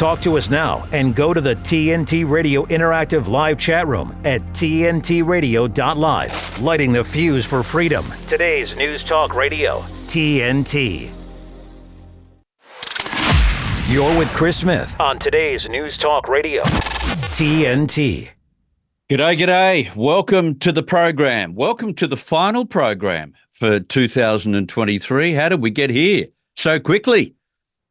Talk 0.00 0.22
to 0.22 0.38
us 0.38 0.48
now 0.48 0.88
and 0.92 1.14
go 1.14 1.34
to 1.34 1.42
the 1.42 1.56
TNT 1.56 2.26
Radio 2.26 2.64
Interactive 2.64 3.28
Live 3.28 3.58
chat 3.58 3.86
room 3.86 4.18
at 4.24 4.40
TNTRadio.live. 4.54 6.62
Lighting 6.62 6.92
the 6.92 7.04
fuse 7.04 7.44
for 7.44 7.62
freedom. 7.62 8.06
Today's 8.26 8.74
News 8.78 9.04
Talk 9.04 9.34
Radio, 9.34 9.80
TNT. 10.06 11.10
You're 13.92 14.16
with 14.16 14.30
Chris 14.30 14.56
Smith 14.56 14.98
on 14.98 15.18
today's 15.18 15.68
News 15.68 15.98
Talk 15.98 16.30
Radio, 16.30 16.62
TNT. 16.62 18.30
G'day, 19.10 19.38
g'day. 19.38 19.94
Welcome 19.94 20.58
to 20.60 20.72
the 20.72 20.82
program. 20.82 21.54
Welcome 21.54 21.92
to 21.96 22.06
the 22.06 22.16
final 22.16 22.64
program 22.64 23.34
for 23.50 23.80
2023. 23.80 25.34
How 25.34 25.50
did 25.50 25.60
we 25.60 25.68
get 25.68 25.90
here 25.90 26.28
so 26.56 26.80
quickly? 26.80 27.34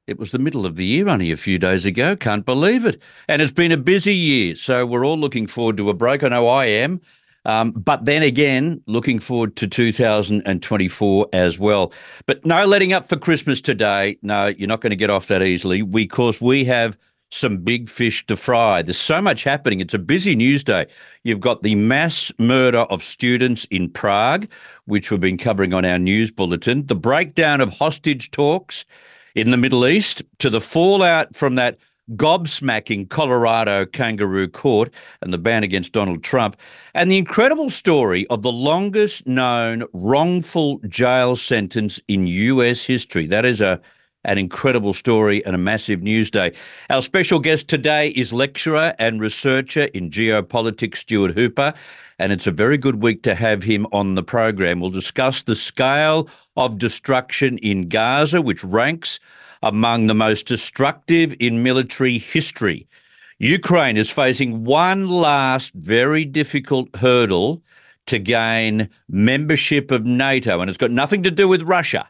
It 0.10 0.18
was 0.18 0.32
the 0.32 0.40
middle 0.40 0.66
of 0.66 0.76
the 0.76 0.86
year 0.86 1.08
only 1.08 1.32
a 1.32 1.38
few 1.38 1.60
days 1.60 1.86
ago. 1.86 2.16
Can't 2.16 2.44
believe 2.44 2.84
it. 2.84 3.00
And 3.28 3.44
it's 3.44 3.52
been 3.52 3.72
a 3.72 3.78
busy 3.78 4.16
year. 4.16 4.56
So 4.56 4.84
we're 4.84 5.06
all 5.06 5.20
looking 5.20 5.46
forward 5.46 5.78
to 5.78 5.92
a 5.92 5.94
break. 5.94 6.24
I 6.24 6.30
know 6.30 6.48
I 6.48 6.66
am. 6.66 7.00
Um, 7.46 7.72
but 7.72 8.06
then 8.06 8.24
again, 8.24 8.82
looking 8.88 9.20
forward 9.20 9.56
to 9.58 9.68
2024 9.68 11.28
as 11.32 11.60
well. 11.60 11.94
But 12.26 12.44
no 12.44 12.66
letting 12.66 12.92
up 12.92 13.08
for 13.08 13.18
Christmas 13.18 13.62
today. 13.62 14.18
No, 14.24 14.48
you're 14.48 14.68
not 14.68 14.82
going 14.82 14.90
to 14.90 14.96
get 14.96 15.12
off 15.12 15.28
that 15.28 15.44
easily 15.44 15.84
because 15.84 16.42
we 16.42 16.66
have 16.66 16.98
some 17.32 17.58
big 17.58 17.88
fish 17.88 18.26
to 18.26 18.36
fry. 18.36 18.82
There's 18.82 18.98
so 18.98 19.22
much 19.22 19.44
happening. 19.44 19.80
It's 19.80 19.94
a 19.94 20.00
busy 20.00 20.36
news 20.36 20.64
day. 20.64 20.88
You've 21.24 21.40
got 21.40 21.62
the 21.62 21.76
mass 21.76 22.32
murder 22.40 22.80
of 22.80 23.04
students 23.04 23.66
in 23.66 23.92
Prague, 23.92 24.48
which 24.86 25.12
we've 25.12 25.20
been 25.20 25.38
covering 25.38 25.72
on 25.72 25.86
our 25.86 26.00
news 26.00 26.32
bulletin, 26.32 26.88
the 26.88 26.96
breakdown 26.96 27.62
of 27.62 27.72
hostage 27.72 28.32
talks 28.32 28.86
in 29.36 29.52
the 29.52 29.58
Middle 29.58 29.88
East 29.88 30.24
to 30.40 30.50
the 30.50 30.62
fallout 30.62 31.36
from 31.36 31.56
that 31.56 31.78
gobsmacking 32.16 33.10
Colorado 33.10 33.86
kangaroo 33.86 34.48
court 34.48 34.92
and 35.22 35.32
the 35.32 35.38
ban 35.38 35.64
against 35.64 35.94
Donald 35.94 36.24
Trump, 36.24 36.58
and 36.94 37.12
the 37.12 37.18
incredible 37.18 37.70
story 37.70 38.26
of 38.28 38.42
the 38.42 38.52
longest 38.52 39.28
known 39.28 39.84
wrongful 39.94 40.80
jail 40.88 41.36
sentence 41.36 42.00
in 42.08 42.26
US 42.28 42.84
history. 42.84 43.28
That 43.28 43.46
is 43.46 43.62
a 43.62 43.80
an 44.26 44.38
incredible 44.38 44.94
story 44.94 45.44
and 45.46 45.56
a 45.56 45.58
massive 45.58 46.02
news 46.02 46.30
day. 46.30 46.52
Our 46.90 47.02
special 47.02 47.40
guest 47.40 47.70
today 47.70 48.10
is 48.10 48.34
lecturer 48.34 48.94
and 49.00 49.22
researcher 49.22 49.86
in 49.94 50.10
geopolitics, 50.10 50.98
Stuart 50.98 51.32
Hooper, 51.32 51.74
and 52.20 52.34
it's 52.34 52.48
a 52.48 52.52
very 52.52 52.78
good 52.78 53.02
week 53.02 53.24
to 53.24 53.34
have 53.34 53.64
him 53.64 53.88
on 53.92 54.16
the 54.16 54.24
program. 54.24 54.80
We'll 54.80 54.92
discuss 54.92 55.44
the 55.44 55.56
scale 55.56 56.30
of 56.58 56.78
destruction 56.78 57.58
in 57.60 57.88
Gaza, 57.88 58.42
which 58.42 58.64
ranks 58.64 59.20
among 59.64 60.08
the 60.08 60.14
most 60.14 60.46
destructive 60.46 61.36
in 61.40 61.64
military 61.64 62.18
history. 62.18 62.88
Ukraine 63.40 63.96
is 63.96 64.12
facing 64.12 64.66
one 64.66 65.08
last 65.08 65.74
very 65.74 66.26
difficult 66.26 66.94
hurdle 66.98 67.64
to 68.08 68.20
gain 68.20 68.90
membership 69.08 69.92
of 69.92 70.06
NATO, 70.06 70.60
and 70.60 70.70
it's 70.70 70.78
got 70.78 70.92
nothing 70.92 71.24
to 71.24 71.32
do 71.32 71.48
with 71.48 71.64
Russia. 71.64 72.10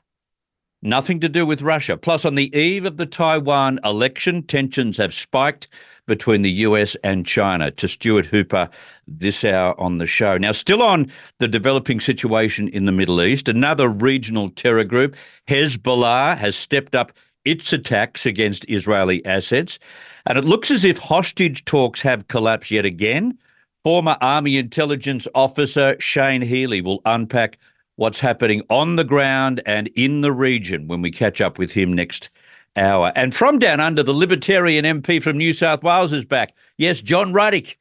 Nothing 0.81 1.19
to 1.19 1.27
do 1.27 1.45
with 1.45 1.61
Russia. 1.61 1.97
Plus, 1.97 2.23
on 2.23 2.35
the 2.35 2.55
eve 2.58 2.85
of 2.85 2.95
the 2.95 3.05
Taiwan 3.05 3.80
election, 3.83 4.44
tensions 4.44 4.95
have 4.95 5.13
spiked 5.13 5.67
between 6.08 6.41
the 6.41 6.52
US 6.52 6.95
and 7.03 7.25
China. 7.25 7.69
To 7.71 7.88
Stuart 7.88 8.25
Hooper 8.25 8.69
this 9.05 9.44
hour 9.44 9.80
on 9.80 9.97
the 9.97 10.08
show. 10.08 10.38
Now, 10.38 10.53
still 10.53 10.81
on 10.81 11.11
the 11.39 11.49
developing 11.49 11.99
situation 11.99 12.69
in 12.69 12.86
the 12.86 12.94
Middle 12.94 13.21
East, 13.21 13.49
another 13.49 13.89
regional 13.89 14.49
terror 14.49 14.86
group, 14.86 15.16
Hezbollah, 15.49 16.38
has 16.38 16.55
stepped 16.55 16.95
up 16.95 17.11
its 17.43 17.73
attacks 17.73 18.25
against 18.25 18.66
Israeli 18.69 19.25
assets. 19.25 19.80
And 20.25 20.38
it 20.38 20.45
looks 20.45 20.71
as 20.71 20.86
if 20.86 20.97
hostage 20.97 21.66
talks 21.66 22.02
have 22.02 22.27
collapsed 22.30 22.71
yet 22.71 22.86
again. 22.86 23.38
Former 23.83 24.17
Army 24.21 24.58
intelligence 24.58 25.27
officer 25.36 25.95
Shane 25.99 26.41
Healy 26.41 26.81
will 26.81 27.02
unpack 27.05 27.58
what's 27.99 28.21
happening 28.21 28.61
on 28.70 28.95
the 28.95 29.04
ground 29.04 29.61
and 29.65 29.89
in 29.89 30.21
the 30.21 30.32
region 30.32 30.87
when 30.87 31.02
we 31.02 31.11
catch 31.11 31.42
up 31.42 31.58
with 31.58 31.73
him 31.73 31.92
next 31.92 32.30
hour. 32.77 33.11
And 33.14 33.36
from 33.36 33.60
down 33.60 33.82
under, 33.82 34.02
the 34.02 34.14
Libertarian 34.14 34.86
MP 34.86 35.21
from 35.21 35.37
New 35.37 35.54
South 35.54 35.83
Wales 35.83 36.14
is 36.14 36.23
back. 36.23 36.55
Yes, 36.77 37.02
John 37.02 37.33
Ruddick. 37.33 37.76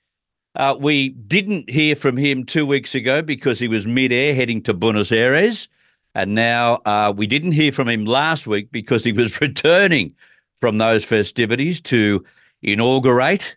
Uh, 0.56 0.75
we 0.77 1.11
didn't 1.11 1.71
hear 1.71 1.95
from 1.95 2.17
him 2.17 2.45
two 2.45 2.67
weeks 2.67 2.97
ago 2.97 3.23
because 3.23 3.61
he 3.61 3.69
was 3.69 3.87
mid-air 3.87 4.34
heading 4.34 4.61
to 4.62 4.75
Buenos 4.75 5.12
Aires. 5.12 5.69
And 6.17 6.35
now 6.35 6.81
uh, 6.85 7.12
we 7.17 7.29
didn't 7.29 7.53
hear 7.53 7.71
from 7.71 7.89
him 7.89 8.05
last 8.05 8.49
week 8.49 8.73
because 8.73 9.05
he 9.05 9.12
was 9.12 9.41
returning 9.41 10.17
from 10.56 10.79
those 10.79 11.05
festivities 11.05 11.81
to 11.83 12.25
inaugurate 12.61 13.55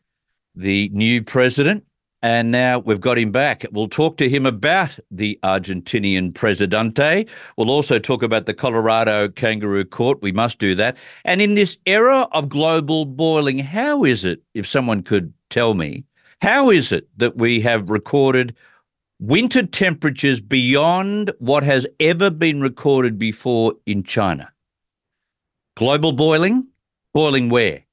the 0.56 0.90
new 0.94 1.24
president. 1.24 1.84
And 2.24 2.52
now 2.52 2.80
we've 2.80 3.02
got 3.02 3.18
him 3.18 3.32
back. 3.32 3.66
We'll 3.72 3.88
talk 3.88 4.18
to 4.18 4.30
him 4.30 4.46
about 4.46 5.00
the 5.10 5.40
Argentinian 5.42 6.34
Presidente. 6.36 7.26
We'll 7.58 7.72
also 7.72 7.98
talk 7.98 8.22
about 8.22 8.46
the 8.46 8.54
Colorado 8.54 9.28
Kangaroo 9.30 9.86
Court. 9.86 10.22
We 10.22 10.32
must 10.32 10.60
do 10.60 10.76
that. 10.76 10.98
And 11.26 11.42
in 11.42 11.56
this 11.56 11.78
era 11.88 12.28
of 12.32 12.48
global 12.48 13.06
boiling, 13.06 13.58
how 13.58 14.04
is 14.04 14.24
it, 14.24 14.44
if 14.54 14.68
someone 14.68 15.02
could 15.02 15.34
tell 15.50 15.74
me, 15.74 16.04
how 16.42 16.70
is 16.70 16.92
it 16.92 17.08
that 17.18 17.38
we 17.38 17.60
have 17.62 17.90
recorded 17.90 18.56
winter 19.20 19.66
temperatures 19.66 20.42
beyond 20.42 21.32
what 21.40 21.64
has 21.64 21.88
ever 22.00 22.30
been 22.30 22.62
recorded 22.62 23.18
before 23.18 23.74
in 23.88 24.04
China? 24.04 24.52
Global 25.76 26.12
boiling? 26.12 26.68
Boiling 27.14 27.50
where? 27.50 27.84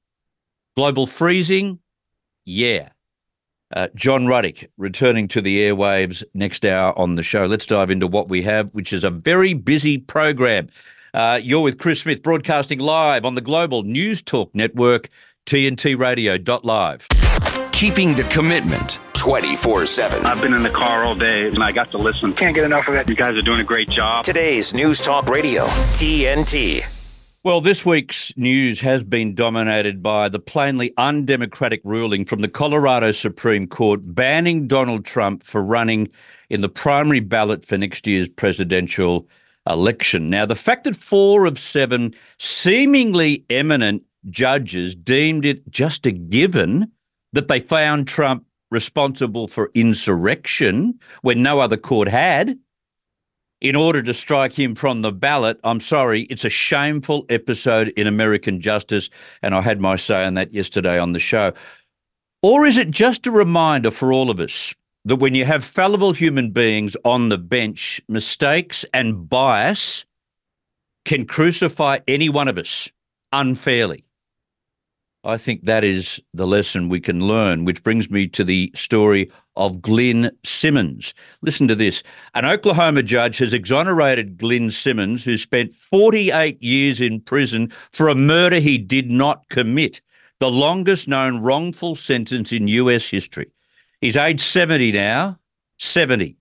Global 0.75 1.07
freezing? 1.07 1.79
Yeah. 2.45 2.89
Uh, 3.75 3.87
John 3.95 4.25
Ruddick 4.25 4.67
returning 4.77 5.27
to 5.29 5.41
the 5.41 5.59
airwaves 5.59 6.23
next 6.33 6.65
hour 6.65 6.97
on 6.97 7.15
the 7.15 7.23
show. 7.23 7.45
Let's 7.45 7.67
dive 7.67 7.91
into 7.91 8.07
what 8.07 8.29
we 8.29 8.41
have, 8.43 8.69
which 8.69 8.93
is 8.93 9.03
a 9.03 9.09
very 9.09 9.53
busy 9.53 9.97
program. 9.97 10.69
Uh, 11.13 11.39
you're 11.41 11.61
with 11.61 11.77
Chris 11.77 12.01
Smith, 12.01 12.23
broadcasting 12.23 12.79
live 12.79 13.25
on 13.25 13.35
the 13.35 13.41
Global 13.41 13.83
News 13.83 14.21
Talk 14.21 14.53
Network, 14.55 15.09
TNTRadio.live. 15.45 17.07
Keeping 17.71 18.15
the 18.15 18.23
commitment 18.23 18.99
24 19.13 19.85
7. 19.85 20.25
I've 20.25 20.41
been 20.41 20.53
in 20.53 20.63
the 20.63 20.69
car 20.69 21.03
all 21.03 21.15
day 21.15 21.47
and 21.47 21.63
I 21.63 21.71
got 21.71 21.91
to 21.91 21.97
listen. 21.97 22.33
Can't 22.33 22.55
get 22.55 22.63
enough 22.63 22.87
of 22.87 22.95
it. 22.95 23.09
You 23.09 23.15
guys 23.15 23.37
are 23.37 23.41
doing 23.41 23.59
a 23.59 23.63
great 23.63 23.89
job. 23.89 24.23
Today's 24.23 24.73
News 24.73 24.99
Talk 24.99 25.27
Radio, 25.27 25.65
TNT. 25.93 26.98
Well, 27.41 27.61
this 27.61 27.85
week's 27.85 28.33
news 28.35 28.81
has 28.81 29.01
been 29.01 29.33
dominated 29.33 30.03
by 30.03 30.27
the 30.27 30.39
plainly 30.39 30.93
undemocratic 30.97 31.79
ruling 31.85 32.25
from 32.25 32.41
the 32.41 32.49
Colorado 32.49 33.11
Supreme 33.11 33.65
Court 33.65 34.01
banning 34.03 34.67
Donald 34.67 35.05
Trump 35.05 35.45
for 35.45 35.63
running 35.63 36.09
in 36.49 36.59
the 36.59 36.67
primary 36.67 37.21
ballot 37.21 37.63
for 37.63 37.77
next 37.77 38.05
year's 38.05 38.27
presidential 38.27 39.25
election. 39.69 40.29
Now, 40.29 40.45
the 40.45 40.53
fact 40.53 40.83
that 40.83 40.97
four 40.97 41.45
of 41.45 41.57
seven 41.57 42.13
seemingly 42.39 43.45
eminent 43.49 44.03
judges 44.29 44.93
deemed 44.93 45.45
it 45.45 45.65
just 45.69 46.05
a 46.05 46.11
given 46.11 46.91
that 47.31 47.47
they 47.47 47.61
found 47.61 48.09
Trump 48.09 48.43
responsible 48.69 49.47
for 49.47 49.71
insurrection 49.75 50.99
when 51.21 51.41
no 51.41 51.61
other 51.61 51.77
court 51.77 52.09
had 52.09 52.59
in 53.61 53.75
order 53.75 54.01
to 54.01 54.13
strike 54.13 54.53
him 54.53 54.75
from 54.75 55.01
the 55.01 55.11
ballot. 55.11 55.59
I'm 55.63 55.79
sorry, 55.79 56.21
it's 56.23 56.45
a 56.45 56.49
shameful 56.49 57.25
episode 57.29 57.89
in 57.89 58.07
American 58.07 58.61
justice, 58.61 59.09
and 59.41 59.53
I 59.53 59.61
had 59.61 59.81
my 59.81 59.95
say 59.95 60.25
on 60.25 60.35
that 60.35 60.53
yesterday 60.53 60.99
on 60.99 61.11
the 61.11 61.19
show. 61.19 61.53
Or 62.41 62.65
is 62.65 62.77
it 62.77 62.89
just 62.89 63.27
a 63.27 63.31
reminder 63.31 63.91
for 63.91 64.13
all 64.13 64.29
of 64.29 64.39
us 64.39 64.73
that 65.05 65.17
when 65.17 65.35
you 65.35 65.45
have 65.45 65.63
fallible 65.63 66.13
human 66.13 66.51
beings 66.51 66.95
on 67.03 67.29
the 67.29 67.37
bench, 67.37 68.01
mistakes 68.07 68.85
and 68.93 69.29
bias 69.29 70.05
can 71.03 71.25
crucify 71.25 71.99
any 72.07 72.29
one 72.29 72.47
of 72.47 72.57
us 72.57 72.89
unfairly? 73.33 74.05
I 75.29 75.37
think 75.37 75.65
that 75.65 75.83
is 75.83 76.19
the 76.33 76.47
lesson 76.47 76.89
we 76.89 76.99
can 76.99 77.27
learn, 77.27 77.63
which 77.63 77.83
brings 77.83 78.09
me 78.09 78.27
to 78.29 78.43
the 78.43 78.71
story 78.75 79.29
of 79.55 79.81
Glynn 79.81 80.31
Simmons. 80.43 81.13
Listen 81.41 81.67
to 81.67 81.75
this. 81.75 82.01
An 82.33 82.45
Oklahoma 82.45 83.03
judge 83.03 83.37
has 83.37 83.53
exonerated 83.53 84.37
Glynn 84.37 84.71
Simmons, 84.71 85.23
who 85.23 85.37
spent 85.37 85.73
48 85.73 86.61
years 86.61 86.99
in 86.99 87.21
prison 87.21 87.71
for 87.91 88.09
a 88.09 88.15
murder 88.15 88.59
he 88.59 88.77
did 88.77 89.11
not 89.11 89.47
commit, 89.49 90.01
the 90.39 90.49
longest 90.49 91.07
known 91.07 91.39
wrongful 91.41 91.95
sentence 91.95 92.51
in 92.51 92.67
US 92.67 93.07
history. 93.07 93.51
He's 94.01 94.17
age 94.17 94.41
70 94.41 94.91
now, 94.93 95.37
70. 95.77 96.37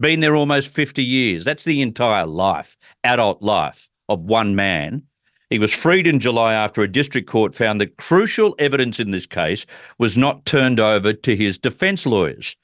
Been 0.00 0.20
there 0.20 0.36
almost 0.36 0.70
50 0.70 1.04
years. 1.04 1.44
That's 1.44 1.64
the 1.64 1.82
entire 1.82 2.26
life, 2.26 2.76
adult 3.04 3.42
life 3.42 3.88
of 4.08 4.22
one 4.22 4.56
man 4.56 5.02
he 5.52 5.58
was 5.58 5.74
freed 5.74 6.06
in 6.06 6.18
July 6.18 6.54
after 6.54 6.80
a 6.80 6.88
district 6.88 7.28
court 7.28 7.54
found 7.54 7.78
that 7.78 7.98
crucial 7.98 8.54
evidence 8.58 8.98
in 8.98 9.10
this 9.10 9.26
case 9.26 9.66
was 9.98 10.16
not 10.16 10.46
turned 10.46 10.80
over 10.80 11.12
to 11.12 11.36
his 11.36 11.58
defence 11.58 12.06
lawyers. 12.06 12.56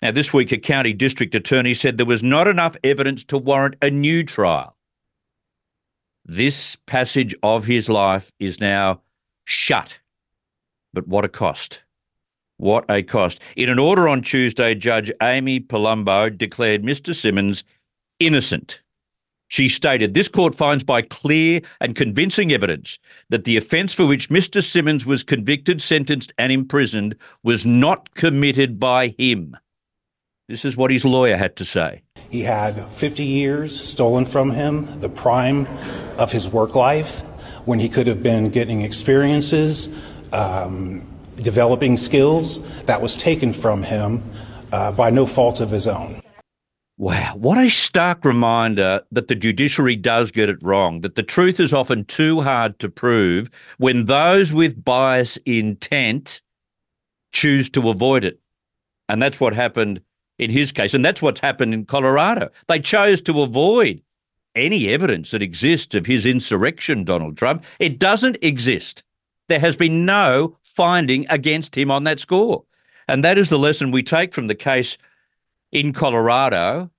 Now, 0.00 0.12
this 0.12 0.32
week, 0.32 0.52
a 0.52 0.58
county 0.58 0.92
district 0.92 1.34
attorney 1.34 1.74
said 1.74 1.98
there 1.98 2.06
was 2.06 2.22
not 2.22 2.46
enough 2.46 2.76
evidence 2.84 3.24
to 3.24 3.38
warrant 3.38 3.74
a 3.82 3.90
new 3.90 4.22
trial. 4.22 4.76
This 6.24 6.76
passage 6.86 7.34
of 7.42 7.64
his 7.64 7.88
life 7.88 8.30
is 8.38 8.60
now 8.60 9.00
shut. 9.44 9.98
But 10.92 11.08
what 11.08 11.24
a 11.24 11.28
cost. 11.28 11.82
What 12.58 12.84
a 12.88 13.02
cost. 13.02 13.40
In 13.56 13.68
an 13.68 13.80
order 13.80 14.08
on 14.08 14.22
Tuesday, 14.22 14.76
Judge 14.76 15.10
Amy 15.20 15.58
Palumbo 15.58 16.38
declared 16.38 16.84
Mr. 16.84 17.12
Simmons 17.16 17.64
innocent. 18.20 18.80
She 19.48 19.68
stated 19.68 20.12
this 20.12 20.28
court 20.28 20.54
finds 20.54 20.84
by 20.84 21.02
clear 21.02 21.62
and 21.80 21.96
convincing 21.96 22.52
evidence 22.52 22.98
that 23.30 23.44
the 23.44 23.56
offence 23.56 23.94
for 23.94 24.06
which 24.06 24.28
Mr. 24.28 24.62
Simmons 24.62 25.06
was 25.06 25.24
convicted, 25.24 25.80
sentenced, 25.80 26.32
and 26.38 26.52
imprisoned 26.52 27.16
was 27.42 27.64
not 27.64 28.14
committed 28.14 28.78
by 28.78 29.14
him. 29.18 29.56
This 30.48 30.64
is 30.64 30.76
what 30.76 30.90
his 30.90 31.04
lawyer 31.04 31.36
had 31.36 31.56
to 31.56 31.64
say. 31.64 32.02
He 32.30 32.42
had 32.42 32.90
50 32.92 33.24
years 33.24 33.78
stolen 33.88 34.26
from 34.26 34.50
him, 34.50 35.00
the 35.00 35.08
prime 35.08 35.66
of 36.18 36.30
his 36.30 36.46
work 36.46 36.74
life, 36.74 37.20
when 37.64 37.78
he 37.78 37.88
could 37.88 38.06
have 38.06 38.22
been 38.22 38.48
getting 38.50 38.82
experiences, 38.82 39.88
um, 40.32 41.06
developing 41.36 41.96
skills 41.96 42.66
that 42.84 43.00
was 43.00 43.16
taken 43.16 43.52
from 43.52 43.82
him 43.82 44.22
uh, 44.72 44.92
by 44.92 45.08
no 45.10 45.24
fault 45.24 45.60
of 45.60 45.70
his 45.70 45.86
own. 45.86 46.20
Wow, 46.98 47.36
what 47.36 47.64
a 47.64 47.70
stark 47.70 48.24
reminder 48.24 49.02
that 49.12 49.28
the 49.28 49.36
judiciary 49.36 49.94
does 49.94 50.32
get 50.32 50.48
it 50.48 50.60
wrong, 50.60 51.02
that 51.02 51.14
the 51.14 51.22
truth 51.22 51.60
is 51.60 51.72
often 51.72 52.04
too 52.06 52.40
hard 52.40 52.76
to 52.80 52.88
prove 52.88 53.50
when 53.78 54.06
those 54.06 54.52
with 54.52 54.84
bias 54.84 55.38
intent 55.46 56.42
choose 57.30 57.70
to 57.70 57.88
avoid 57.88 58.24
it. 58.24 58.40
And 59.08 59.22
that's 59.22 59.38
what 59.38 59.54
happened 59.54 60.00
in 60.40 60.50
his 60.50 60.72
case. 60.72 60.92
And 60.92 61.04
that's 61.04 61.22
what's 61.22 61.38
happened 61.38 61.72
in 61.72 61.84
Colorado. 61.84 62.50
They 62.66 62.80
chose 62.80 63.22
to 63.22 63.42
avoid 63.42 64.02
any 64.56 64.88
evidence 64.88 65.30
that 65.30 65.42
exists 65.42 65.94
of 65.94 66.04
his 66.04 66.26
insurrection, 66.26 67.04
Donald 67.04 67.36
Trump. 67.36 67.64
It 67.78 68.00
doesn't 68.00 68.38
exist. 68.42 69.04
There 69.46 69.60
has 69.60 69.76
been 69.76 70.04
no 70.04 70.56
finding 70.64 71.26
against 71.30 71.78
him 71.78 71.92
on 71.92 72.02
that 72.04 72.18
score. 72.18 72.64
And 73.06 73.24
that 73.24 73.38
is 73.38 73.50
the 73.50 73.58
lesson 73.58 73.92
we 73.92 74.02
take 74.02 74.34
from 74.34 74.48
the 74.48 74.56
case 74.56 74.98
in 75.72 75.92
Colorado 75.92 76.90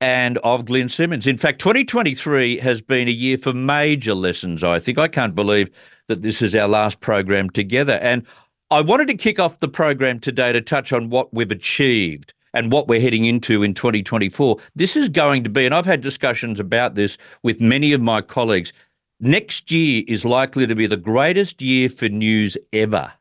and 0.00 0.38
of 0.38 0.64
Glenn 0.64 0.88
Simmons. 0.88 1.26
In 1.26 1.36
fact, 1.36 1.60
2023 1.60 2.58
has 2.58 2.80
been 2.80 3.08
a 3.08 3.12
year 3.12 3.36
for 3.36 3.52
major 3.52 4.14
lessons, 4.14 4.62
I 4.62 4.78
think. 4.78 4.98
I 4.98 5.08
can't 5.08 5.34
believe 5.34 5.70
that 6.06 6.22
this 6.22 6.40
is 6.40 6.54
our 6.54 6.68
last 6.68 7.00
program 7.00 7.50
together. 7.50 7.94
And 7.94 8.24
I 8.70 8.80
wanted 8.80 9.08
to 9.08 9.14
kick 9.14 9.38
off 9.38 9.60
the 9.60 9.68
program 9.68 10.20
today 10.20 10.52
to 10.52 10.60
touch 10.60 10.92
on 10.92 11.10
what 11.10 11.32
we've 11.34 11.50
achieved 11.50 12.32
and 12.54 12.72
what 12.72 12.88
we're 12.88 13.00
heading 13.00 13.24
into 13.24 13.62
in 13.62 13.74
2024. 13.74 14.58
This 14.74 14.96
is 14.96 15.08
going 15.08 15.44
to 15.44 15.50
be, 15.50 15.66
and 15.66 15.74
I've 15.74 15.86
had 15.86 16.00
discussions 16.00 16.60
about 16.60 16.94
this 16.94 17.18
with 17.42 17.60
many 17.60 17.92
of 17.92 18.00
my 18.00 18.20
colleagues, 18.20 18.72
next 19.20 19.70
year 19.70 20.04
is 20.06 20.24
likely 20.24 20.66
to 20.66 20.74
be 20.74 20.86
the 20.86 20.96
greatest 20.96 21.60
year 21.60 21.88
for 21.88 22.08
news 22.08 22.56
ever. 22.72 23.12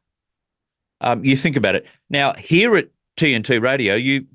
Um, 1.01 1.23
you 1.23 1.35
think 1.35 1.55
about 1.55 1.75
it. 1.75 1.85
Now, 2.09 2.33
here 2.33 2.75
at 2.77 2.89
TNT 3.17 3.61
Radio, 3.61 3.95
you 3.95 4.25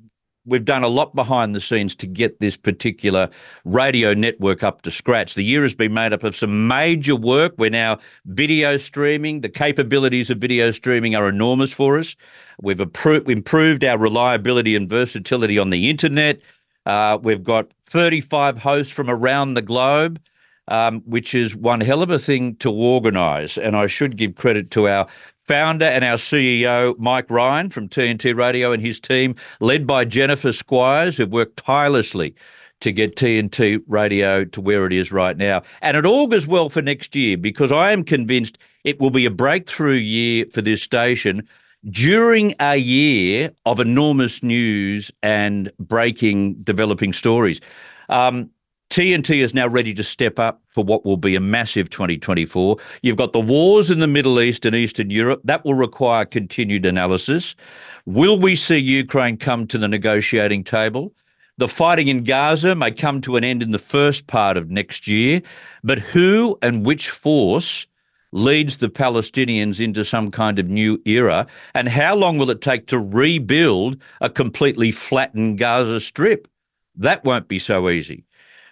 we've 0.44 0.64
done 0.64 0.82
a 0.82 0.88
lot 0.88 1.14
behind 1.14 1.54
the 1.54 1.60
scenes 1.60 1.94
to 1.96 2.06
get 2.06 2.40
this 2.40 2.56
particular 2.56 3.28
radio 3.64 4.14
network 4.14 4.62
up 4.62 4.82
to 4.82 4.90
scratch. 4.90 5.34
The 5.34 5.42
year 5.42 5.62
has 5.62 5.74
been 5.74 5.94
made 5.94 6.12
up 6.12 6.24
of 6.24 6.34
some 6.34 6.66
major 6.66 7.14
work. 7.14 7.54
We're 7.58 7.70
now 7.70 7.98
video 8.26 8.76
streaming. 8.76 9.40
The 9.40 9.48
capabilities 9.48 10.30
of 10.30 10.38
video 10.38 10.70
streaming 10.70 11.14
are 11.14 11.28
enormous 11.28 11.72
for 11.72 11.98
us. 11.98 12.16
We've 12.60 12.80
improved 12.80 13.84
our 13.84 13.98
reliability 13.98 14.76
and 14.76 14.88
versatility 14.88 15.58
on 15.58 15.70
the 15.70 15.88
internet. 15.88 16.40
Uh, 16.86 17.18
we've 17.22 17.44
got 17.44 17.70
35 17.86 18.58
hosts 18.58 18.92
from 18.92 19.08
around 19.08 19.54
the 19.54 19.62
globe. 19.62 20.20
Um, 20.68 21.00
which 21.06 21.34
is 21.34 21.56
one 21.56 21.80
hell 21.80 22.02
of 22.02 22.10
a 22.12 22.20
thing 22.20 22.54
to 22.56 22.70
organise. 22.70 23.58
And 23.58 23.76
I 23.76 23.88
should 23.88 24.16
give 24.16 24.36
credit 24.36 24.70
to 24.70 24.86
our 24.86 25.08
founder 25.44 25.86
and 25.86 26.04
our 26.04 26.16
CEO, 26.16 26.96
Mike 26.98 27.28
Ryan 27.28 27.68
from 27.68 27.88
TNT 27.88 28.36
Radio 28.36 28.72
and 28.72 28.80
his 28.80 29.00
team, 29.00 29.34
led 29.60 29.88
by 29.88 30.04
Jennifer 30.04 30.52
Squires, 30.52 31.16
who've 31.16 31.32
worked 31.32 31.56
tirelessly 31.56 32.34
to 32.80 32.92
get 32.92 33.16
TNT 33.16 33.80
Radio 33.86 34.44
to 34.44 34.60
where 34.60 34.86
it 34.86 34.92
is 34.92 35.12
right 35.12 35.36
now. 35.36 35.62
And 35.82 35.96
it 35.96 36.04
augurs 36.04 36.46
well 36.46 36.68
for 36.68 36.82
next 36.82 37.14
year 37.14 37.36
because 37.36 37.72
I 37.72 37.92
am 37.92 38.04
convinced 38.04 38.58
it 38.84 39.00
will 39.00 39.10
be 39.10 39.24
a 39.24 39.30
breakthrough 39.30 39.94
year 39.94 40.46
for 40.52 40.62
this 40.62 40.82
station 40.82 41.46
during 41.90 42.54
a 42.60 42.76
year 42.76 43.52
of 43.66 43.80
enormous 43.80 44.42
news 44.42 45.10
and 45.22 45.70
breaking, 45.78 46.54
developing 46.62 47.12
stories. 47.12 47.60
Um, 48.08 48.50
TNT 48.92 49.42
is 49.42 49.54
now 49.54 49.66
ready 49.66 49.94
to 49.94 50.04
step 50.04 50.38
up 50.38 50.60
for 50.68 50.84
what 50.84 51.06
will 51.06 51.16
be 51.16 51.34
a 51.34 51.40
massive 51.40 51.88
2024. 51.88 52.76
You've 53.00 53.16
got 53.16 53.32
the 53.32 53.40
wars 53.40 53.90
in 53.90 54.00
the 54.00 54.06
Middle 54.06 54.38
East 54.38 54.66
and 54.66 54.76
Eastern 54.76 55.08
Europe. 55.08 55.40
That 55.44 55.64
will 55.64 55.72
require 55.72 56.26
continued 56.26 56.84
analysis. 56.84 57.56
Will 58.04 58.38
we 58.38 58.54
see 58.54 58.76
Ukraine 58.76 59.38
come 59.38 59.66
to 59.68 59.78
the 59.78 59.88
negotiating 59.88 60.64
table? 60.64 61.14
The 61.56 61.68
fighting 61.68 62.08
in 62.08 62.22
Gaza 62.22 62.74
may 62.74 62.90
come 62.90 63.22
to 63.22 63.36
an 63.36 63.44
end 63.44 63.62
in 63.62 63.70
the 63.70 63.78
first 63.78 64.26
part 64.26 64.58
of 64.58 64.70
next 64.70 65.08
year, 65.08 65.40
but 65.82 65.98
who 65.98 66.58
and 66.60 66.84
which 66.84 67.08
force 67.08 67.86
leads 68.32 68.76
the 68.76 68.90
Palestinians 68.90 69.80
into 69.80 70.04
some 70.04 70.30
kind 70.30 70.58
of 70.58 70.68
new 70.68 71.00
era? 71.06 71.46
And 71.74 71.88
how 71.88 72.14
long 72.14 72.36
will 72.36 72.50
it 72.50 72.60
take 72.60 72.88
to 72.88 72.98
rebuild 72.98 73.96
a 74.20 74.28
completely 74.28 74.90
flattened 74.90 75.56
Gaza 75.56 75.98
Strip? 75.98 76.46
That 76.94 77.24
won't 77.24 77.48
be 77.48 77.58
so 77.58 77.88
easy. 77.88 78.26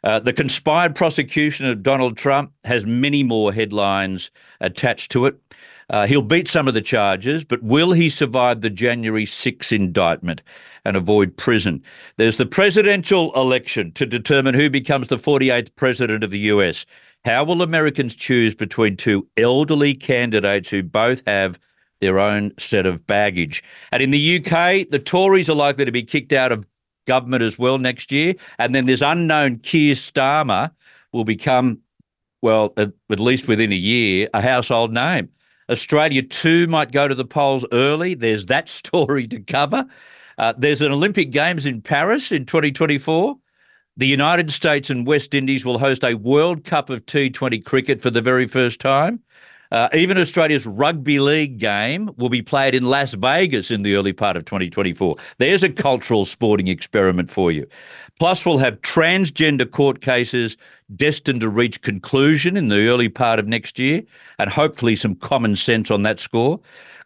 Uh, 0.05 0.19
the 0.19 0.33
conspired 0.33 0.95
prosecution 0.95 1.67
of 1.67 1.83
Donald 1.83 2.17
Trump 2.17 2.53
has 2.65 2.87
many 2.87 3.23
more 3.23 3.53
headlines 3.53 4.31
attached 4.61 5.11
to 5.13 5.27
it. 5.27 5.37
Uh, 5.91 6.07
he'll 6.07 6.23
beat 6.23 6.47
some 6.47 6.69
of 6.69 6.75
the 6.75 6.81
charges, 6.81 7.45
but 7.45 7.63
will 7.63 7.93
he 7.93 8.09
survive 8.09 8.61
the 8.61 8.71
January 8.71 9.27
6 9.27 9.73
indictment 9.73 10.41
and 10.85 10.97
avoid 10.97 11.37
prison? 11.37 11.83
There's 12.17 12.37
the 12.37 12.47
presidential 12.47 13.33
election 13.35 13.91
to 13.93 14.07
determine 14.07 14.55
who 14.55 14.71
becomes 14.71 15.09
the 15.09 15.19
48th 15.19 15.75
president 15.75 16.23
of 16.23 16.31
the 16.31 16.39
US. 16.39 16.87
How 17.25 17.45
will 17.45 17.61
Americans 17.61 18.15
choose 18.15 18.55
between 18.55 18.97
two 18.97 19.27
elderly 19.37 19.95
candidates 19.95 20.71
who 20.71 20.85
both 20.85 21.23
have 21.27 21.59
their 22.01 22.21
own 22.21 22.53
set 22.57 22.87
of 22.87 23.05
baggage? 23.07 23.63
And 23.91 24.01
in 24.01 24.13
the 24.13 24.37
UK, 24.39 24.89
the 24.91 25.03
Tories 25.05 25.51
are 25.51 25.57
likely 25.57 25.85
to 25.85 25.93
be 25.93 26.05
kicked 26.05 26.33
out 26.33 26.53
of 26.53 26.65
government 27.11 27.43
as 27.43 27.59
well 27.59 27.77
next 27.79 28.13
year. 28.13 28.37
And 28.61 28.73
then 28.73 28.87
this 28.87 29.03
unknown 29.03 29.59
Keir 29.59 29.97
Starmer 29.97 30.71
will 31.11 31.25
become, 31.25 31.81
well, 32.41 32.73
at, 32.77 32.93
at 33.11 33.19
least 33.19 33.49
within 33.49 33.73
a 33.73 33.83
year, 33.93 34.29
a 34.33 34.41
household 34.41 34.93
name. 34.93 35.29
Australia 35.69 36.23
too 36.23 36.69
might 36.69 36.93
go 36.93 37.09
to 37.09 37.15
the 37.17 37.25
polls 37.25 37.67
early. 37.73 38.15
There's 38.15 38.47
that 38.47 38.69
story 38.81 39.27
to 39.27 39.41
cover. 39.41 39.87
Uh, 40.39 40.55
there's 40.57 40.83
an 40.83 40.93
Olympic 40.93 41.33
Games 41.33 41.67
in 41.67 41.83
Paris 41.83 42.31
in 42.31 42.47
2024. 42.47 43.37
The 43.97 44.07
United 44.07 44.53
States 44.53 44.89
and 44.89 45.05
West 45.05 45.35
Indies 45.35 45.65
will 45.65 45.79
host 45.81 46.05
a 46.05 46.15
World 46.15 46.65
Cup 46.65 46.91
of 46.91 47.05
T20 47.07 47.65
cricket 47.65 48.01
for 48.01 48.11
the 48.11 48.23
very 48.23 48.47
first 48.47 48.79
time. 48.79 49.21
Uh, 49.71 49.89
even 49.95 50.19
Australia's 50.19 50.67
rugby 50.67 51.21
league 51.21 51.59
game 51.59 52.11
will 52.17 52.29
be 52.29 52.43
played 52.43 52.75
in 52.75 52.85
Las 52.85 53.15
Vegas 53.15 53.71
in 53.71 53.83
the 53.83 53.95
early 53.95 54.13
part 54.13 54.37
of 54.37 54.45
2024. 54.45 55.17
There's 55.39 55.63
a 55.63 55.69
cultural 55.69 56.25
sporting 56.25 56.69
experiment 56.69 57.31
for 57.31 57.53
you. 57.53 57.67
Plus, 58.19 58.45
we'll 58.45 58.59
have 58.59 58.81
transgender 58.81 59.71
court 59.71 60.01
cases 60.01 60.57
destined 60.97 61.41
to 61.41 61.49
reach 61.49 61.83
conclusion 61.83 62.57
in 62.57 62.69
the 62.69 62.89
early 62.89 63.09
part 63.09 63.39
of 63.39 63.47
next 63.47 63.79
year, 63.79 64.03
and 64.39 64.51
hopefully 64.51 64.97
some 64.97 65.15
common 65.15 65.55
sense 65.55 65.91
on 65.91 66.03
that 66.03 66.19
score. 66.19 66.61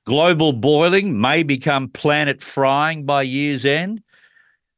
Global 0.05 0.53
boiling 0.53 1.21
may 1.21 1.43
become 1.43 1.89
planet 1.89 2.43
frying 2.43 3.05
by 3.05 3.23
year's 3.23 3.65
end. 3.65 4.03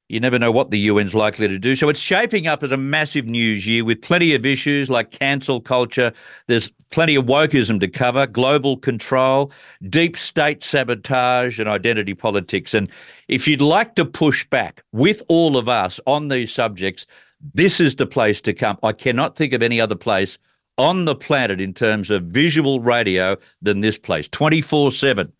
You 0.08 0.20
never 0.20 0.38
know 0.38 0.52
what 0.52 0.70
the 0.70 0.88
UN's 0.88 1.14
likely 1.14 1.48
to 1.48 1.58
do. 1.58 1.74
So 1.74 1.88
it's 1.88 1.98
shaping 1.98 2.46
up 2.46 2.62
as 2.62 2.70
a 2.70 2.76
massive 2.76 3.26
news 3.26 3.66
year 3.66 3.84
with 3.84 4.00
plenty 4.02 4.34
of 4.36 4.46
issues 4.46 4.88
like 4.88 5.10
cancel 5.10 5.60
culture. 5.60 6.12
There's 6.46 6.70
plenty 6.90 7.16
of 7.16 7.24
wokeism 7.24 7.80
to 7.80 7.88
cover, 7.88 8.26
global 8.26 8.76
control, 8.76 9.50
deep 9.88 10.16
state 10.16 10.62
sabotage, 10.62 11.58
and 11.58 11.68
identity 11.68 12.14
politics. 12.14 12.72
And 12.72 12.88
if 13.26 13.48
you'd 13.48 13.60
like 13.60 13.96
to 13.96 14.04
push 14.04 14.46
back 14.46 14.84
with 14.92 15.22
all 15.28 15.56
of 15.56 15.68
us 15.68 15.98
on 16.06 16.28
these 16.28 16.52
subjects, 16.52 17.06
this 17.54 17.80
is 17.80 17.96
the 17.96 18.06
place 18.06 18.40
to 18.42 18.54
come. 18.54 18.78
I 18.84 18.92
cannot 18.92 19.36
think 19.36 19.52
of 19.52 19.62
any 19.62 19.80
other 19.80 19.96
place 19.96 20.38
on 20.78 21.04
the 21.04 21.16
planet 21.16 21.60
in 21.60 21.74
terms 21.74 22.10
of 22.10 22.22
visual 22.24 22.78
radio 22.78 23.36
than 23.60 23.80
this 23.80 23.98
place, 23.98 24.28
24 24.28 24.86
um, 24.86 24.92
7. 24.92 25.32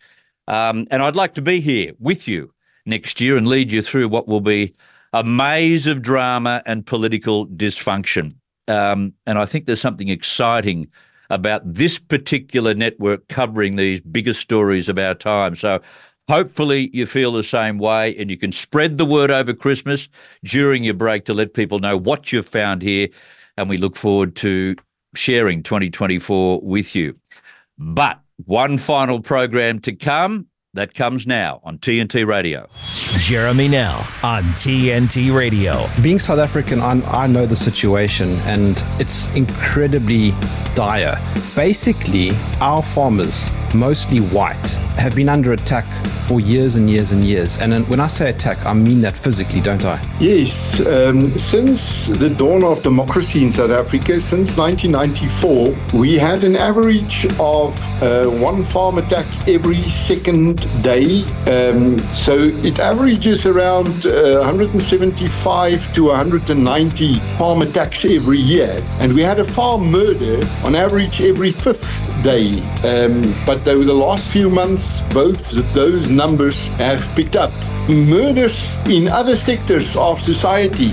And 0.49 1.03
I'd 1.03 1.15
like 1.15 1.35
to 1.35 1.43
be 1.43 1.61
here 1.61 1.93
with 2.01 2.27
you 2.27 2.53
next 2.87 3.21
year 3.21 3.37
and 3.37 3.47
lead 3.47 3.71
you 3.73 3.83
through 3.83 4.09
what 4.09 4.29
will 4.29 4.41
be 4.41 4.75
a 5.13 5.25
maze 5.25 5.87
of 5.87 6.03
drama 6.03 6.63
and 6.67 6.87
political 6.87 7.47
dysfunction. 7.49 8.35
Um, 8.69 9.13
and 9.27 9.39
I 9.39 9.47
think 9.47 9.67
there's 9.67 9.81
something 9.81 10.09
exciting 10.09 10.89
about 11.31 11.63
this 11.65 11.99
particular 11.99 12.75
network 12.75 13.27
covering 13.29 13.77
these 13.77 14.01
biggest 14.01 14.41
stories 14.41 14.89
of 14.89 14.99
our 14.99 15.15
time. 15.15 15.55
So 15.55 15.81
hopefully 16.29 16.91
you 16.93 17.07
feel 17.07 17.33
the 17.33 17.43
same 17.43 17.79
way 17.79 18.17
and 18.17 18.31
you 18.31 18.37
can 18.37 18.53
spread 18.53 18.99
the 18.99 19.05
word 19.05 19.31
over 19.31 19.53
Christmas 19.53 20.09
during 20.45 20.85
your 20.85 20.95
break 20.95 21.25
to 21.25 21.35
let 21.35 21.55
people 21.55 21.79
know 21.79 21.97
what 21.97 22.33
you've 22.33 22.47
found 22.47 22.83
here. 22.83 23.09
And 23.57 23.71
we 23.71 23.79
look 23.79 23.97
forward 23.97 24.37
to 24.37 24.77
sharing 25.15 25.63
2024 25.63 26.61
with 26.61 26.95
you. 26.95 27.19
But 27.79 28.21
One 28.45 28.77
final 28.77 29.21
program 29.21 29.81
to 29.81 29.93
come. 29.93 30.47
That 30.77 30.93
comes 30.93 31.27
now 31.27 31.63
on 31.65 31.79
TNT 31.79 32.27
Radio. 32.27 32.69
Jeremy 33.21 33.67
Nell 33.67 34.07
on 34.23 34.43
TNT 34.53 35.35
Radio. 35.35 35.87
Being 36.03 36.19
South 36.19 36.39
African, 36.39 36.83
I, 36.83 37.01
I 37.07 37.27
know 37.27 37.47
the 37.47 37.57
situation 37.57 38.29
and 38.45 38.85
it's 39.01 39.35
incredibly 39.35 40.35
dire. 40.75 41.19
Basically, 41.55 42.33
our 42.61 42.83
farmers, 42.83 43.51
mostly 43.75 44.19
white, 44.19 44.73
have 44.99 45.17
been 45.17 45.31
under 45.31 45.55
attack 45.55 45.87
for 46.27 46.41
years 46.41 46.77
and 46.77 46.91
years 46.91 47.13
and 47.13 47.25
years. 47.25 47.57
And 47.59 47.89
when 47.89 47.99
I 48.01 48.09
say 48.09 48.29
attack, 48.29 48.65
I 48.67 48.75
mean 48.75 49.01
that 49.01 49.17
physically, 49.17 49.63
don't 49.63 49.85
I? 49.85 49.99
Yes. 50.21 50.85
Um, 50.87 51.31
since 51.31 52.09
the 52.09 52.29
dawn 52.29 52.63
of 52.63 52.83
democracy 52.83 53.45
in 53.45 53.53
South 53.53 53.71
Africa, 53.71 54.21
since 54.21 54.57
1994, 54.57 55.99
we 55.99 56.19
had 56.19 56.45
an 56.45 56.57
average 56.57 57.25
of 57.41 58.03
uh, 58.03 58.27
one 58.27 58.65
farm 58.67 58.99
attack 58.99 59.27
every 59.49 59.83
second 59.89 60.66
day. 60.83 61.23
Um, 61.47 61.99
so 62.15 62.35
it 62.39 62.79
averages 62.79 63.47
around 63.47 64.07
uh, 64.07 64.39
175 64.39 65.95
to 65.95 66.05
190 66.05 67.15
farm 67.39 67.63
attacks 67.63 68.05
every 68.05 68.39
year. 68.39 68.83
And 69.01 69.13
we 69.13 69.23
had 69.23 69.39
a 69.39 69.45
farm 69.45 69.91
murder 69.91 70.41
on 70.65 70.75
average 70.75 71.21
every 71.21 71.53
fifth 71.53 71.83
day. 72.23 72.61
Um, 72.85 73.23
but 73.47 73.67
over 73.69 73.85
the 73.85 73.95
last 73.95 74.29
few 74.29 74.51
months, 74.51 75.03
both 75.15 75.51
those 75.73 76.11
numbers 76.11 76.57
have 76.79 77.03
picked 77.15 77.37
up. 77.37 77.53
Murders 77.89 78.69
in 78.87 79.09
other 79.09 79.37
sectors 79.37 79.95
of 79.97 80.21
society 80.21 80.93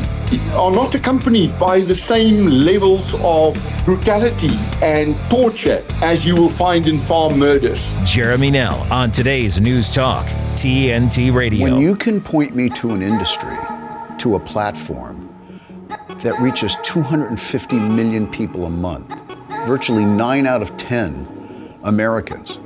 are 0.53 0.71
not 0.71 0.95
accompanied 0.95 1.57
by 1.59 1.79
the 1.81 1.95
same 1.95 2.47
levels 2.47 3.13
of 3.23 3.55
brutality 3.85 4.55
and 4.81 5.15
torture 5.29 5.83
as 6.01 6.25
you 6.25 6.35
will 6.35 6.49
find 6.49 6.87
in 6.87 6.99
farm 6.99 7.37
murders. 7.37 7.81
Jeremy 8.05 8.51
Nell 8.51 8.85
on 8.91 9.11
today's 9.11 9.59
News 9.59 9.89
Talk, 9.89 10.25
TNT 10.55 11.33
Radio. 11.33 11.63
When 11.63 11.81
you 11.81 11.95
can 11.95 12.21
point 12.21 12.55
me 12.55 12.69
to 12.69 12.91
an 12.91 13.01
industry, 13.01 13.57
to 14.19 14.35
a 14.35 14.39
platform 14.39 15.29
that 16.19 16.39
reaches 16.39 16.77
250 16.83 17.79
million 17.79 18.27
people 18.29 18.65
a 18.65 18.69
month, 18.69 19.09
virtually 19.65 20.05
nine 20.05 20.45
out 20.45 20.61
of 20.61 20.75
10 20.77 21.79
Americans, 21.83 22.59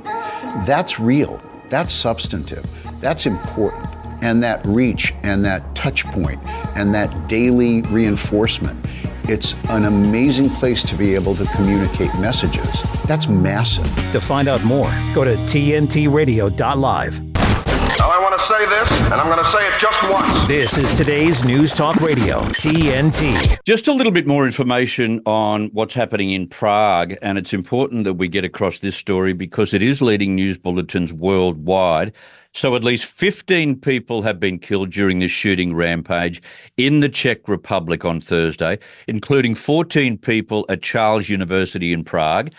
that's 0.66 1.00
real, 1.00 1.40
that's 1.70 1.92
substantive, 1.92 2.64
that's 3.00 3.26
important. 3.26 3.87
And 4.20 4.42
that 4.42 4.66
reach 4.66 5.14
and 5.22 5.44
that 5.44 5.74
touch 5.74 6.04
point 6.06 6.40
and 6.76 6.94
that 6.94 7.28
daily 7.28 7.82
reinforcement, 7.82 8.84
it's 9.28 9.54
an 9.68 9.84
amazing 9.84 10.50
place 10.50 10.82
to 10.84 10.96
be 10.96 11.14
able 11.14 11.34
to 11.36 11.44
communicate 11.54 12.10
messages. 12.18 12.82
That's 13.04 13.28
massive. 13.28 13.84
To 14.12 14.20
find 14.20 14.48
out 14.48 14.64
more, 14.64 14.90
go 15.14 15.24
to 15.24 15.34
tntradio.live. 15.36 17.20
Now 17.98 18.10
I 18.10 18.18
want 18.20 18.40
to 18.40 18.46
say 18.46 18.64
this, 18.66 18.90
and 19.10 19.14
I'm 19.14 19.26
going 19.26 19.44
to 19.44 19.50
say 19.50 19.58
it 19.66 19.78
just 19.80 20.02
once. 20.04 20.48
This 20.48 20.78
is 20.78 20.96
today's 20.96 21.44
News 21.44 21.72
Talk 21.72 21.96
Radio, 21.96 22.40
TNT. 22.42 23.58
Just 23.66 23.88
a 23.88 23.92
little 23.92 24.12
bit 24.12 24.26
more 24.26 24.46
information 24.46 25.20
on 25.26 25.68
what's 25.72 25.94
happening 25.94 26.30
in 26.30 26.46
Prague. 26.46 27.16
And 27.22 27.36
it's 27.36 27.52
important 27.52 28.04
that 28.04 28.14
we 28.14 28.28
get 28.28 28.44
across 28.44 28.78
this 28.78 28.96
story 28.96 29.32
because 29.32 29.74
it 29.74 29.82
is 29.82 30.00
leading 30.00 30.34
news 30.36 30.56
bulletins 30.56 31.12
worldwide. 31.12 32.12
So 32.58 32.74
at 32.74 32.82
least 32.82 33.04
15 33.04 33.76
people 33.76 34.22
have 34.22 34.40
been 34.40 34.58
killed 34.58 34.90
during 34.90 35.20
this 35.20 35.30
shooting 35.30 35.76
rampage 35.76 36.42
in 36.76 36.98
the 36.98 37.08
Czech 37.08 37.46
Republic 37.46 38.04
on 38.04 38.20
Thursday, 38.20 38.80
including 39.06 39.54
14 39.54 40.18
people 40.18 40.66
at 40.68 40.82
Charles 40.82 41.28
University 41.28 41.92
in 41.92 42.02
Prague. 42.02 42.50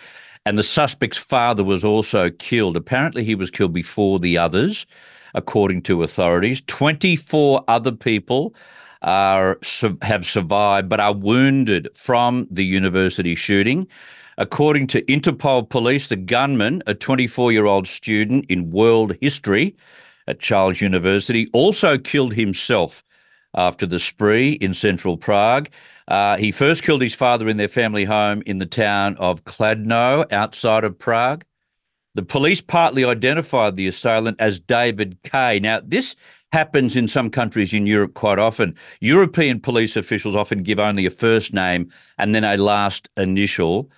And 0.46 0.56
the 0.56 0.62
suspect's 0.62 1.18
father 1.18 1.62
was 1.62 1.84
also 1.84 2.30
killed. 2.30 2.78
Apparently, 2.78 3.24
he 3.24 3.34
was 3.34 3.50
killed 3.50 3.74
before 3.74 4.18
the 4.18 4.38
others, 4.38 4.86
according 5.34 5.82
to 5.82 6.02
authorities. 6.02 6.62
24 6.66 7.62
other 7.68 7.92
people 7.92 8.54
are 9.02 9.58
have 10.00 10.24
survived 10.24 10.88
but 10.88 11.00
are 11.00 11.14
wounded 11.14 11.90
from 11.94 12.46
the 12.50 12.64
university 12.64 13.34
shooting. 13.34 13.86
According 14.40 14.86
to 14.86 15.02
Interpol 15.02 15.68
police, 15.68 16.08
the 16.08 16.16
gunman, 16.16 16.82
a 16.86 16.94
24 16.94 17.52
year 17.52 17.66
old 17.66 17.86
student 17.86 18.46
in 18.48 18.70
world 18.70 19.14
history 19.20 19.76
at 20.26 20.40
Charles 20.40 20.80
University, 20.80 21.46
also 21.52 21.98
killed 21.98 22.32
himself 22.32 23.04
after 23.54 23.84
the 23.84 23.98
spree 23.98 24.52
in 24.52 24.72
central 24.72 25.18
Prague. 25.18 25.68
Uh, 26.08 26.38
he 26.38 26.52
first 26.52 26.82
killed 26.82 27.02
his 27.02 27.14
father 27.14 27.50
in 27.50 27.58
their 27.58 27.68
family 27.68 28.06
home 28.06 28.42
in 28.46 28.56
the 28.56 28.66
town 28.66 29.14
of 29.18 29.44
Kladno 29.44 30.24
outside 30.32 30.84
of 30.84 30.98
Prague. 30.98 31.44
The 32.14 32.22
police 32.22 32.62
partly 32.62 33.04
identified 33.04 33.76
the 33.76 33.88
assailant 33.88 34.40
as 34.40 34.58
David 34.58 35.18
K. 35.22 35.60
Now, 35.60 35.82
this 35.84 36.16
happens 36.50 36.96
in 36.96 37.08
some 37.08 37.28
countries 37.28 37.74
in 37.74 37.86
Europe 37.86 38.14
quite 38.14 38.38
often. 38.38 38.74
European 39.00 39.60
police 39.60 39.96
officials 39.96 40.34
often 40.34 40.62
give 40.62 40.80
only 40.80 41.04
a 41.04 41.10
first 41.10 41.52
name 41.52 41.90
and 42.16 42.34
then 42.34 42.42
a 42.42 42.56
last 42.56 43.10
initial 43.18 43.90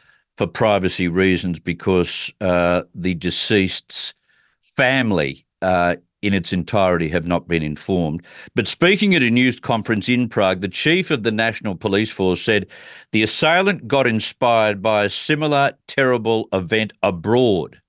for 0.42 0.48
privacy 0.48 1.06
reasons 1.06 1.60
because 1.60 2.32
uh, 2.40 2.82
the 2.96 3.14
deceased's 3.14 4.12
family 4.60 5.46
uh, 5.60 5.94
in 6.20 6.34
its 6.34 6.52
entirety 6.52 7.08
have 7.08 7.28
not 7.28 7.46
been 7.46 7.62
informed. 7.62 8.26
But 8.56 8.66
speaking 8.66 9.14
at 9.14 9.22
a 9.22 9.30
news 9.30 9.60
conference 9.60 10.08
in 10.08 10.28
Prague, 10.28 10.60
the 10.60 10.66
chief 10.66 11.12
of 11.12 11.22
the 11.22 11.30
National 11.30 11.76
Police 11.76 12.10
Force 12.10 12.42
said 12.42 12.66
the 13.12 13.22
assailant 13.22 13.86
got 13.86 14.08
inspired 14.08 14.82
by 14.82 15.04
a 15.04 15.08
similar 15.08 15.74
terrible 15.86 16.48
event 16.52 16.92
abroad. 17.04 17.80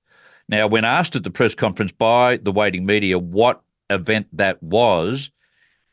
Now, 0.47 0.67
when 0.67 0.85
asked 0.85 1.15
at 1.15 1.23
the 1.23 1.31
press 1.31 1.55
conference 1.55 1.91
by 1.91 2.37
the 2.37 2.51
waiting 2.51 2.85
media 2.85 3.17
what 3.17 3.63
event 3.89 4.27
that 4.31 4.61
was, 4.61 5.31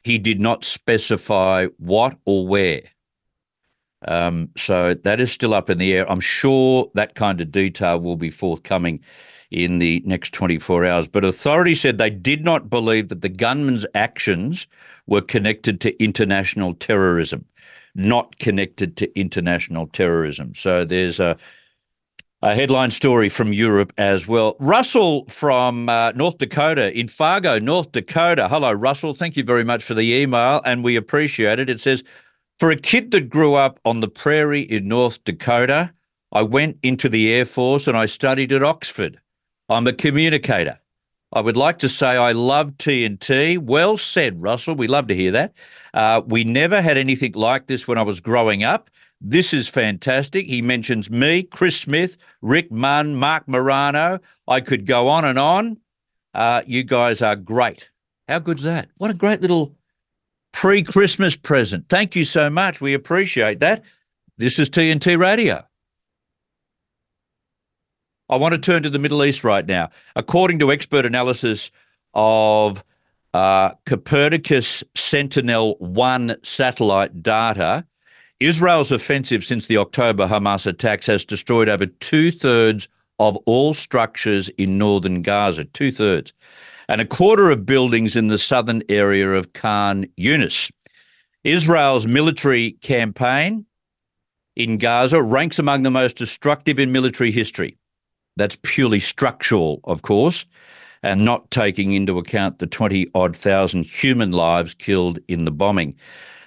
he 0.02 0.18
did 0.18 0.42
not 0.42 0.66
specify 0.66 1.68
what 1.78 2.18
or 2.26 2.46
where. 2.46 2.82
Um, 4.08 4.48
so 4.56 4.94
that 4.94 5.20
is 5.20 5.30
still 5.30 5.54
up 5.54 5.68
in 5.68 5.78
the 5.78 5.92
air. 5.92 6.10
I'm 6.10 6.20
sure 6.20 6.90
that 6.94 7.14
kind 7.14 7.40
of 7.40 7.52
detail 7.52 8.00
will 8.00 8.16
be 8.16 8.30
forthcoming 8.30 9.00
in 9.50 9.78
the 9.78 10.02
next 10.06 10.32
24 10.32 10.86
hours. 10.86 11.08
But 11.08 11.24
authorities 11.24 11.80
said 11.80 11.98
they 11.98 12.10
did 12.10 12.44
not 12.44 12.70
believe 12.70 13.08
that 13.08 13.20
the 13.20 13.28
gunman's 13.28 13.84
actions 13.94 14.66
were 15.06 15.20
connected 15.20 15.80
to 15.82 16.02
international 16.02 16.74
terrorism, 16.74 17.44
not 17.94 18.38
connected 18.38 18.96
to 18.98 19.18
international 19.18 19.88
terrorism. 19.88 20.54
So 20.54 20.84
there's 20.84 21.18
a, 21.18 21.36
a 22.42 22.54
headline 22.54 22.90
story 22.90 23.28
from 23.28 23.52
Europe 23.52 23.92
as 23.98 24.28
well. 24.28 24.56
Russell 24.60 25.26
from 25.26 25.88
uh, 25.88 26.12
North 26.12 26.38
Dakota, 26.38 26.96
in 26.96 27.08
Fargo, 27.08 27.58
North 27.58 27.90
Dakota. 27.90 28.48
Hello, 28.48 28.72
Russell. 28.72 29.12
Thank 29.12 29.36
you 29.36 29.42
very 29.42 29.64
much 29.64 29.82
for 29.82 29.94
the 29.94 30.14
email, 30.14 30.62
and 30.64 30.84
we 30.84 30.94
appreciate 30.94 31.58
it. 31.58 31.68
It 31.68 31.80
says, 31.80 32.04
for 32.60 32.70
a 32.70 32.76
kid 32.76 33.10
that 33.12 33.30
grew 33.30 33.54
up 33.54 33.80
on 33.86 34.00
the 34.00 34.08
prairie 34.08 34.60
in 34.60 34.86
North 34.86 35.24
Dakota, 35.24 35.92
I 36.30 36.42
went 36.42 36.76
into 36.82 37.08
the 37.08 37.32
Air 37.32 37.46
Force 37.46 37.88
and 37.88 37.96
I 37.96 38.04
studied 38.04 38.52
at 38.52 38.62
Oxford. 38.62 39.18
I'm 39.70 39.86
a 39.86 39.94
communicator. 39.94 40.78
I 41.32 41.40
would 41.40 41.56
like 41.56 41.78
to 41.78 41.88
say 41.88 42.08
I 42.08 42.32
love 42.32 42.72
TNT. 42.72 43.56
Well 43.58 43.96
said, 43.96 44.42
Russell. 44.42 44.74
We 44.74 44.88
love 44.88 45.06
to 45.06 45.14
hear 45.14 45.32
that. 45.32 45.54
Uh, 45.94 46.20
we 46.26 46.44
never 46.44 46.82
had 46.82 46.98
anything 46.98 47.32
like 47.32 47.66
this 47.66 47.88
when 47.88 47.96
I 47.96 48.02
was 48.02 48.20
growing 48.20 48.62
up. 48.62 48.90
This 49.22 49.54
is 49.54 49.66
fantastic. 49.66 50.46
He 50.46 50.60
mentions 50.60 51.10
me, 51.10 51.44
Chris 51.44 51.78
Smith, 51.78 52.18
Rick 52.42 52.70
Munn, 52.70 53.16
Marc 53.16 53.48
Morano. 53.48 54.18
I 54.48 54.60
could 54.60 54.86
go 54.86 55.08
on 55.08 55.24
and 55.24 55.38
on. 55.38 55.78
Uh, 56.34 56.60
you 56.66 56.84
guys 56.84 57.22
are 57.22 57.36
great. 57.36 57.90
How 58.28 58.38
good's 58.38 58.64
that? 58.64 58.90
What 58.98 59.10
a 59.10 59.14
great 59.14 59.40
little 59.40 59.74
pre 60.52 60.82
Christmas 60.82 61.36
present. 61.36 61.88
Thank 61.88 62.16
you 62.16 62.24
so 62.24 62.50
much. 62.50 62.80
We 62.80 62.94
appreciate 62.94 63.60
that. 63.60 63.84
This 64.38 64.58
is 64.58 64.70
TNT 64.70 65.18
Radio. 65.18 65.64
I 68.28 68.36
want 68.36 68.52
to 68.52 68.58
turn 68.58 68.82
to 68.84 68.90
the 68.90 68.98
Middle 68.98 69.24
East 69.24 69.42
right 69.42 69.66
now. 69.66 69.90
According 70.14 70.60
to 70.60 70.70
expert 70.70 71.04
analysis 71.04 71.70
of 72.14 72.84
uh, 73.34 73.70
Copernicus 73.86 74.84
Sentinel 74.94 75.76
1 75.78 76.36
satellite 76.42 77.22
data, 77.22 77.84
Israel's 78.38 78.92
offensive 78.92 79.44
since 79.44 79.66
the 79.66 79.76
October 79.76 80.26
Hamas 80.26 80.66
attacks 80.66 81.06
has 81.06 81.24
destroyed 81.24 81.68
over 81.68 81.86
two 81.86 82.30
thirds 82.30 82.88
of 83.18 83.36
all 83.44 83.74
structures 83.74 84.48
in 84.50 84.78
northern 84.78 85.22
Gaza, 85.22 85.64
two 85.64 85.92
thirds, 85.92 86.32
and 86.90 87.00
a 87.00 87.06
quarter 87.06 87.50
of 87.50 87.64
buildings 87.64 88.16
in 88.16 88.26
the 88.26 88.36
southern 88.36 88.82
area 88.88 89.32
of 89.32 89.52
Khan 89.52 90.06
Yunis. 90.18 90.72
Israel's 91.44 92.08
military 92.08 92.72
campaign 92.82 93.64
in 94.56 94.76
Gaza 94.76 95.22
ranks 95.22 95.60
among 95.60 95.84
the 95.84 95.90
most 95.92 96.16
destructive 96.16 96.80
in 96.80 96.90
military 96.90 97.30
history. 97.30 97.78
That's 98.36 98.58
purely 98.62 98.98
structural, 98.98 99.78
of 99.84 100.02
course, 100.02 100.44
and 101.04 101.24
not 101.24 101.48
taking 101.52 101.92
into 101.92 102.18
account 102.18 102.58
the 102.58 102.66
20 102.66 103.06
odd 103.14 103.36
thousand 103.36 103.86
human 103.86 104.32
lives 104.32 104.74
killed 104.74 105.20
in 105.28 105.44
the 105.44 105.52
bombing. 105.52 105.94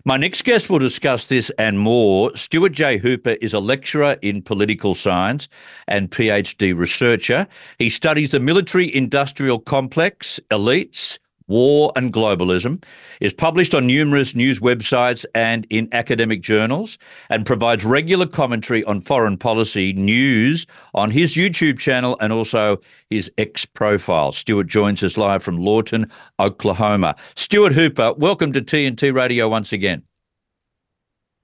My 0.06 0.18
next 0.18 0.44
guest 0.44 0.70
will 0.70 0.80
discuss 0.80 1.28
this 1.28 1.50
and 1.58 1.80
more. 1.80 2.36
Stuart 2.36 2.74
J. 2.74 2.98
Hooper 2.98 3.38
is 3.40 3.54
a 3.54 3.60
lecturer 3.60 4.18
in 4.22 4.42
political 4.42 4.96
science 4.96 5.48
and 5.88 6.12
PhD 6.12 6.78
researcher. 6.78 7.48
He 7.80 7.88
studies 7.88 8.32
the 8.32 8.42
military 8.42 8.94
industrial 8.94 9.60
complex, 9.60 10.42
elites, 10.52 11.20
War 11.48 11.92
and 11.96 12.12
Globalism, 12.12 12.84
is 13.20 13.34
published 13.34 13.74
on 13.74 13.88
numerous 13.88 14.36
news 14.36 14.60
websites 14.60 15.26
and 15.36 15.68
in 15.70 15.88
academic 15.92 16.42
journals, 16.42 16.98
and 17.30 17.46
provides 17.46 17.86
regular 17.86 18.26
commentary 18.26 18.84
on 18.86 19.02
foreign 19.02 19.38
policy 19.38 19.94
news 19.94 20.66
on 20.94 21.12
his 21.12 21.36
YouTube 21.36 21.80
channel 21.80 22.18
and 22.22 22.34
also 22.34 22.80
his 23.10 23.32
X 23.38 23.66
profile. 23.66 24.32
Stuart 24.32 24.68
joins 24.68 25.04
us 25.04 25.18
live 25.18 25.44
from 25.44 25.58
Lawton, 25.58 26.10
Oklahoma. 26.40 27.16
Stuart 27.36 27.74
Hooper, 27.74 28.14
welcome 28.14 28.54
to 28.54 28.62
TNT 28.62 29.14
Radio 29.14 29.50
once 29.50 29.72
again. 29.72 30.04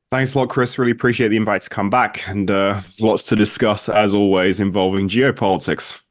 Thanks 0.09 0.33
a 0.33 0.39
lot, 0.39 0.49
Chris. 0.49 0.79
Really 0.79 0.91
appreciate 0.91 1.27
the 1.27 1.37
invite 1.37 1.61
to 1.61 1.69
come 1.69 1.91
back 1.91 2.27
and 2.27 2.49
uh, 2.49 2.81
lots 2.99 3.23
to 3.25 3.35
discuss, 3.35 3.87
as 3.87 4.15
always, 4.15 4.59
involving 4.59 5.07
geopolitics. 5.07 6.01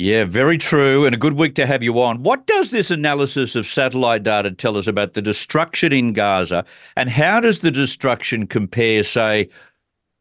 Yeah, 0.00 0.24
very 0.24 0.56
true, 0.56 1.04
and 1.04 1.14
a 1.14 1.18
good 1.18 1.34
week 1.34 1.54
to 1.56 1.66
have 1.66 1.82
you 1.82 2.00
on. 2.00 2.22
What 2.22 2.46
does 2.46 2.70
this 2.70 2.90
analysis 2.90 3.54
of 3.54 3.66
satellite 3.66 4.22
data 4.22 4.50
tell 4.50 4.78
us 4.78 4.86
about 4.86 5.12
the 5.12 5.20
destruction 5.20 5.92
in 5.92 6.14
Gaza, 6.14 6.64
and 6.96 7.10
how 7.10 7.38
does 7.38 7.60
the 7.60 7.70
destruction 7.70 8.46
compare, 8.46 9.04
say, 9.04 9.50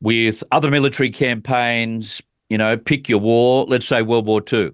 with 0.01 0.43
other 0.51 0.69
military 0.69 1.09
campaigns? 1.09 2.21
You 2.49 2.57
know, 2.57 2.75
pick 2.75 3.07
your 3.07 3.19
war, 3.19 3.63
let's 3.69 3.85
say 3.85 4.01
World 4.01 4.25
War 4.25 4.43
II. 4.51 4.71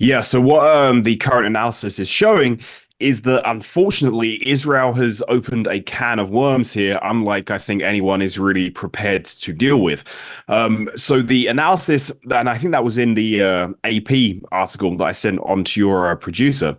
Yeah, 0.00 0.22
so 0.22 0.40
what 0.40 0.66
um, 0.66 1.04
the 1.04 1.14
current 1.14 1.46
analysis 1.46 2.00
is 2.00 2.08
showing 2.08 2.60
is 3.00 3.22
that 3.22 3.42
unfortunately 3.48 4.46
Israel 4.48 4.92
has 4.94 5.22
opened 5.28 5.66
a 5.66 5.80
can 5.80 6.18
of 6.18 6.30
worms 6.30 6.72
here, 6.72 6.98
unlike 7.02 7.50
I 7.50 7.58
think 7.58 7.82
anyone 7.82 8.22
is 8.22 8.38
really 8.38 8.70
prepared 8.70 9.24
to 9.24 9.52
deal 9.52 9.80
with. 9.80 10.04
Um, 10.48 10.88
so 10.94 11.20
the 11.20 11.48
analysis, 11.48 12.12
and 12.30 12.48
I 12.48 12.56
think 12.56 12.72
that 12.72 12.84
was 12.84 12.98
in 12.98 13.14
the 13.14 13.42
uh, 13.42 13.68
AP 13.84 14.42
article 14.52 14.96
that 14.98 15.04
I 15.04 15.12
sent 15.12 15.40
on 15.40 15.64
to 15.64 15.80
your 15.80 16.10
uh, 16.10 16.14
producer, 16.14 16.76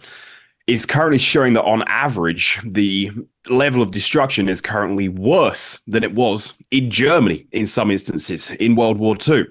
is 0.68 0.86
currently 0.86 1.18
showing 1.20 1.54
that 1.54 1.64
on 1.64 1.84
average 1.88 2.60
the 2.66 3.12
level 3.48 3.82
of 3.82 3.92
destruction 3.92 4.50
is 4.50 4.62
currently 4.62 5.10
worse 5.10 5.80
than 5.88 6.04
it 6.04 6.14
was 6.14 6.54
in 6.72 6.90
Germany 6.90 7.46
in 7.52 7.66
some 7.66 7.92
instances 7.92 8.52
in 8.52 8.76
World 8.76 8.98
War 8.98 9.16
II. 9.28 9.46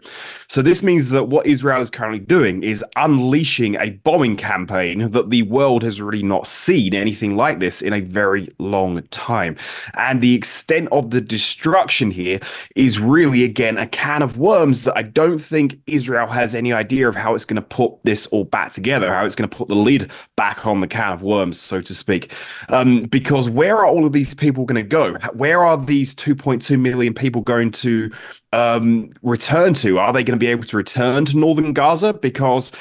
So, 0.46 0.62
this 0.62 0.82
means 0.82 1.10
that 1.10 1.24
what 1.24 1.46
Israel 1.46 1.80
is 1.80 1.90
currently 1.90 2.18
doing 2.18 2.62
is 2.62 2.84
unleashing 2.96 3.76
a 3.76 3.90
bombing 3.90 4.36
campaign 4.36 5.10
that 5.10 5.30
the 5.30 5.42
world 5.42 5.82
has 5.82 6.00
really 6.02 6.22
not 6.22 6.46
seen 6.46 6.94
anything 6.94 7.36
like 7.36 7.60
this 7.60 7.80
in 7.80 7.92
a 7.92 8.00
very 8.00 8.52
long 8.58 9.02
time. 9.04 9.56
And 9.94 10.20
the 10.20 10.34
extent 10.34 10.88
of 10.92 11.10
the 11.10 11.20
destruction 11.20 12.10
here 12.10 12.40
is 12.76 13.00
really, 13.00 13.42
again, 13.42 13.78
a 13.78 13.86
can 13.86 14.22
of 14.22 14.38
worms 14.38 14.84
that 14.84 14.96
I 14.96 15.02
don't 15.02 15.38
think 15.38 15.78
Israel 15.86 16.26
has 16.28 16.54
any 16.54 16.72
idea 16.72 17.08
of 17.08 17.16
how 17.16 17.34
it's 17.34 17.44
going 17.44 17.56
to 17.56 17.62
put 17.62 17.94
this 18.04 18.26
all 18.26 18.44
back 18.44 18.70
together, 18.70 19.14
how 19.14 19.24
it's 19.24 19.34
going 19.34 19.48
to 19.48 19.56
put 19.56 19.68
the 19.68 19.74
lid 19.74 20.10
back 20.36 20.66
on 20.66 20.80
the 20.80 20.86
can 20.86 21.12
of 21.12 21.22
worms, 21.22 21.58
so 21.58 21.80
to 21.80 21.94
speak. 21.94 22.32
Um, 22.68 23.02
because 23.02 23.48
where 23.48 23.83
are 23.84 23.88
all 23.88 24.06
of 24.06 24.12
these 24.12 24.34
people 24.34 24.64
going 24.64 24.82
to 24.82 24.88
go? 24.88 25.14
Where 25.32 25.64
are 25.64 25.76
these 25.76 26.14
2.2 26.14 26.78
million 26.80 27.14
people 27.14 27.42
going 27.42 27.70
to 27.72 28.10
um, 28.52 29.10
return 29.22 29.74
to? 29.74 29.98
Are 29.98 30.12
they 30.12 30.24
going 30.24 30.38
to 30.38 30.44
be 30.44 30.50
able 30.50 30.64
to 30.64 30.76
return 30.76 31.24
to 31.26 31.36
northern 31.36 31.72
Gaza? 31.72 32.14
Because 32.14 32.72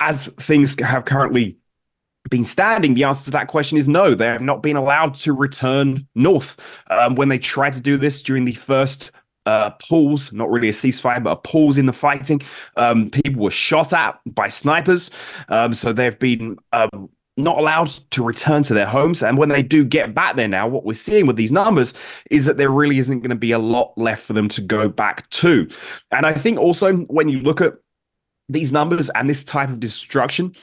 as 0.00 0.26
things 0.26 0.78
have 0.80 1.04
currently 1.04 1.58
been 2.30 2.44
standing, 2.44 2.94
the 2.94 3.04
answer 3.04 3.26
to 3.26 3.30
that 3.32 3.48
question 3.48 3.78
is 3.78 3.88
no. 3.88 4.14
They 4.14 4.26
have 4.26 4.42
not 4.42 4.62
been 4.62 4.76
allowed 4.76 5.14
to 5.16 5.32
return 5.32 6.06
north. 6.14 6.58
Um, 6.90 7.14
when 7.14 7.28
they 7.28 7.38
tried 7.38 7.74
to 7.74 7.82
do 7.82 7.96
this 7.96 8.22
during 8.22 8.44
the 8.44 8.54
first 8.54 9.10
uh, 9.46 9.70
pause, 9.72 10.32
not 10.32 10.50
really 10.50 10.68
a 10.68 10.72
ceasefire, 10.72 11.22
but 11.22 11.30
a 11.30 11.36
pause 11.36 11.78
in 11.78 11.86
the 11.86 11.92
fighting. 11.92 12.40
Um, 12.76 13.10
people 13.10 13.42
were 13.42 13.50
shot 13.50 13.92
at 13.92 14.18
by 14.26 14.48
snipers. 14.48 15.10
Um, 15.48 15.74
so 15.74 15.92
they've 15.92 16.18
been 16.18 16.58
um, 16.72 17.10
not 17.36 17.58
allowed 17.58 17.88
to 18.10 18.22
return 18.22 18.62
to 18.62 18.74
their 18.74 18.86
homes. 18.86 19.22
And 19.22 19.36
when 19.36 19.48
they 19.48 19.62
do 19.62 19.84
get 19.84 20.14
back 20.14 20.36
there 20.36 20.48
now, 20.48 20.68
what 20.68 20.84
we're 20.84 20.94
seeing 20.94 21.26
with 21.26 21.36
these 21.36 21.52
numbers 21.52 21.94
is 22.30 22.46
that 22.46 22.56
there 22.56 22.70
really 22.70 22.98
isn't 22.98 23.20
going 23.20 23.30
to 23.30 23.36
be 23.36 23.52
a 23.52 23.58
lot 23.58 23.92
left 23.96 24.22
for 24.22 24.32
them 24.32 24.48
to 24.48 24.60
go 24.60 24.88
back 24.88 25.28
to. 25.30 25.68
And 26.10 26.26
I 26.26 26.34
think 26.34 26.58
also 26.58 26.96
when 26.96 27.28
you 27.28 27.40
look 27.40 27.60
at 27.60 27.74
these 28.48 28.72
numbers 28.72 29.10
and 29.10 29.28
this 29.28 29.42
type 29.42 29.70
of 29.70 29.80
destruction, 29.80 30.54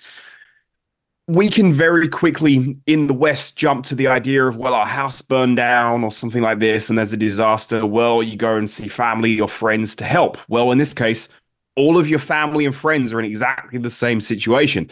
we 1.27 1.49
can 1.49 1.71
very 1.71 2.09
quickly 2.09 2.77
in 2.87 3.07
the 3.07 3.13
West 3.13 3.57
jump 3.57 3.85
to 3.85 3.95
the 3.95 4.07
idea 4.07 4.45
of, 4.45 4.57
well, 4.57 4.73
our 4.73 4.85
house 4.85 5.21
burned 5.21 5.57
down 5.57 6.03
or 6.03 6.11
something 6.11 6.41
like 6.41 6.59
this, 6.59 6.89
and 6.89 6.97
there's 6.97 7.13
a 7.13 7.17
disaster. 7.17 7.85
Well, 7.85 8.23
you 8.23 8.35
go 8.35 8.55
and 8.55 8.69
see 8.69 8.87
family 8.87 9.39
or 9.39 9.47
friends 9.47 9.95
to 9.97 10.05
help. 10.05 10.37
Well, 10.49 10.71
in 10.71 10.77
this 10.77 10.93
case, 10.93 11.29
all 11.75 11.97
of 11.97 12.09
your 12.09 12.19
family 12.19 12.65
and 12.65 12.75
friends 12.75 13.13
are 13.13 13.19
in 13.19 13.25
exactly 13.25 13.79
the 13.79 13.89
same 13.89 14.19
situation. 14.19 14.89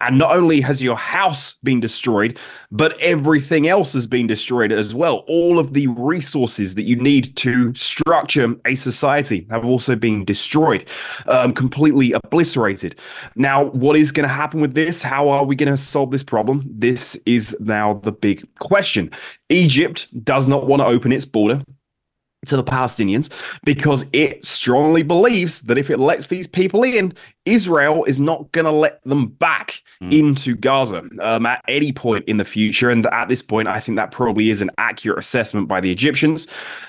And 0.00 0.18
not 0.18 0.36
only 0.36 0.60
has 0.60 0.82
your 0.82 0.96
house 0.96 1.54
been 1.62 1.80
destroyed, 1.80 2.38
but 2.70 2.98
everything 3.00 3.68
else 3.68 3.92
has 3.92 4.06
been 4.06 4.26
destroyed 4.26 4.72
as 4.72 4.94
well. 4.94 5.24
All 5.28 5.58
of 5.58 5.72
the 5.72 5.86
resources 5.88 6.74
that 6.74 6.82
you 6.82 6.96
need 6.96 7.36
to 7.36 7.74
structure 7.74 8.54
a 8.64 8.74
society 8.74 9.46
have 9.50 9.64
also 9.64 9.96
been 9.96 10.24
destroyed, 10.24 10.84
um, 11.26 11.52
completely 11.52 12.12
obliterated. 12.12 12.98
Now, 13.36 13.64
what 13.64 13.96
is 13.96 14.12
going 14.12 14.28
to 14.28 14.34
happen 14.34 14.60
with 14.60 14.74
this? 14.74 15.02
How 15.02 15.28
are 15.28 15.44
we 15.44 15.56
going 15.56 15.70
to 15.70 15.76
solve 15.76 16.10
this 16.10 16.24
problem? 16.24 16.64
This 16.66 17.16
is 17.26 17.56
now 17.60 17.94
the 18.02 18.12
big 18.12 18.46
question. 18.58 19.10
Egypt 19.48 20.08
does 20.24 20.48
not 20.48 20.66
want 20.66 20.80
to 20.80 20.86
open 20.86 21.12
its 21.12 21.24
border 21.24 21.62
to 22.46 22.56
the 22.56 22.64
Palestinians 22.64 23.32
because 23.64 24.08
it 24.12 24.44
strongly 24.44 25.02
believes 25.02 25.62
that 25.62 25.78
if 25.78 25.90
it 25.90 25.98
lets 25.98 26.26
these 26.26 26.46
people 26.46 26.82
in, 26.82 27.12
Israel 27.44 28.04
is 28.04 28.18
not 28.18 28.50
going 28.52 28.64
to 28.64 28.70
let 28.70 29.02
them 29.04 29.26
back 29.26 29.82
mm. 30.00 30.18
into 30.18 30.56
Gaza 30.56 31.02
um, 31.20 31.44
at 31.44 31.62
any 31.68 31.92
point 31.92 32.24
in 32.26 32.38
the 32.38 32.44
future. 32.44 32.90
And 32.90 33.06
at 33.06 33.28
this 33.28 33.42
point, 33.42 33.68
I 33.68 33.80
think 33.80 33.96
that 33.96 34.10
probably 34.10 34.48
is 34.48 34.62
an 34.62 34.70
accurate 34.78 35.18
assessment 35.18 35.68
by 35.68 35.80
the 35.80 35.92
Egyptians. 35.92 36.46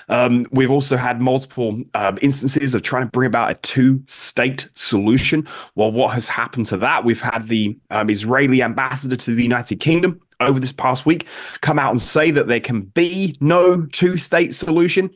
Um, 0.08 0.46
we've 0.52 0.72
also 0.72 0.98
had 0.98 1.20
multiple 1.20 1.84
uh, 1.94 2.16
instances 2.22 2.74
of 2.74 2.84
trying 2.84 3.08
to 3.08 3.12
bring 3.12 3.28
about 3.28 3.52
a 3.52 3.56
two 3.56 4.02
state 4.08 4.70
solution. 4.76 5.48
Well, 5.76 5.92
what 5.92 6.14
has 6.14 6.28
happened 6.28 6.68
to 6.68 6.78
that? 6.78 7.04
We've 7.04 7.22
had 7.22 7.48
the 7.48 7.78
um, 7.90 8.10
Israeli 8.10 8.62
ambassador 8.62 9.18
to 9.18 9.36
the 9.36 9.44
United 9.44 9.80
Kingdom 9.80 10.22
over 10.40 10.60
this 10.60 10.74
past 10.74 11.06
week 11.06 11.28
come 11.62 11.80
out 11.80 11.92
and 11.92 12.02
say 12.02 12.32
that 12.32 12.48
there 12.48 12.60
can 12.60 12.82
be 12.82 13.38
no 13.40 13.86
two 13.86 14.18
state 14.18 14.54
solution 14.54 15.10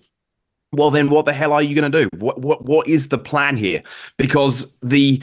well 0.71 0.91
then 0.91 1.09
what 1.09 1.25
the 1.25 1.33
hell 1.33 1.53
are 1.53 1.61
you 1.61 1.79
going 1.79 1.91
to 1.91 2.03
do? 2.03 2.09
What 2.17 2.39
what 2.39 2.65
what 2.65 2.87
is 2.87 3.09
the 3.09 3.17
plan 3.17 3.57
here? 3.57 3.83
Because 4.17 4.77
the 4.81 5.21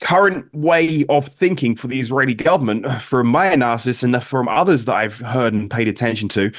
current 0.00 0.52
way 0.52 1.04
of 1.08 1.28
thinking 1.28 1.76
for 1.76 1.86
the 1.86 2.00
Israeli 2.00 2.34
government 2.34 3.00
from 3.00 3.28
my 3.28 3.46
analysis 3.46 4.02
and 4.02 4.22
from 4.22 4.48
others 4.48 4.84
that 4.86 4.96
I've 4.96 5.20
heard 5.20 5.54
and 5.54 5.70
paid 5.70 5.86
attention 5.86 6.28
to 6.30 6.50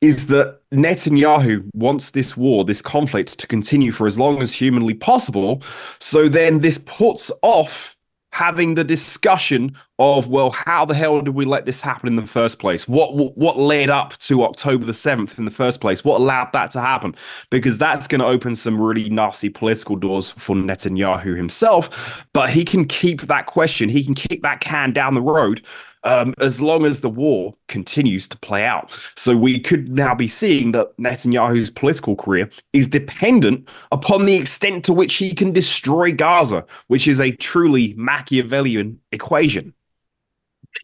is 0.00 0.28
that 0.28 0.60
Netanyahu 0.70 1.68
wants 1.74 2.10
this 2.10 2.36
war 2.36 2.64
this 2.64 2.80
conflict 2.80 3.38
to 3.40 3.46
continue 3.46 3.90
for 3.90 4.06
as 4.06 4.18
long 4.18 4.40
as 4.40 4.52
humanly 4.52 4.94
possible. 4.94 5.62
So 5.98 6.28
then 6.28 6.60
this 6.60 6.78
puts 6.78 7.30
off 7.42 7.96
having 8.32 8.74
the 8.74 8.84
discussion 8.84 9.76
of 10.02 10.26
well 10.28 10.50
how 10.50 10.84
the 10.84 10.94
hell 10.94 11.20
did 11.20 11.34
we 11.34 11.44
let 11.44 11.64
this 11.64 11.80
happen 11.80 12.08
in 12.08 12.16
the 12.16 12.26
first 12.26 12.58
place 12.58 12.88
what 12.88 13.14
what 13.36 13.56
led 13.56 13.88
up 13.88 14.16
to 14.18 14.42
october 14.42 14.84
the 14.84 14.92
7th 14.92 15.38
in 15.38 15.44
the 15.44 15.50
first 15.50 15.80
place 15.80 16.04
what 16.04 16.20
allowed 16.20 16.52
that 16.52 16.70
to 16.72 16.80
happen 16.80 17.14
because 17.50 17.78
that's 17.78 18.08
going 18.08 18.20
to 18.20 18.26
open 18.26 18.54
some 18.54 18.80
really 18.80 19.08
nasty 19.08 19.48
political 19.48 19.94
doors 19.94 20.32
for 20.32 20.56
netanyahu 20.56 21.36
himself 21.36 22.26
but 22.32 22.50
he 22.50 22.64
can 22.64 22.84
keep 22.84 23.22
that 23.22 23.46
question 23.46 23.88
he 23.88 24.04
can 24.04 24.14
kick 24.14 24.42
that 24.42 24.60
can 24.60 24.92
down 24.92 25.14
the 25.14 25.22
road 25.22 25.62
um, 26.04 26.34
as 26.38 26.60
long 26.60 26.84
as 26.84 27.00
the 27.00 27.08
war 27.08 27.54
continues 27.68 28.26
to 28.28 28.38
play 28.38 28.64
out. 28.64 28.90
So 29.16 29.36
we 29.36 29.60
could 29.60 29.90
now 29.90 30.16
be 30.16 30.26
seeing 30.26 30.72
that 30.72 30.96
Netanyahu's 30.96 31.70
political 31.70 32.16
career 32.16 32.50
is 32.72 32.88
dependent 32.88 33.68
upon 33.92 34.26
the 34.26 34.34
extent 34.34 34.84
to 34.86 34.92
which 34.92 35.14
he 35.14 35.32
can 35.32 35.52
destroy 35.52 36.12
Gaza, 36.12 36.64
which 36.88 37.06
is 37.06 37.20
a 37.20 37.30
truly 37.30 37.94
Machiavellian 37.96 38.98
equation. 39.12 39.72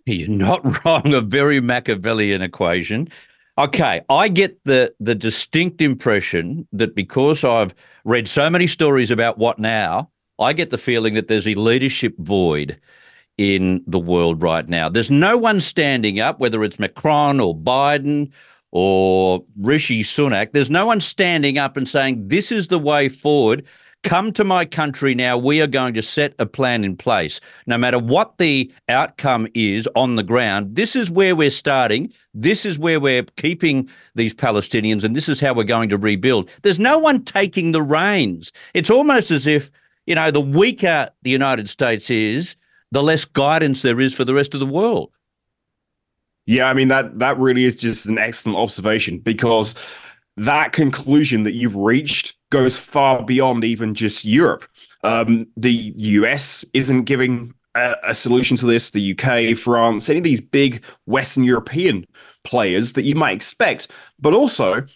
You're 0.07 0.29
not 0.29 0.85
wrong. 0.85 1.14
A 1.14 1.20
very 1.20 1.61
Machiavellian 1.61 2.42
equation. 2.42 3.09
Okay, 3.59 4.03
I 4.09 4.29
get 4.29 4.62
the 4.64 4.94
the 5.01 5.14
distinct 5.14 5.83
impression 5.83 6.66
that 6.72 6.94
because 6.94 7.44
I've 7.44 7.74
read 8.05 8.29
so 8.29 8.48
many 8.48 8.66
stories 8.66 9.11
about 9.11 9.38
what 9.38 9.59
now, 9.59 10.11
I 10.38 10.53
get 10.53 10.70
the 10.70 10.79
feeling 10.79 11.14
that 11.14 11.29
there's 11.29 11.48
a 11.48 11.55
leadership 11.55 12.14
void 12.18 12.79
in 13.37 13.83
the 13.87 13.98
world 13.98 14.42
right 14.42 14.68
now. 14.68 14.88
There's 14.88 15.11
no 15.11 15.37
one 15.37 15.61
standing 15.61 16.20
up, 16.20 16.40
whether 16.40 16.62
it's 16.64 16.79
Macron 16.79 17.40
or 17.40 17.57
Biden 17.57 18.33
or 18.72 19.44
Rishi 19.61 20.03
Sunak. 20.03 20.53
There's 20.53 20.70
no 20.70 20.87
one 20.87 21.01
standing 21.01 21.57
up 21.59 21.77
and 21.77 21.88
saying, 21.88 22.29
this 22.29 22.53
is 22.53 22.68
the 22.68 22.79
way 22.79 23.09
forward. 23.09 23.64
Come 24.04 24.32
to 24.32 24.44
my 24.44 24.64
country 24.64 25.14
now. 25.14 25.37
We 25.37 25.61
are 25.61 25.66
going 25.66 25.94
to 25.94 26.02
set 26.02 26.34
a 26.38 26.46
plan 26.46 26.84
in 26.84 26.96
place. 26.96 27.40
No 27.66 27.78
matter 27.78 27.98
what 27.98 28.38
the 28.38 28.72
outcome 28.88 29.48
is 29.54 29.88
on 29.94 30.16
the 30.16 30.22
ground, 30.22 30.76
this 30.76 30.94
is 30.94 31.11
where 31.11 31.34
we're 31.34 31.50
starting. 31.50 32.12
This 32.34 32.64
is 32.64 32.78
where 32.78 33.00
we're 33.00 33.24
keeping 33.37 33.88
these 34.14 34.34
Palestinians, 34.34 35.04
and 35.04 35.14
this 35.14 35.28
is 35.28 35.40
how 35.40 35.54
we're 35.54 35.64
going 35.64 35.88
to 35.88 35.98
rebuild. 35.98 36.50
There's 36.62 36.78
no 36.78 36.98
one 36.98 37.24
taking 37.24 37.72
the 37.72 37.82
reins. 37.82 38.52
It's 38.74 38.90
almost 38.90 39.30
as 39.30 39.46
if, 39.46 39.70
you 40.06 40.14
know, 40.14 40.30
the 40.30 40.40
weaker 40.40 41.11
the 41.22 41.30
United 41.30 41.68
States 41.68 42.11
is, 42.11 42.56
the 42.90 43.02
less 43.02 43.24
guidance 43.24 43.82
there 43.82 44.00
is 44.00 44.14
for 44.14 44.24
the 44.24 44.34
rest 44.34 44.54
of 44.54 44.61
the 44.61 44.66
world. 44.66 45.12
Yeah, 46.46 46.70
I 46.70 46.72
mean 46.72 46.88
that 46.88 47.18
that 47.18 47.38
really 47.38 47.64
is 47.64 47.76
just 47.76 48.06
an 48.06 48.16
excellent 48.16 48.56
observation 48.56 49.18
because 49.18 49.74
that 50.38 50.72
conclusion 50.72 51.42
that 51.42 51.52
you've 51.52 51.76
reached 51.76 52.38
goes 52.50 52.76
far 52.78 53.22
beyond 53.22 53.64
even 53.64 53.94
just 53.94 54.24
Europe. 54.24 54.64
Um, 55.02 55.46
the 55.56 55.92
US 55.96 56.64
isn't 56.74 57.04
giving 57.04 57.54
a, 57.74 57.94
a, 58.08 58.14
solution 58.14 58.56
to 58.56 58.66
this. 58.66 58.90
The 58.90 59.12
UK, 59.12 59.56
France, 59.56 60.08
any 60.08 60.18
of 60.18 60.24
these 60.24 60.40
big 60.40 60.84
Western 61.06 61.44
European 61.44 62.06
players 62.44 62.94
that 62.94 63.02
you 63.02 63.14
might 63.14 63.37
expect, 63.37 63.88
but 64.18 64.34
also 64.34 64.87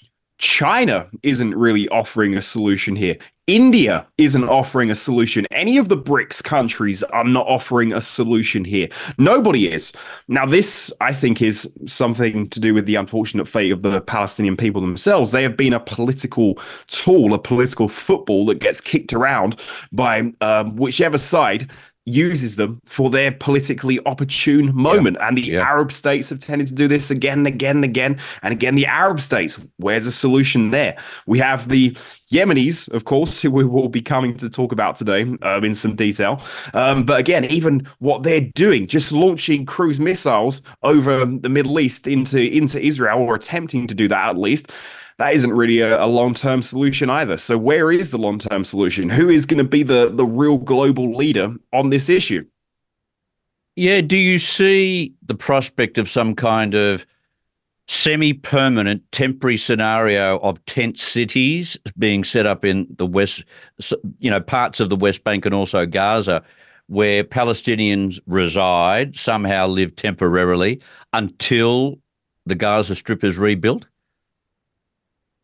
China 0.42 1.08
isn't 1.22 1.54
really 1.54 1.88
offering 1.90 2.36
a 2.36 2.42
solution 2.42 2.96
here. 2.96 3.16
India 3.46 4.04
isn't 4.18 4.48
offering 4.48 4.90
a 4.90 4.94
solution. 4.94 5.46
Any 5.52 5.76
of 5.76 5.88
the 5.88 5.96
BRICS 5.96 6.42
countries 6.42 7.04
are 7.04 7.22
not 7.22 7.46
offering 7.46 7.92
a 7.92 8.00
solution 8.00 8.64
here. 8.64 8.88
Nobody 9.18 9.70
is. 9.70 9.92
Now, 10.26 10.44
this, 10.44 10.92
I 11.00 11.14
think, 11.14 11.42
is 11.42 11.72
something 11.86 12.48
to 12.50 12.58
do 12.58 12.74
with 12.74 12.86
the 12.86 12.96
unfortunate 12.96 13.46
fate 13.46 13.70
of 13.70 13.82
the 13.82 14.00
Palestinian 14.00 14.56
people 14.56 14.80
themselves. 14.80 15.30
They 15.30 15.44
have 15.44 15.56
been 15.56 15.72
a 15.72 15.80
political 15.80 16.58
tool, 16.88 17.34
a 17.34 17.38
political 17.38 17.88
football 17.88 18.44
that 18.46 18.58
gets 18.58 18.80
kicked 18.80 19.12
around 19.12 19.60
by 19.92 20.32
um, 20.40 20.74
whichever 20.74 21.18
side 21.18 21.70
uses 22.04 22.56
them 22.56 22.80
for 22.86 23.10
their 23.10 23.30
politically 23.30 24.00
opportune 24.06 24.74
moment. 24.74 25.16
Yeah. 25.18 25.28
And 25.28 25.38
the 25.38 25.42
yeah. 25.42 25.60
Arab 25.60 25.92
states 25.92 26.28
have 26.30 26.38
tended 26.38 26.66
to 26.68 26.74
do 26.74 26.88
this 26.88 27.10
again 27.10 27.38
and 27.38 27.46
again 27.46 27.76
and 27.76 27.84
again. 27.84 28.18
And 28.42 28.52
again, 28.52 28.74
the 28.74 28.86
Arab 28.86 29.20
states, 29.20 29.64
where's 29.76 30.04
the 30.04 30.12
solution 30.12 30.70
there? 30.70 30.96
We 31.26 31.38
have 31.38 31.68
the 31.68 31.96
Yemenis, 32.32 32.92
of 32.92 33.04
course, 33.04 33.40
who 33.40 33.50
we 33.50 33.64
will 33.64 33.88
be 33.88 34.02
coming 34.02 34.36
to 34.38 34.48
talk 34.48 34.72
about 34.72 34.96
today 34.96 35.22
um, 35.42 35.64
in 35.64 35.74
some 35.74 35.94
detail. 35.94 36.42
Um, 36.74 37.04
but 37.04 37.20
again, 37.20 37.44
even 37.44 37.86
what 37.98 38.22
they're 38.22 38.40
doing, 38.40 38.86
just 38.86 39.12
launching 39.12 39.66
cruise 39.66 40.00
missiles 40.00 40.62
over 40.82 41.24
the 41.24 41.48
Middle 41.48 41.78
East 41.78 42.06
into, 42.06 42.40
into 42.40 42.82
Israel, 42.82 43.20
or 43.20 43.34
attempting 43.34 43.86
to 43.86 43.94
do 43.94 44.08
that 44.08 44.30
at 44.30 44.38
least 44.38 44.72
that 45.22 45.34
isn't 45.34 45.52
really 45.52 45.78
a, 45.78 46.02
a 46.02 46.06
long 46.06 46.34
term 46.34 46.62
solution 46.62 47.08
either. 47.08 47.36
So, 47.36 47.56
where 47.56 47.92
is 47.92 48.10
the 48.10 48.18
long 48.18 48.40
term 48.40 48.64
solution? 48.64 49.08
Who 49.08 49.28
is 49.28 49.46
going 49.46 49.58
to 49.58 49.64
be 49.64 49.84
the, 49.84 50.10
the 50.12 50.26
real 50.26 50.58
global 50.58 51.14
leader 51.14 51.54
on 51.72 51.90
this 51.90 52.08
issue? 52.08 52.44
Yeah. 53.76 54.00
Do 54.00 54.16
you 54.16 54.38
see 54.38 55.14
the 55.22 55.36
prospect 55.36 55.96
of 55.96 56.10
some 56.10 56.34
kind 56.34 56.74
of 56.74 57.06
semi 57.86 58.32
permanent 58.32 59.02
temporary 59.12 59.58
scenario 59.58 60.38
of 60.38 60.64
tent 60.66 60.98
cities 60.98 61.78
being 61.96 62.24
set 62.24 62.44
up 62.44 62.64
in 62.64 62.88
the 62.98 63.06
West, 63.06 63.44
you 64.18 64.28
know, 64.30 64.40
parts 64.40 64.80
of 64.80 64.90
the 64.90 64.96
West 64.96 65.22
Bank 65.22 65.46
and 65.46 65.54
also 65.54 65.86
Gaza? 65.86 66.42
Where 66.88 67.22
Palestinians 67.22 68.18
reside, 68.26 69.16
somehow 69.16 69.68
live 69.68 69.94
temporarily 69.94 70.82
until 71.12 72.00
the 72.44 72.56
Gaza 72.56 72.96
Strip 72.96 73.22
is 73.22 73.38
rebuilt? 73.38 73.86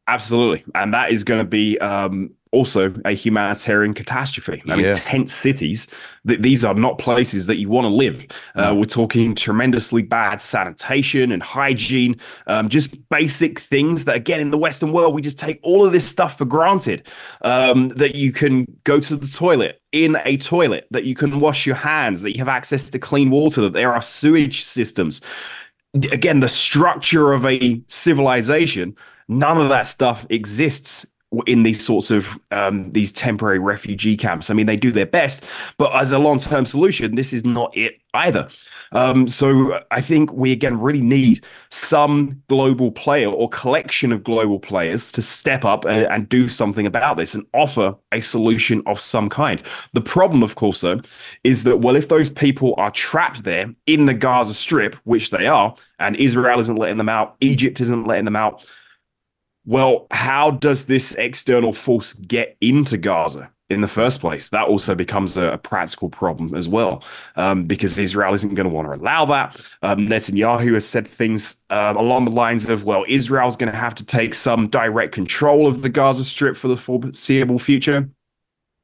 Absolutely. 0.09 0.65
And 0.75 0.93
that 0.95 1.11
is 1.13 1.23
going 1.23 1.39
to 1.39 1.45
be 1.45 1.79
um, 1.81 2.31
also 2.51 2.95
a 3.05 3.13
humanitarian 3.13 3.93
catastrophe. 3.93 4.63
I 4.67 4.75
yeah. 4.75 4.83
mean, 4.83 4.93
tent 4.95 5.29
cities, 5.29 5.87
th- 6.27 6.41
these 6.41 6.65
are 6.65 6.73
not 6.73 6.99
places 6.99 7.47
that 7.47 7.57
you 7.57 7.69
want 7.69 7.85
to 7.85 7.91
live. 7.91 8.27
Uh, 8.55 8.75
we're 8.75 8.87
talking 8.87 9.35
tremendously 9.35 10.01
bad 10.01 10.41
sanitation 10.41 11.31
and 11.31 11.43
hygiene, 11.43 12.17
um, 12.47 12.71
just 12.71 13.07
basic 13.11 13.59
things 13.59 14.07
that, 14.07 14.17
again, 14.17 14.41
in 14.41 14.51
the 14.51 14.57
Western 14.57 14.93
world, 14.93 15.15
we 15.15 15.21
just 15.21 15.39
take 15.39 15.61
all 15.63 15.85
of 15.85 15.93
this 15.93 16.09
stuff 16.09 16.39
for 16.39 16.47
granted. 16.47 17.07
Um, 17.43 17.91
that 17.91 18.15
you 18.15 18.33
can 18.33 18.67
go 18.85 19.01
to 19.01 19.15
the 19.15 19.27
toilet 19.27 19.83
in 19.93 20.17
a 20.25 20.39
toilet, 20.39 20.87
that 20.91 21.05
you 21.05 21.15
can 21.15 21.39
wash 21.39 21.67
your 21.67 21.77
hands, 21.77 22.23
that 22.23 22.33
you 22.33 22.39
have 22.39 22.49
access 22.49 22.89
to 22.91 22.99
clean 22.99 23.31
water, 23.31 23.61
that 23.61 23.75
there 23.75 23.93
are 23.93 24.01
sewage 24.01 24.65
systems. 24.65 25.21
Again, 25.95 26.41
the 26.41 26.49
structure 26.49 27.35
of 27.35 27.45
a 27.45 27.83
civilization 27.89 28.97
None 29.29 29.59
of 29.59 29.69
that 29.69 29.87
stuff 29.87 30.27
exists 30.31 31.07
in 31.47 31.63
these 31.63 31.85
sorts 31.85 32.11
of 32.11 32.39
um, 32.53 32.91
these 32.93 33.13
temporary 33.13 33.59
refugee 33.59 34.17
camps. 34.17 34.49
I 34.49 34.55
mean, 34.55 34.65
they 34.67 34.77
do 34.77 34.91
their 34.91 35.07
best, 35.07 35.45
but 35.77 35.95
as 35.95 36.13
a 36.13 36.19
long 36.19 36.39
term 36.39 36.65
solution, 36.65 37.17
this 37.17 37.35
is 37.35 37.45
not 37.45 37.77
it 37.77 38.01
either. 38.15 38.49
Um, 38.93 39.29
so 39.29 39.81
I 39.91 40.01
think 40.01 40.33
we 40.33 40.53
again 40.53 40.81
really 40.81 41.03
need 41.03 41.45
some 41.69 42.43
global 42.49 42.91
player 42.91 43.29
or 43.29 43.51
collection 43.51 44.11
of 44.11 44.25
global 44.25 44.59
players 44.59 45.13
to 45.13 45.23
step 45.23 45.67
up 45.67 45.85
and, 45.85 46.07
and 46.07 46.29
do 46.31 46.49
something 46.49 46.87
about 46.87 47.19
this 47.19 47.35
and 47.35 47.47
offer 47.53 47.95
a 48.11 48.23
solution 48.23 48.83
of 48.87 48.99
some 48.99 49.29
kind. 49.29 49.63
The 49.93 50.01
problem, 50.01 50.43
of 50.43 50.55
course, 50.55 50.81
though, 50.81 51.01
is 51.45 51.65
that 51.65 51.81
well, 51.81 51.97
if 51.97 52.09
those 52.09 52.31
people 52.31 52.75
are 52.79 52.91
trapped 52.91 53.45
there 53.45 53.75
in 53.87 54.07
the 54.07 54.15
Gaza 54.15 54.55
Strip, 54.55 54.95
which 55.05 55.29
they 55.31 55.47
are, 55.47 55.75
and 55.99 56.17
Israel 56.17 56.59
isn't 56.59 56.77
letting 56.77 56.97
them 56.97 57.11
out, 57.11 57.37
Egypt 57.41 57.83
isn't 57.83 58.07
letting 58.07 58.25
them 58.25 58.37
out 58.37 58.67
well, 59.69 60.07
how 60.11 60.51
does 60.51 60.87
this 60.87 61.13
external 61.17 61.75
force 61.75 62.15
get 62.15 62.57
into 62.61 62.97
Gaza? 62.97 63.51
in 63.71 63.83
the 63.83 63.89
first 63.89 64.21
place. 64.21 64.49
That 64.49 64.67
also 64.67 64.95
becomes 64.95 65.37
a, 65.37 65.53
a 65.53 65.59
practical 65.59 66.09
problem 66.09 66.55
as 66.55 66.71
well, 66.71 67.05
um, 67.37 67.67
because 67.67 67.99
Israel 67.99 68.33
isn't 68.33 68.55
going 68.55 68.67
to 68.67 68.75
want 68.75 68.89
to 68.89 68.95
allow 68.95 69.27
that. 69.27 69.61
Um, 69.83 70.09
Netanyahu 70.09 70.73
has 70.73 70.89
said 70.89 71.07
things 71.07 71.63
um, 71.69 71.99
along 71.99 72.25
the 72.25 72.31
lines 72.31 72.67
of, 72.67 72.85
well, 72.85 73.05
Israel's 73.07 73.57
going 73.57 73.71
to 73.71 73.79
have 73.79 73.95
to 73.97 74.07
take 74.07 74.35
some 74.35 74.69
direct 74.69 75.13
control 75.13 75.67
of 75.67 75.83
the 75.83 75.91
Gaza 75.91 76.25
Strip 76.25 76.57
for 76.57 76.69
the 76.69 76.79
foreseeable 76.79 77.59
future. 77.59 78.09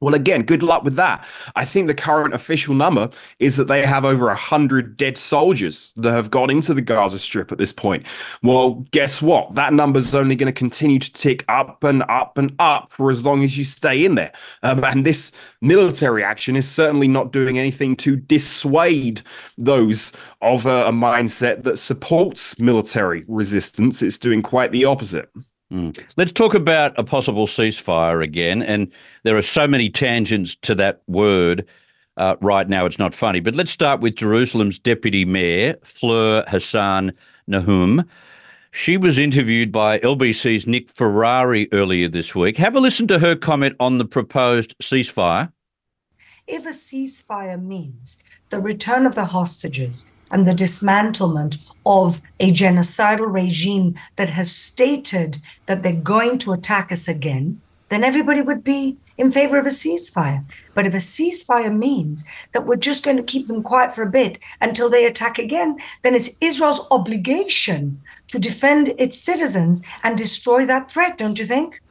Well, 0.01 0.13
again, 0.13 0.43
good 0.43 0.61
luck 0.61 0.83
with 0.83 0.95
that. 0.97 1.25
I 1.55 1.63
think 1.63 1.87
the 1.87 1.93
current 1.93 2.33
official 2.33 2.75
number 2.75 3.09
is 3.39 3.55
that 3.55 3.69
they 3.69 3.85
have 3.85 4.03
over 4.03 4.25
100 4.25 4.97
dead 4.97 5.17
soldiers 5.17 5.93
that 5.95 6.11
have 6.11 6.29
gone 6.29 6.49
into 6.49 6.73
the 6.73 6.81
Gaza 6.81 7.17
Strip 7.17 7.51
at 7.51 7.57
this 7.57 7.71
point. 7.71 8.05
Well, 8.43 8.85
guess 8.91 9.21
what? 9.21 9.55
That 9.55 9.73
number 9.73 9.97
is 9.99 10.13
only 10.13 10.35
going 10.35 10.53
to 10.53 10.57
continue 10.57 10.99
to 10.99 11.13
tick 11.13 11.45
up 11.47 11.83
and 11.85 12.03
up 12.09 12.37
and 12.37 12.53
up 12.59 12.91
for 12.91 13.09
as 13.09 13.25
long 13.25 13.43
as 13.43 13.57
you 13.57 13.63
stay 13.63 14.03
in 14.03 14.15
there. 14.15 14.33
Um, 14.63 14.83
and 14.83 15.05
this 15.05 15.31
military 15.61 16.25
action 16.25 16.57
is 16.57 16.69
certainly 16.69 17.07
not 17.07 17.31
doing 17.31 17.57
anything 17.57 17.95
to 17.97 18.17
dissuade 18.17 19.21
those 19.57 20.11
of 20.41 20.65
a, 20.65 20.87
a 20.87 20.91
mindset 20.91 21.63
that 21.63 21.79
supports 21.79 22.59
military 22.59 23.23
resistance. 23.29 24.01
It's 24.01 24.17
doing 24.17 24.41
quite 24.41 24.73
the 24.73 24.83
opposite. 24.83 25.29
Mm. 25.71 25.99
Let's 26.15 26.31
talk 26.31 26.53
about 26.53 26.97
a 26.97 27.03
possible 27.03 27.47
ceasefire 27.47 28.23
again. 28.23 28.61
And 28.61 28.91
there 29.23 29.37
are 29.37 29.41
so 29.41 29.67
many 29.67 29.89
tangents 29.89 30.55
to 30.61 30.75
that 30.75 31.01
word 31.07 31.67
uh, 32.17 32.35
right 32.39 32.69
now, 32.69 32.85
it's 32.85 32.99
not 32.99 33.13
funny. 33.13 33.39
But 33.39 33.55
let's 33.55 33.71
start 33.71 33.99
with 33.99 34.15
Jerusalem's 34.15 34.79
deputy 34.79 35.25
mayor, 35.25 35.75
Fleur 35.83 36.45
Hassan 36.47 37.13
Nahoum. 37.47 38.07
She 38.71 38.97
was 38.97 39.17
interviewed 39.17 39.71
by 39.71 39.99
LBC's 39.99 40.67
Nick 40.67 40.89
Ferrari 40.89 41.69
earlier 41.71 42.09
this 42.09 42.35
week. 42.35 42.57
Have 42.57 42.75
a 42.75 42.79
listen 42.79 43.07
to 43.07 43.19
her 43.19 43.35
comment 43.35 43.75
on 43.79 43.97
the 43.97 44.05
proposed 44.05 44.77
ceasefire. 44.79 45.51
If 46.47 46.65
a 46.65 46.69
ceasefire 46.69 47.61
means 47.61 48.23
the 48.49 48.59
return 48.59 49.05
of 49.05 49.15
the 49.15 49.25
hostages, 49.25 50.05
and 50.35 50.45
the 50.45 50.51
dismantlement 50.51 51.57
of 51.85 52.21
a 52.41 52.51
genocidal 52.51 53.33
regime 53.33 53.95
that 54.17 54.31
has 54.31 54.53
stated 54.53 55.37
that 55.65 55.81
they're 55.81 55.93
going 55.93 56.37
to 56.37 56.51
attack 56.51 56.91
us 56.91 57.07
again, 57.07 57.61
then 57.87 58.03
everybody 58.03 58.41
would 58.41 58.61
be 58.61 58.97
in 59.17 59.31
favor 59.31 59.57
of 59.57 59.65
a 59.65 59.69
ceasefire. 59.69 60.43
But 60.73 60.85
if 60.85 60.93
a 60.93 60.97
ceasefire 60.97 61.73
means 61.73 62.25
that 62.51 62.65
we're 62.65 62.75
just 62.75 63.05
going 63.05 63.15
to 63.15 63.23
keep 63.23 63.47
them 63.47 63.63
quiet 63.63 63.93
for 63.93 64.03
a 64.03 64.11
bit 64.11 64.37
until 64.59 64.89
they 64.89 65.05
attack 65.05 65.39
again, 65.39 65.77
then 66.03 66.13
it's 66.13 66.37
Israel's 66.41 66.85
obligation 66.91 68.01
to 68.27 68.37
defend 68.37 68.89
its 68.97 69.17
citizens 69.17 69.81
and 70.03 70.17
destroy 70.17 70.65
that 70.65 70.91
threat, 70.91 71.17
don't 71.17 71.39
you 71.39 71.45
think? 71.45 71.81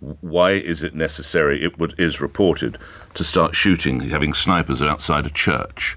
Why 0.00 0.54
is 0.54 0.82
it 0.82 0.96
necessary, 0.96 1.62
it 1.62 1.78
would, 1.78 1.94
is 2.00 2.20
reported, 2.20 2.78
to 3.14 3.22
start 3.22 3.54
shooting, 3.54 4.00
having 4.00 4.34
snipers 4.34 4.82
outside 4.82 5.24
a 5.24 5.30
church? 5.30 5.96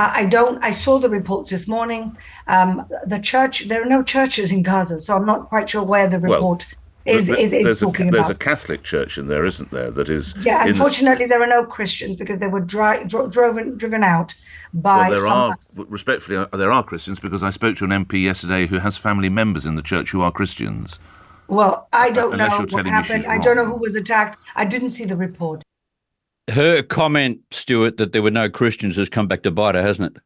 I 0.00 0.24
don't. 0.24 0.62
I 0.64 0.70
saw 0.70 0.98
the 0.98 1.08
reports 1.08 1.50
this 1.50 1.68
morning. 1.68 2.16
Um, 2.46 2.86
the 3.06 3.18
church. 3.18 3.68
There 3.68 3.82
are 3.82 3.88
no 3.88 4.02
churches 4.02 4.50
in 4.50 4.62
Gaza, 4.62 4.98
so 5.00 5.16
I'm 5.16 5.26
not 5.26 5.48
quite 5.48 5.68
sure 5.68 5.82
where 5.82 6.06
the 6.06 6.18
report 6.18 6.66
well, 7.06 7.16
is, 7.16 7.28
is, 7.28 7.52
is 7.52 7.64
there's 7.64 7.80
talking 7.80 8.08
a, 8.08 8.10
there's 8.10 8.26
about. 8.28 8.38
There's 8.40 8.52
a 8.52 8.56
Catholic 8.56 8.82
church 8.82 9.18
in 9.18 9.26
there, 9.26 9.44
isn't 9.44 9.70
there? 9.70 9.90
That 9.90 10.08
is. 10.08 10.34
Yeah. 10.42 10.66
Unfortunately, 10.66 11.24
the... 11.24 11.30
there 11.30 11.42
are 11.42 11.46
no 11.46 11.66
Christians 11.66 12.16
because 12.16 12.38
they 12.38 12.46
were 12.46 12.60
dri- 12.60 13.04
dro- 13.04 13.28
driven 13.28 13.76
driven 13.76 14.02
out 14.02 14.34
by. 14.72 15.10
Well, 15.10 15.20
there 15.20 15.26
are 15.26 15.56
respectfully 15.88 16.36
uh, 16.38 16.46
there 16.56 16.72
are 16.72 16.84
Christians 16.84 17.20
because 17.20 17.42
I 17.42 17.50
spoke 17.50 17.76
to 17.76 17.84
an 17.84 17.90
MP 17.90 18.22
yesterday 18.22 18.66
who 18.66 18.78
has 18.78 18.96
family 18.96 19.28
members 19.28 19.66
in 19.66 19.74
the 19.74 19.82
church 19.82 20.10
who 20.10 20.20
are 20.20 20.32
Christians. 20.32 20.98
Well, 21.48 21.88
I 21.92 22.10
don't 22.10 22.32
Unless 22.32 22.58
know 22.58 22.66
what 22.76 22.86
happened. 22.86 23.26
I 23.26 23.38
don't 23.38 23.56
know 23.56 23.64
who 23.64 23.76
was 23.76 23.96
attacked. 23.96 24.40
I 24.54 24.64
didn't 24.64 24.90
see 24.90 25.04
the 25.04 25.16
report. 25.16 25.64
Her 26.50 26.82
comment, 26.82 27.40
Stuart, 27.50 27.96
that 27.98 28.12
there 28.12 28.22
were 28.22 28.30
no 28.30 28.48
Christians 28.50 28.96
has 28.96 29.08
come 29.08 29.28
back 29.28 29.42
to 29.42 29.50
bite 29.50 29.74
her, 29.74 29.82
hasn't 29.82 30.16
it? 30.16 30.22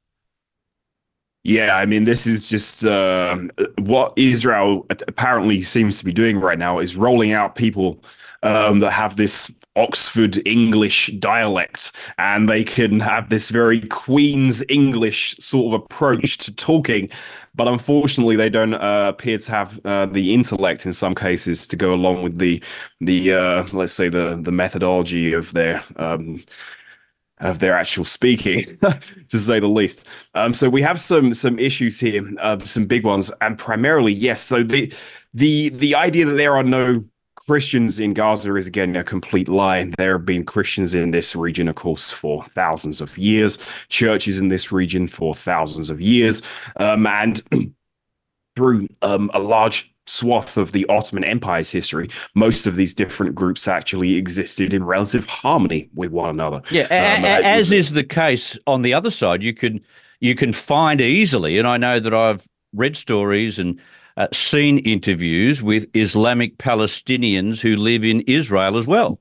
Yeah, 1.45 1.77
I 1.77 1.85
mean, 1.85 2.05
this 2.05 2.27
is 2.27 2.49
just 2.49 2.87
um, 2.87 3.51
what 3.79 4.15
Israel 4.17 4.87
apparently 4.89 5.61
seems 5.61 5.99
to 5.99 6.05
be 6.05 6.13
doing 6.13 6.41
right 6.41 6.59
now 6.59 6.79
is 6.79 6.97
rolling 6.97 7.33
out 7.33 7.55
people 7.55 8.03
um, 8.43 8.81
that 8.81 8.93
have 8.93 9.17
this 9.17 9.53
Oxford 9.77 10.41
English 10.47 11.09
dialect, 11.19 11.93
and 12.17 12.49
they 12.49 12.65
can 12.65 13.01
have 13.01 13.29
this 13.29 13.51
very 13.51 13.81
Queen's 13.81 14.63
English 14.69 15.37
sort 15.39 15.75
of 15.75 15.83
approach 15.83 16.39
to 16.39 16.55
talking. 16.55 17.11
But 17.55 17.69
unfortunately, 17.69 18.37
they 18.37 18.51
don't 18.51 18.75
uh, 18.75 19.07
appear 19.09 19.39
to 19.39 19.51
have 19.51 19.81
uh, 19.85 20.07
the 20.07 20.35
intellect 20.35 20.87
in 20.87 20.93
some 20.93 21.15
cases 21.15 21.67
to 21.69 21.77
go 21.77 21.95
along 21.95 22.23
with 22.23 22.39
the 22.39 22.63
the 23.01 23.33
uh, 23.33 23.67
let's 23.73 23.93
say 23.93 24.09
the 24.09 24.39
the 24.43 24.53
methodology 24.53 25.33
of 25.33 25.53
their 25.53 25.83
um, 25.97 26.43
of 27.39 27.59
their 27.59 27.75
actual 27.75 28.05
speaking, 28.05 28.79
to 29.29 29.39
say 29.39 29.61
the 29.61 29.69
least. 29.69 30.07
Um, 30.35 30.53
so 30.53 30.69
we 30.69 30.83
have 30.83 31.01
some 31.01 31.35
some 31.35 31.59
issues 31.59 32.01
here, 32.01 32.29
uh, 32.41 32.59
some 32.61 32.87
big 32.87 33.05
ones, 33.05 33.31
and 33.41 33.59
primarily 33.59 34.13
yes. 34.13 34.41
So 34.41 34.63
the 34.63 34.93
the 35.33 35.69
the 35.71 35.95
idea 35.95 36.27
that 36.27 36.35
there 36.35 36.57
are 36.57 36.65
no 36.65 37.05
Christians 37.55 38.01
in 38.01 38.15
Gaza 38.15 38.55
is 38.57 38.67
again 38.67 38.97
a 38.97 39.05
complete 39.05 39.49
lie. 39.49 39.85
There 39.99 40.17
have 40.17 40.25
been 40.27 40.45
Christians 40.45 40.95
in 40.95 41.11
this 41.11 41.37
region, 41.37 41.69
of 41.69 41.75
course, 41.75 42.11
for 42.11 42.45
thousands 42.47 43.01
of 43.01 43.17
years. 43.19 43.59
Churches 43.89 44.39
in 44.39 44.49
this 44.49 44.73
region 44.73 45.09
for 45.09 45.35
thousands 45.35 45.91
of 45.91 46.01
years, 46.01 46.41
um, 46.77 47.07
and 47.07 47.43
through 48.57 48.89
um, 49.03 49.31
a 49.35 49.39
large 49.41 49.93
swath 50.07 50.57
of 50.57 50.73
the 50.73 50.87
Ottoman 50.89 51.25
Empire's 51.25 51.71
history, 51.71 52.09
most 52.35 52.67
of 52.67 52.77
these 52.77 52.95
different 52.95 53.35
groups 53.35 53.67
actually 53.67 54.15
existed 54.17 54.73
in 54.75 54.85
relative 54.85 55.27
harmony 55.27 55.89
with 55.95 56.11
one 56.13 56.29
another. 56.31 56.61
Yeah, 56.71 56.83
Um, 56.85 57.25
a- 57.25 57.43
as 57.47 57.67
was- 57.67 57.73
is 57.73 57.93
the 57.93 58.05
case 58.05 58.59
on 58.67 58.83
the 58.83 58.95
other 58.95 59.11
side, 59.11 59.43
you 59.43 59.53
can 59.53 59.81
you 60.21 60.35
can 60.35 60.53
find 60.55 61.01
easily, 61.03 61.59
and 61.59 61.69
I 61.69 61.77
know 61.77 62.01
that 62.01 62.15
I've 62.15 62.47
read 62.73 62.97
stories 62.97 63.59
and 63.59 63.79
uh, 64.17 64.29
seen 64.33 64.79
interviews 64.79 65.63
with 65.63 65.87
Islamic 65.95 66.57
Palestinians 66.59 67.61
who 67.61 67.77
live 67.77 68.05
in 68.05 68.21
Israel 68.23 68.77
as 68.77 68.87
well. 68.87 69.19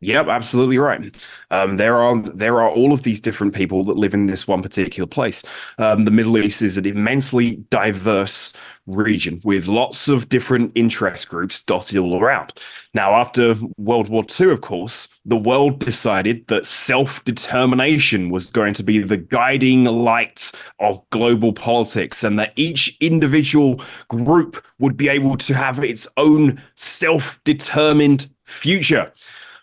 Yep, 0.00 0.28
absolutely 0.28 0.78
right. 0.78 1.16
Um, 1.50 1.76
there 1.76 1.98
are 1.98 2.22
there 2.22 2.60
are 2.60 2.70
all 2.70 2.92
of 2.92 3.02
these 3.02 3.20
different 3.20 3.52
people 3.52 3.82
that 3.84 3.96
live 3.96 4.14
in 4.14 4.26
this 4.26 4.46
one 4.46 4.62
particular 4.62 5.08
place. 5.08 5.42
Um, 5.78 6.04
the 6.04 6.12
Middle 6.12 6.38
East 6.38 6.62
is 6.62 6.78
an 6.78 6.86
immensely 6.86 7.56
diverse 7.70 8.52
region 8.88 9.40
with 9.44 9.68
lots 9.68 10.08
of 10.08 10.28
different 10.28 10.72
interest 10.74 11.28
groups 11.28 11.62
dotted 11.62 11.98
all 11.98 12.20
around. 12.20 12.52
Now, 12.94 13.12
after 13.12 13.54
World 13.76 14.08
War 14.08 14.24
II, 14.40 14.50
of 14.50 14.60
course, 14.62 15.08
the 15.24 15.36
world 15.36 15.78
decided 15.78 16.46
that 16.48 16.64
self 16.64 17.22
determination 17.24 18.30
was 18.30 18.50
going 18.50 18.74
to 18.74 18.82
be 18.82 19.00
the 19.00 19.16
guiding 19.16 19.84
light 19.84 20.50
of 20.80 20.98
global 21.10 21.52
politics, 21.52 22.24
and 22.24 22.38
that 22.38 22.52
each 22.56 22.96
individual 23.00 23.80
group 24.08 24.64
would 24.78 24.96
be 24.96 25.08
able 25.08 25.36
to 25.36 25.54
have 25.54 25.84
its 25.84 26.08
own 26.16 26.60
self 26.74 27.38
determined 27.44 28.30
future. 28.44 29.12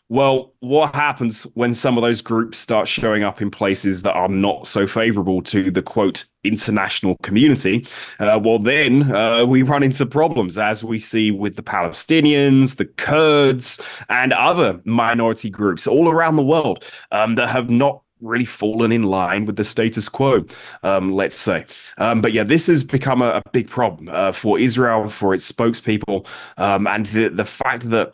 Well, 0.08 0.54
what 0.60 0.94
happens 0.94 1.44
when 1.56 1.74
some 1.74 1.98
of 1.98 2.04
those 2.04 2.22
groups 2.22 2.60
start 2.60 2.88
showing 2.88 3.24
up 3.24 3.42
in 3.42 3.50
places 3.50 4.04
that 4.04 4.14
are 4.14 4.28
not 4.28 4.68
so 4.68 4.86
favorable 4.86 5.42
to 5.44 5.72
the 5.72 5.82
quote 5.82 6.26
international 6.44 7.18
community? 7.24 7.88
Uh, 8.20 8.40
well, 8.44 8.60
then 8.60 9.12
uh, 9.16 9.46
we 9.46 9.64
run 9.64 9.82
into 9.82 10.06
problems, 10.06 10.60
as 10.60 10.84
we 10.84 11.00
see 11.00 11.32
with 11.32 11.56
the 11.56 11.64
Palestinians, 11.64 12.76
the 12.76 12.86
Kurds, 12.86 13.82
and 14.08 14.32
other 14.32 14.80
minority 14.86 15.50
groups 15.50 15.88
all 15.88 16.08
around 16.08 16.36
the 16.36 16.44
world 16.44 16.86
um, 17.12 17.34
that 17.36 17.48
have 17.48 17.72
not 17.72 18.04
really 18.22 18.46
fallen 18.46 18.92
in 18.92 19.04
line 19.04 19.46
with 19.46 19.56
the 19.56 19.64
status 19.64 20.08
quo, 20.08 20.46
um, 20.84 21.14
let's 21.14 21.36
say. 21.36 21.66
Um, 21.98 22.22
but 22.22 22.32
yeah, 22.32 22.44
this 22.44 22.68
has 22.68 22.84
become 22.84 23.24
a, 23.24 23.42
a 23.44 23.50
big 23.52 23.70
problem 23.70 24.10
uh, 24.10 24.34
for 24.34 24.60
Israel, 24.60 25.10
for 25.10 25.34
its 25.34 25.52
spokespeople, 25.52 26.28
um, 26.58 26.86
and 26.86 27.08
the, 27.08 27.30
the 27.30 27.46
fact 27.46 27.90
that 27.90 28.14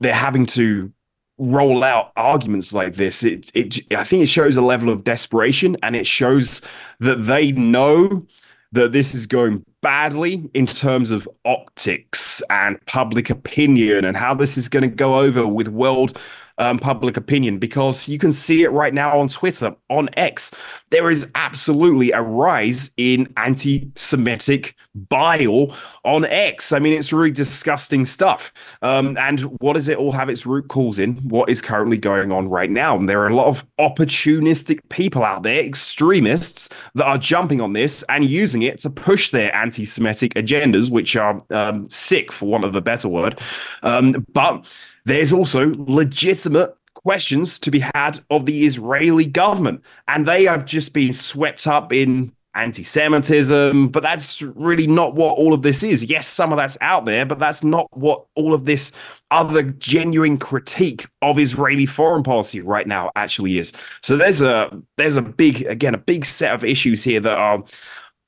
they're 0.00 0.12
having 0.12 0.46
to 0.46 0.92
roll 1.38 1.84
out 1.84 2.12
arguments 2.16 2.72
like 2.72 2.94
this 2.94 3.22
it, 3.22 3.50
it 3.54 3.80
i 3.94 4.02
think 4.02 4.22
it 4.22 4.26
shows 4.26 4.56
a 4.56 4.62
level 4.62 4.88
of 4.88 5.04
desperation 5.04 5.76
and 5.82 5.94
it 5.94 6.06
shows 6.06 6.62
that 6.98 7.16
they 7.26 7.52
know 7.52 8.26
that 8.72 8.92
this 8.92 9.14
is 9.14 9.26
going 9.26 9.62
badly 9.82 10.48
in 10.54 10.66
terms 10.66 11.10
of 11.10 11.28
optics 11.44 12.42
and 12.50 12.84
public 12.86 13.30
opinion 13.30 14.04
and 14.04 14.16
how 14.16 14.34
this 14.34 14.56
is 14.56 14.68
going 14.68 14.82
to 14.82 14.88
go 14.88 15.18
over 15.18 15.46
with 15.46 15.68
world 15.68 16.18
um, 16.58 16.78
public 16.78 17.16
opinion 17.16 17.58
because 17.58 18.08
you 18.08 18.18
can 18.18 18.32
see 18.32 18.62
it 18.62 18.72
right 18.72 18.94
now 18.94 19.18
on 19.18 19.28
Twitter, 19.28 19.74
on 19.90 20.08
X. 20.16 20.52
There 20.90 21.10
is 21.10 21.30
absolutely 21.34 22.12
a 22.12 22.22
rise 22.22 22.90
in 22.96 23.32
anti 23.36 23.90
Semitic 23.96 24.74
bile 24.94 25.76
on 26.04 26.24
X. 26.24 26.72
I 26.72 26.78
mean, 26.78 26.94
it's 26.94 27.12
really 27.12 27.30
disgusting 27.30 28.06
stuff. 28.06 28.52
Um, 28.80 29.16
and 29.18 29.40
what 29.60 29.74
does 29.74 29.88
it 29.88 29.98
all 29.98 30.12
have 30.12 30.30
its 30.30 30.46
root 30.46 30.68
cause 30.68 30.98
in? 30.98 31.16
What 31.28 31.50
is 31.50 31.60
currently 31.60 31.98
going 31.98 32.32
on 32.32 32.48
right 32.48 32.70
now? 32.70 32.96
And 32.96 33.08
there 33.08 33.20
are 33.20 33.28
a 33.28 33.34
lot 33.34 33.46
of 33.46 33.66
opportunistic 33.78 34.80
people 34.88 35.22
out 35.22 35.42
there, 35.42 35.62
extremists, 35.62 36.70
that 36.94 37.04
are 37.04 37.18
jumping 37.18 37.60
on 37.60 37.74
this 37.74 38.02
and 38.08 38.24
using 38.24 38.62
it 38.62 38.78
to 38.80 38.90
push 38.90 39.30
their 39.30 39.54
anti 39.54 39.65
Semitic 39.74 40.34
agendas, 40.34 40.90
which 40.90 41.16
are 41.16 41.42
um, 41.50 41.88
sick, 41.90 42.32
for 42.32 42.46
want 42.46 42.64
of 42.64 42.74
a 42.74 42.80
better 42.80 43.08
word. 43.08 43.40
Um, 43.82 44.26
but 44.32 44.66
there's 45.04 45.32
also 45.32 45.74
legitimate 45.76 46.76
questions 46.94 47.58
to 47.60 47.70
be 47.70 47.80
had 47.94 48.20
of 48.30 48.46
the 48.46 48.64
Israeli 48.64 49.26
government, 49.26 49.82
and 50.08 50.26
they 50.26 50.44
have 50.44 50.64
just 50.64 50.92
been 50.92 51.12
swept 51.12 51.66
up 51.66 51.92
in 51.92 52.32
anti 52.56 52.82
Semitism, 52.82 53.88
but 53.88 54.02
that's 54.02 54.42
really 54.42 54.86
not 54.86 55.14
what 55.14 55.36
all 55.36 55.52
of 55.52 55.62
this 55.62 55.82
is. 55.82 56.04
Yes, 56.04 56.26
some 56.26 56.52
of 56.52 56.56
that's 56.56 56.78
out 56.80 57.04
there, 57.04 57.24
but 57.24 57.38
that's 57.38 57.62
not 57.62 57.86
what 57.96 58.24
all 58.34 58.54
of 58.54 58.64
this 58.64 58.92
other 59.30 59.62
genuine 59.62 60.38
critique 60.38 61.06
of 61.22 61.38
Israeli 61.38 61.86
foreign 61.86 62.22
policy 62.22 62.60
right 62.60 62.86
now 62.86 63.10
actually 63.14 63.58
is. 63.58 63.72
So 64.02 64.16
there's 64.16 64.42
a 64.42 64.70
there's 64.96 65.16
a 65.16 65.22
big 65.22 65.62
again 65.66 65.94
a 65.94 65.98
big 65.98 66.24
set 66.24 66.54
of 66.54 66.64
issues 66.64 67.04
here 67.04 67.20
that 67.20 67.36
are 67.36 67.62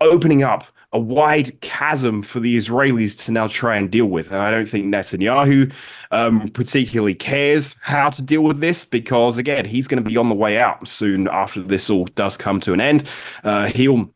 opening 0.01 0.43
up 0.43 0.65
a 0.93 0.99
wide 0.99 1.61
chasm 1.61 2.23
for 2.23 2.41
the 2.41 2.57
Israelis 2.57 3.25
to 3.27 3.33
now 3.33 3.47
try 3.47 3.77
and 3.77 3.91
deal 3.91 4.07
with. 4.07 4.33
And 4.33 4.41
I 4.41 4.51
don't 4.51 4.67
think 4.67 4.87
Netanyahu 4.87 5.73
um, 6.11 6.49
particularly 6.49 7.15
cares 7.15 7.77
how 7.83 8.09
to 8.11 8.23
deal 8.23 8.43
with 8.43 8.61
this 8.61 8.85
because, 8.85 9.37
again, 9.37 9.67
he's 9.67 9.87
going 9.87 10.03
to 10.03 10.09
be 10.09 10.17
on 10.17 10.29
the 10.31 10.35
way 10.35 10.59
out 10.59 10.89
soon 10.89 11.29
after 11.29 11.63
this 11.63 11.91
all 11.91 12.07
does 12.07 12.39
come 12.39 12.59
to 12.61 12.73
an 12.73 12.81
end. 12.81 13.05
Uh, 13.45 13.67
he'll 13.67 14.11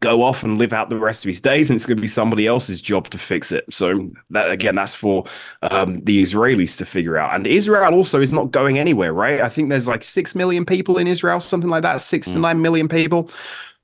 go 0.00 0.22
off 0.22 0.42
and 0.42 0.58
live 0.58 0.72
out 0.72 0.88
the 0.88 0.98
rest 0.98 1.24
of 1.24 1.28
his 1.28 1.40
days 1.40 1.68
and 1.68 1.76
it's 1.76 1.86
going 1.86 1.96
to 1.96 2.00
be 2.00 2.08
somebody 2.08 2.46
else's 2.46 2.80
job 2.80 3.08
to 3.10 3.18
fix 3.18 3.52
it. 3.52 3.64
So 3.70 4.10
that 4.30 4.50
again 4.50 4.74
that's 4.74 4.94
for 4.94 5.24
um, 5.60 6.02
the 6.04 6.22
israelis 6.22 6.78
to 6.78 6.86
figure 6.86 7.18
out. 7.18 7.34
And 7.34 7.46
israel 7.46 7.92
also 7.92 8.20
is 8.20 8.32
not 8.32 8.50
going 8.50 8.78
anywhere 8.78 9.12
right? 9.12 9.40
I 9.42 9.50
think 9.50 9.68
there's 9.68 9.88
like 9.88 10.02
six 10.02 10.34
million 10.34 10.64
people 10.64 10.96
in 10.96 11.06
israel 11.06 11.40
something 11.40 11.68
like 11.68 11.82
that 11.82 12.00
six 12.00 12.32
to 12.32 12.38
nine 12.38 12.62
million 12.62 12.88
people 12.88 13.30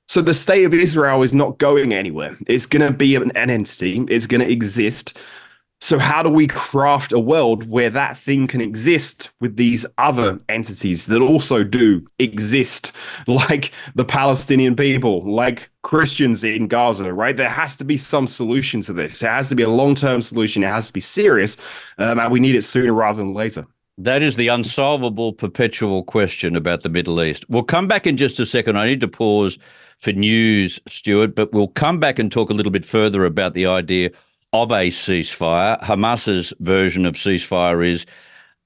so 0.09 0.23
the 0.23 0.33
state 0.33 0.63
of 0.63 0.73
Israel 0.73 1.21
is 1.21 1.35
not 1.35 1.59
going 1.59 1.93
anywhere. 1.93 2.35
It's 2.47 2.65
going 2.65 2.81
to 2.81 2.91
be 2.91 3.15
an, 3.15 3.31
an 3.35 3.51
entity. 3.51 4.03
It's 4.09 4.25
going 4.25 4.41
to 4.41 4.51
exist. 4.51 5.15
So 5.81 5.99
how 5.99 6.23
do 6.23 6.29
we 6.29 6.47
craft 6.47 7.13
a 7.13 7.19
world 7.19 7.69
where 7.69 7.91
that 7.91 8.17
thing 8.17 8.47
can 8.47 8.59
exist 8.59 9.29
with 9.39 9.55
these 9.55 9.85
other 9.99 10.39
entities 10.49 11.05
that 11.05 11.21
also 11.21 11.63
do 11.63 12.07
exist, 12.17 12.91
like 13.27 13.71
the 13.93 14.03
Palestinian 14.03 14.75
people, 14.75 15.31
like 15.31 15.69
Christians 15.83 16.43
in 16.43 16.67
Gaza, 16.67 17.13
right? 17.13 17.37
There 17.37 17.47
has 17.47 17.77
to 17.77 17.83
be 17.83 17.95
some 17.95 18.25
solution 18.25 18.81
to 18.81 18.93
this. 18.93 19.21
It 19.21 19.27
has 19.27 19.49
to 19.49 19.55
be 19.55 19.63
a 19.63 19.69
long-term 19.69 20.21
solution. 20.21 20.63
It 20.63 20.69
has 20.69 20.87
to 20.87 20.93
be 20.93 21.01
serious, 21.01 21.55
um, 21.99 22.19
and 22.19 22.31
we 22.31 22.39
need 22.39 22.55
it 22.55 22.63
sooner 22.63 22.93
rather 22.93 23.17
than 23.17 23.35
later. 23.35 23.67
That 23.99 24.23
is 24.23 24.37
the 24.37 24.47
unsolvable 24.47 25.33
perpetual 25.33 26.03
question 26.03 26.55
about 26.55 26.81
the 26.81 26.89
Middle 26.89 27.21
East. 27.21 27.45
We'll 27.47 27.63
come 27.63 27.87
back 27.87 28.07
in 28.07 28.17
just 28.17 28.39
a 28.39 28.45
second. 28.45 28.77
I 28.77 28.87
need 28.87 29.01
to 29.01 29.07
pause 29.07 29.59
for 29.99 30.13
news, 30.13 30.79
Stuart, 30.87 31.35
but 31.35 31.51
we'll 31.51 31.67
come 31.67 31.99
back 31.99 32.19
and 32.19 32.31
talk 32.31 32.49
a 32.49 32.53
little 32.53 32.71
bit 32.71 32.85
further 32.85 33.25
about 33.25 33.53
the 33.53 33.65
idea 33.65 34.09
of 34.53 34.71
a 34.71 34.87
ceasefire. 34.89 35.79
Hamas's 35.81 36.53
version 36.59 37.05
of 37.05 37.15
ceasefire 37.15 37.85
is 37.85 38.05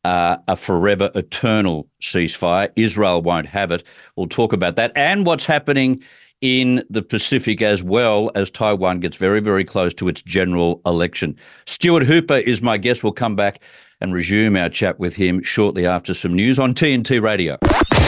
uh, 0.06 0.38
a 0.48 0.56
forever, 0.56 1.12
eternal 1.16 1.90
ceasefire. 2.02 2.72
Israel 2.76 3.22
won't 3.22 3.48
have 3.48 3.72
it. 3.72 3.84
We'll 4.16 4.28
talk 4.28 4.54
about 4.54 4.76
that 4.76 4.92
and 4.96 5.26
what's 5.26 5.46
happening 5.46 6.04
in 6.42 6.84
the 6.90 7.02
Pacific 7.02 7.62
as 7.62 7.82
well 7.82 8.30
as 8.36 8.52
Taiwan 8.52 9.00
gets 9.00 9.18
very, 9.18 9.40
very 9.40 9.64
close 9.64 9.94
to 9.96 10.10
its 10.10 10.22
general 10.22 10.82
election. 10.86 11.38
Stuart 11.66 12.04
Hooper 12.04 12.38
is 12.38 12.62
my 12.62 12.78
guest. 12.78 13.02
We'll 13.02 13.14
come 13.14 13.36
back 13.36 13.62
and 14.02 14.14
resume 14.14 14.58
our 14.58 14.70
chat 14.70 15.00
with 15.00 15.16
him 15.16 15.42
shortly 15.42 15.86
after 15.86 16.14
some 16.14 16.34
news 16.34 16.60
on 16.60 16.74
TNT 16.74 17.22
Radio. 17.22 17.58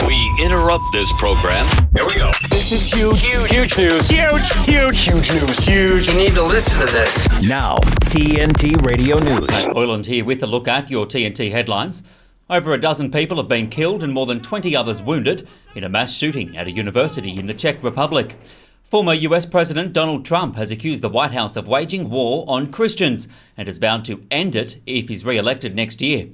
We 0.06 0.44
interrupt 0.44 0.84
this 0.92 1.10
program. 1.14 1.66
Here 1.94 2.06
we 2.06 2.14
go. 2.14 2.30
This 2.68 2.92
is 2.92 3.00
huge, 3.00 3.24
huge, 3.24 3.52
huge 3.52 3.78
news. 3.78 4.08
Huge, 4.08 4.52
huge, 4.64 4.98
huge 4.98 5.32
news. 5.32 5.58
Huge. 5.58 6.08
You 6.08 6.14
need 6.16 6.34
to 6.34 6.42
listen 6.42 6.84
to 6.84 6.92
this. 6.92 7.48
Now, 7.48 7.76
TNT 8.06 8.84
Radio 8.84 9.18
News. 9.18 9.46
Oiland 9.76 10.06
here 10.06 10.24
with 10.24 10.42
a 10.42 10.48
look 10.48 10.66
at 10.66 10.90
your 10.90 11.06
TNT 11.06 11.52
headlines. 11.52 12.02
Over 12.50 12.72
a 12.72 12.80
dozen 12.80 13.12
people 13.12 13.36
have 13.36 13.46
been 13.46 13.68
killed 13.68 14.02
and 14.02 14.12
more 14.12 14.26
than 14.26 14.40
20 14.40 14.74
others 14.74 15.00
wounded 15.00 15.46
in 15.76 15.84
a 15.84 15.88
mass 15.88 16.12
shooting 16.12 16.56
at 16.56 16.66
a 16.66 16.72
university 16.72 17.38
in 17.38 17.46
the 17.46 17.54
Czech 17.54 17.84
Republic. 17.84 18.36
Former 18.82 19.14
US 19.14 19.46
President 19.46 19.92
Donald 19.92 20.24
Trump 20.24 20.56
has 20.56 20.72
accused 20.72 21.02
the 21.02 21.08
White 21.08 21.34
House 21.34 21.54
of 21.54 21.68
waging 21.68 22.10
war 22.10 22.44
on 22.48 22.72
Christians 22.72 23.28
and 23.56 23.68
is 23.68 23.78
bound 23.78 24.04
to 24.06 24.26
end 24.28 24.56
it 24.56 24.80
if 24.86 25.08
he's 25.08 25.24
re 25.24 25.38
elected 25.38 25.76
next 25.76 26.00
year. 26.00 26.30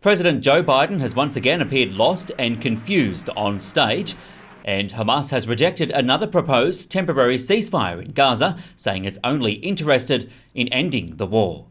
President 0.00 0.42
Joe 0.42 0.62
Biden 0.62 1.00
has 1.00 1.14
once 1.14 1.36
again 1.36 1.60
appeared 1.60 1.92
lost 1.92 2.32
and 2.38 2.62
confused 2.62 3.28
on 3.36 3.60
stage. 3.60 4.14
And 4.64 4.90
Hamas 4.90 5.30
has 5.30 5.46
rejected 5.46 5.90
another 5.90 6.26
proposed 6.26 6.90
temporary 6.90 7.36
ceasefire 7.36 8.02
in 8.02 8.12
Gaza, 8.12 8.56
saying 8.76 9.04
it's 9.04 9.18
only 9.22 9.52
interested 9.52 10.30
in 10.54 10.68
ending 10.68 11.16
the 11.16 11.26
war. 11.26 11.66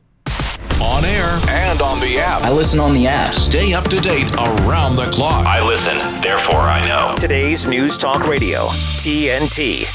On 0.81 1.03
air 1.03 1.39
and 1.49 1.81
on 1.81 1.99
the 2.01 2.19
app. 2.19 2.43
I 2.43 2.51
listen 2.51 2.79
on 2.79 2.93
the 2.93 3.07
app. 3.07 3.33
Stay 3.33 3.73
up 3.73 3.85
to 3.85 3.99
date 3.99 4.31
around 4.33 4.95
the 4.95 5.09
clock. 5.11 5.45
I 5.45 5.65
listen, 5.65 5.97
therefore 6.21 6.61
I 6.61 6.81
know. 6.83 7.15
Today's 7.17 7.65
News 7.65 7.97
Talk 7.97 8.27
Radio, 8.27 8.67
TNT. 8.97 9.85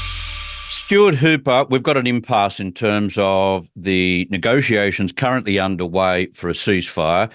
Stuart 0.69 1.15
Hooper, 1.15 1.65
we've 1.69 1.83
got 1.83 1.97
an 1.97 2.05
impasse 2.05 2.59
in 2.59 2.73
terms 2.73 3.17
of 3.17 3.69
the 3.75 4.27
negotiations 4.29 5.11
currently 5.11 5.57
underway 5.57 6.27
for 6.33 6.49
a 6.49 6.53
ceasefire. 6.53 7.31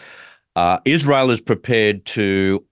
Uh, 0.56 0.78
Israel 0.84 1.30
is 1.30 1.40
prepared 1.40 2.04
to 2.06 2.64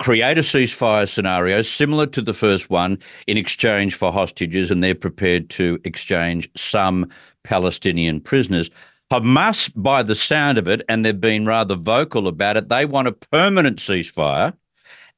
create 0.00 0.38
a 0.38 0.40
ceasefire 0.40 1.06
scenario 1.06 1.60
similar 1.60 2.06
to 2.06 2.22
the 2.22 2.32
first 2.32 2.70
one 2.70 2.98
in 3.26 3.36
exchange 3.36 3.94
for 3.94 4.10
hostages, 4.10 4.70
and 4.70 4.82
they're 4.82 4.94
prepared 4.94 5.50
to 5.50 5.78
exchange 5.84 6.50
some 6.56 7.08
Palestinian 7.44 8.20
prisoners. 8.20 8.70
Hamas, 9.12 9.70
by 9.76 10.02
the 10.02 10.14
sound 10.14 10.56
of 10.56 10.66
it, 10.66 10.82
and 10.88 11.04
they've 11.04 11.20
been 11.20 11.44
rather 11.44 11.74
vocal 11.74 12.26
about 12.26 12.56
it, 12.56 12.68
they 12.70 12.86
want 12.86 13.08
a 13.08 13.12
permanent 13.12 13.78
ceasefire 13.78 14.54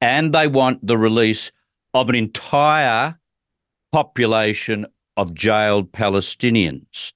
and 0.00 0.34
they 0.34 0.48
want 0.48 0.84
the 0.84 0.98
release 0.98 1.52
of 1.94 2.08
an 2.08 2.16
entire 2.16 3.16
population 3.92 4.84
of 5.16 5.32
jailed 5.34 5.92
Palestinians. 5.92 7.12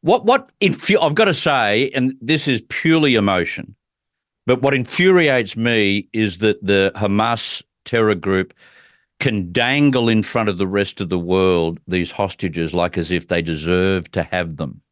What 0.00 0.24
what 0.24 0.50
I've 0.60 1.14
got 1.14 1.26
to 1.26 1.34
say, 1.34 1.90
and 1.94 2.14
this 2.20 2.48
is 2.48 2.62
purely 2.68 3.14
emotion, 3.14 3.76
but 4.46 4.62
what 4.62 4.74
infuriates 4.74 5.56
me 5.56 6.08
is 6.12 6.38
that 6.38 6.64
the 6.64 6.92
Hamas 6.96 7.62
terror 7.84 8.14
group 8.14 8.54
can 9.20 9.52
dangle 9.52 10.08
in 10.08 10.22
front 10.22 10.48
of 10.48 10.58
the 10.58 10.66
rest 10.66 11.00
of 11.00 11.08
the 11.08 11.18
world 11.18 11.78
these 11.86 12.10
hostages 12.10 12.74
like 12.74 12.98
as 12.98 13.10
if 13.10 13.28
they 13.28 13.40
deserve 13.40 14.10
to 14.12 14.22
have 14.22 14.56
them. 14.56 14.82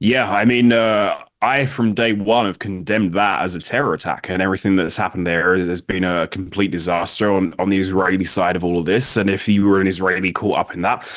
Yeah, 0.00 0.30
I 0.30 0.44
mean, 0.44 0.72
uh, 0.72 1.18
I 1.40 1.66
from 1.66 1.94
day 1.94 2.12
one 2.12 2.46
have 2.46 2.58
condemned 2.58 3.14
that 3.14 3.40
as 3.40 3.54
a 3.54 3.60
terror 3.60 3.94
attack, 3.94 4.28
and 4.28 4.42
everything 4.42 4.76
that's 4.76 4.96
happened 4.96 5.26
there 5.26 5.56
has, 5.56 5.80
been 5.80 6.04
a 6.04 6.28
complete 6.28 6.70
disaster 6.70 7.32
on 7.32 7.54
on 7.58 7.70
the 7.70 7.78
Israeli 7.78 8.24
side 8.24 8.54
of 8.54 8.62
all 8.62 8.78
of 8.78 8.86
this. 8.86 9.16
And 9.16 9.28
if 9.28 9.48
you 9.48 9.66
were 9.66 9.80
an 9.80 9.86
Israeli 9.86 10.32
caught 10.32 10.58
up 10.58 10.74
in 10.74 10.82
that, 10.82 11.08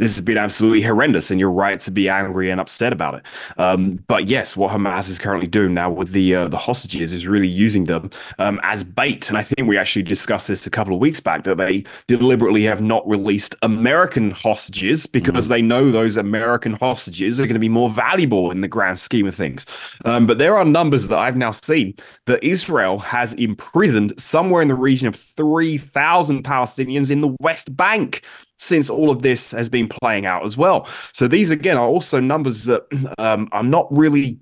this 0.00 0.16
has 0.16 0.24
been 0.24 0.38
absolutely 0.38 0.82
horrendous, 0.82 1.30
and 1.30 1.38
you're 1.38 1.50
right 1.50 1.78
to 1.80 1.90
be 1.90 2.08
angry 2.08 2.50
and 2.50 2.60
upset 2.60 2.92
about 2.92 3.14
it. 3.14 3.26
Um, 3.58 4.02
but 4.08 4.28
yes, 4.28 4.56
what 4.56 4.72
Hamas 4.72 5.10
is 5.10 5.18
currently 5.18 5.46
doing 5.46 5.74
now 5.74 5.90
with 5.90 6.12
the 6.12 6.34
uh, 6.34 6.48
the 6.48 6.58
hostages 6.58 7.12
is 7.12 7.26
really 7.26 7.48
using 7.48 7.84
them 7.84 8.10
um, 8.38 8.58
as 8.62 8.82
bait. 8.82 9.28
And 9.28 9.36
I 9.36 9.42
think 9.42 9.68
we 9.68 9.76
actually 9.76 10.02
discussed 10.02 10.48
this 10.48 10.66
a 10.66 10.70
couple 10.70 10.94
of 10.94 11.00
weeks 11.00 11.20
back 11.20 11.44
that 11.44 11.58
they 11.58 11.84
deliberately 12.06 12.64
have 12.64 12.80
not 12.80 13.06
released 13.06 13.54
American 13.62 14.30
hostages 14.30 15.06
because 15.06 15.48
they 15.48 15.60
know 15.60 15.90
those 15.90 16.16
American 16.16 16.72
hostages 16.72 17.38
are 17.38 17.44
going 17.44 17.54
to 17.54 17.60
be 17.60 17.68
more 17.68 17.90
valuable 17.90 18.50
in 18.50 18.62
the 18.62 18.68
grand 18.68 18.98
scheme 18.98 19.26
of 19.26 19.34
things. 19.34 19.66
Um, 20.06 20.26
but 20.26 20.38
there 20.38 20.56
are 20.56 20.64
numbers 20.64 21.08
that 21.08 21.18
I've 21.18 21.36
now 21.36 21.50
seen 21.50 21.94
that 22.26 22.42
Israel 22.42 22.98
has 23.00 23.34
imprisoned 23.34 24.18
somewhere 24.18 24.62
in 24.62 24.68
the 24.68 24.74
region 24.74 25.08
of 25.08 25.16
three 25.16 25.76
thousand 25.76 26.44
Palestinians 26.44 27.10
in 27.10 27.20
the 27.20 27.36
West 27.40 27.76
Bank 27.76 28.22
since 28.60 28.90
all 28.90 29.10
of 29.10 29.22
this 29.22 29.52
has 29.52 29.68
been 29.70 29.88
playing 29.88 30.26
out 30.26 30.44
as 30.44 30.56
well. 30.56 30.86
So 31.12 31.26
these 31.26 31.50
again 31.50 31.78
are 31.78 31.88
also 31.88 32.20
numbers 32.20 32.64
that 32.64 32.82
um, 33.18 33.48
are 33.52 33.62
not 33.62 33.86
really 33.90 34.38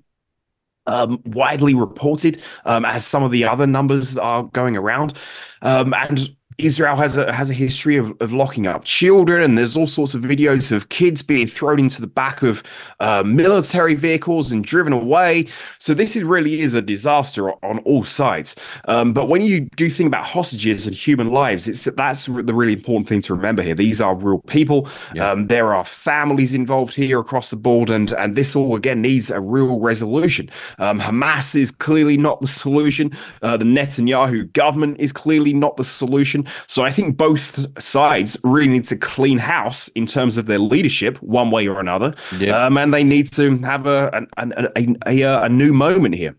um, 0.85 1.21
widely 1.25 1.73
reported 1.73 2.41
um, 2.65 2.83
as 2.83 3.05
some 3.05 3.23
of 3.23 3.31
the 3.31 3.45
other 3.45 3.65
numbers 3.65 4.17
are 4.17 4.43
going 4.43 4.75
around. 4.75 5.13
Um, 5.61 5.93
and 5.93 6.35
Israel 6.59 6.97
has 6.97 7.15
a 7.17 7.31
has 7.31 7.49
a 7.49 7.53
history 7.53 7.95
of, 7.95 8.13
of 8.19 8.33
locking 8.33 8.67
up 8.67 8.83
children, 8.83 9.41
and 9.41 9.57
there's 9.57 9.77
all 9.77 9.87
sorts 9.87 10.13
of 10.13 10.21
videos 10.21 10.71
of 10.71 10.89
kids 10.89 11.21
being 11.21 11.47
thrown 11.47 11.79
into 11.79 12.01
the 12.01 12.07
back 12.07 12.43
of 12.43 12.61
uh, 12.99 13.23
military 13.23 13.95
vehicles 13.95 14.51
and 14.51 14.63
driven 14.63 14.91
away. 14.91 15.47
So 15.77 15.93
this 15.93 16.15
is 16.15 16.23
really 16.23 16.59
is 16.59 16.73
a 16.73 16.81
disaster 16.81 17.51
on 17.63 17.79
all 17.79 18.03
sides. 18.03 18.55
Um, 18.85 19.13
but 19.13 19.29
when 19.29 19.41
you 19.41 19.61
do 19.75 19.89
think 19.89 20.07
about 20.07 20.25
hostages 20.25 20.85
and 20.85 20.95
human 20.95 21.31
lives, 21.31 21.67
it's 21.67 21.85
that's 21.85 22.25
the 22.25 22.53
really 22.53 22.73
important 22.73 23.07
thing 23.07 23.21
to 23.21 23.33
remember 23.33 23.63
here. 23.63 23.75
These 23.75 24.01
are 24.01 24.13
real 24.13 24.39
people. 24.39 24.89
Yeah. 25.15 25.31
Um, 25.31 25.47
there 25.47 25.73
are 25.73 25.85
families 25.85 26.53
involved 26.53 26.93
here 26.93 27.19
across 27.19 27.49
the 27.49 27.55
board, 27.55 27.89
and 27.89 28.11
and 28.13 28.35
this 28.35 28.55
all 28.55 28.75
again 28.75 29.01
needs 29.01 29.31
a 29.31 29.39
real 29.39 29.79
resolution. 29.79 30.49
Um, 30.77 30.99
Hamas 30.99 31.55
is 31.55 31.71
clearly 31.71 32.17
not 32.17 32.41
the 32.41 32.47
solution. 32.47 33.11
Uh, 33.41 33.55
the 33.55 33.65
Netanyahu 33.65 34.51
government 34.53 34.97
is 34.99 35.13
clearly 35.13 35.53
not 35.53 35.77
the 35.77 35.83
solution. 35.83 36.45
So 36.67 36.83
I 36.83 36.91
think 36.91 37.17
both 37.17 37.65
sides 37.81 38.37
really 38.43 38.67
need 38.69 38.85
to 38.85 38.97
clean 38.97 39.37
house 39.37 39.87
in 39.89 40.05
terms 40.05 40.37
of 40.37 40.45
their 40.45 40.59
leadership, 40.59 41.17
one 41.21 41.51
way 41.51 41.67
or 41.67 41.79
another, 41.79 42.13
Yeah. 42.39 42.65
um, 42.65 42.77
and 42.77 42.93
they 42.93 43.03
need 43.03 43.27
to 43.33 43.57
have 43.59 43.85
a 43.87 44.09
an, 44.13 44.27
an, 44.37 44.67
a, 44.75 44.95
a, 45.07 45.21
a, 45.21 45.41
a 45.43 45.49
new 45.49 45.73
moment 45.73 46.15
here. 46.15 46.35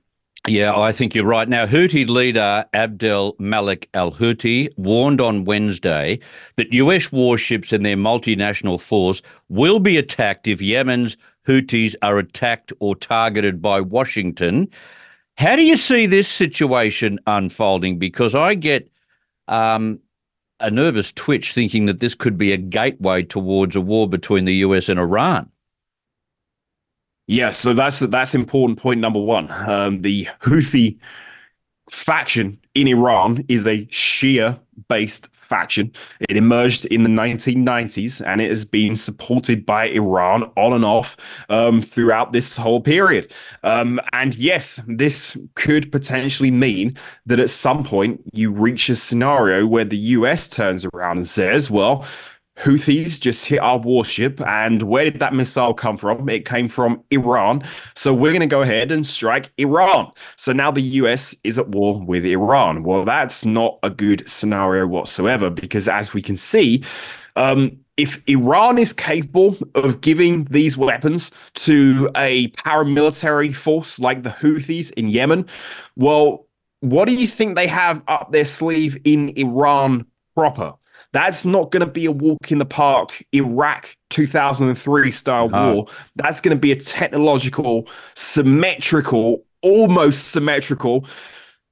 Yeah, 0.48 0.74
I 0.78 0.90
think 0.92 1.14
you're 1.14 1.26
right. 1.26 1.46
Now, 1.46 1.66
Houthi 1.66 2.08
leader 2.08 2.64
Abdel 2.72 3.36
Malik 3.38 3.90
al 3.92 4.10
Houthi 4.12 4.70
warned 4.78 5.20
on 5.20 5.44
Wednesday 5.44 6.18
that 6.56 6.72
US 6.72 7.12
warships 7.12 7.74
and 7.74 7.84
their 7.84 7.96
multinational 7.96 8.80
force 8.80 9.20
will 9.50 9.80
be 9.80 9.98
attacked 9.98 10.46
if 10.48 10.62
Yemen's 10.62 11.18
Houthis 11.46 11.94
are 12.00 12.18
attacked 12.18 12.72
or 12.80 12.96
targeted 12.96 13.60
by 13.60 13.82
Washington. 13.82 14.68
How 15.36 15.56
do 15.56 15.62
you 15.62 15.76
see 15.76 16.06
this 16.06 16.26
situation 16.28 17.18
unfolding? 17.26 17.98
Because 17.98 18.34
I 18.34 18.54
get 18.54 18.90
um, 19.50 20.00
a 20.60 20.70
nervous 20.70 21.12
twitch 21.12 21.52
thinking 21.52 21.86
that 21.86 22.00
this 22.00 22.14
could 22.14 22.38
be 22.38 22.52
a 22.52 22.56
gateway 22.56 23.22
towards 23.22 23.76
a 23.76 23.80
war 23.80 24.08
between 24.08 24.46
the 24.46 24.54
US 24.56 24.88
and 24.88 24.98
Iran. 24.98 25.50
Yeah, 27.26 27.50
so 27.50 27.74
that's 27.74 28.00
that's 28.00 28.34
important 28.34 28.78
point 28.78 29.00
number 29.00 29.20
one. 29.20 29.50
Um, 29.50 30.02
the 30.02 30.26
Houthi 30.42 30.98
faction 31.90 32.58
in 32.74 32.86
Iran 32.86 33.44
is 33.48 33.66
a 33.66 33.84
Shia-based 33.86 35.28
faction. 35.50 35.92
It 36.20 36.36
emerged 36.36 36.86
in 36.86 37.02
the 37.02 37.10
1990s, 37.10 38.24
and 38.24 38.40
it 38.40 38.48
has 38.48 38.64
been 38.64 38.94
supported 38.94 39.66
by 39.66 39.86
Iran 39.88 40.44
on 40.56 40.72
and 40.72 40.84
off 40.84 41.16
um, 41.48 41.82
throughout 41.82 42.32
this 42.32 42.56
whole 42.56 42.80
period. 42.80 43.32
Um, 43.64 44.00
and 44.12 44.34
yes, 44.36 44.80
this 44.86 45.36
could 45.56 45.90
potentially 45.90 46.52
mean 46.52 46.96
that 47.26 47.40
at 47.40 47.50
some 47.50 47.82
point 47.82 48.22
you 48.32 48.52
reach 48.52 48.88
a 48.88 48.96
scenario 48.96 49.66
where 49.66 49.84
the 49.84 49.98
US 50.16 50.48
turns 50.48 50.86
around 50.94 51.18
and 51.18 51.28
says, 51.28 51.70
"Well." 51.70 52.06
Houthis 52.60 53.18
just 53.18 53.46
hit 53.46 53.58
our 53.60 53.78
warship, 53.78 54.40
and 54.42 54.82
where 54.82 55.04
did 55.04 55.18
that 55.20 55.32
missile 55.32 55.72
come 55.72 55.96
from? 55.96 56.28
It 56.28 56.44
came 56.44 56.68
from 56.68 57.02
Iran. 57.10 57.62
So 57.94 58.12
we're 58.12 58.32
going 58.32 58.40
to 58.40 58.46
go 58.46 58.60
ahead 58.60 58.92
and 58.92 59.06
strike 59.06 59.50
Iran. 59.56 60.12
So 60.36 60.52
now 60.52 60.70
the 60.70 60.82
US 60.82 61.34
is 61.42 61.58
at 61.58 61.68
war 61.68 61.98
with 61.98 62.24
Iran. 62.24 62.82
Well, 62.82 63.04
that's 63.04 63.44
not 63.46 63.78
a 63.82 63.88
good 63.88 64.28
scenario 64.28 64.86
whatsoever, 64.86 65.48
because 65.48 65.88
as 65.88 66.12
we 66.12 66.20
can 66.20 66.36
see, 66.36 66.84
um, 67.36 67.78
if 67.96 68.22
Iran 68.26 68.78
is 68.78 68.92
capable 68.92 69.56
of 69.74 70.00
giving 70.02 70.44
these 70.44 70.76
weapons 70.76 71.32
to 71.54 72.10
a 72.16 72.48
paramilitary 72.48 73.54
force 73.54 73.98
like 73.98 74.22
the 74.22 74.30
Houthis 74.30 74.92
in 74.92 75.08
Yemen, 75.08 75.46
well, 75.96 76.46
what 76.80 77.08
do 77.08 77.14
you 77.14 77.26
think 77.26 77.56
they 77.56 77.66
have 77.66 78.02
up 78.06 78.32
their 78.32 78.44
sleeve 78.44 78.98
in 79.04 79.30
Iran 79.36 80.06
proper? 80.34 80.74
That's 81.12 81.44
not 81.44 81.70
going 81.70 81.80
to 81.80 81.90
be 81.90 82.06
a 82.06 82.12
walk 82.12 82.52
in 82.52 82.58
the 82.58 82.64
park 82.64 83.22
Iraq 83.32 83.96
2003 84.10 85.10
style 85.10 85.48
No. 85.48 85.74
war. 85.74 85.86
That's 86.16 86.40
going 86.40 86.56
to 86.56 86.60
be 86.60 86.72
a 86.72 86.76
technological, 86.76 87.88
symmetrical, 88.14 89.44
almost 89.62 90.28
symmetrical, 90.28 91.06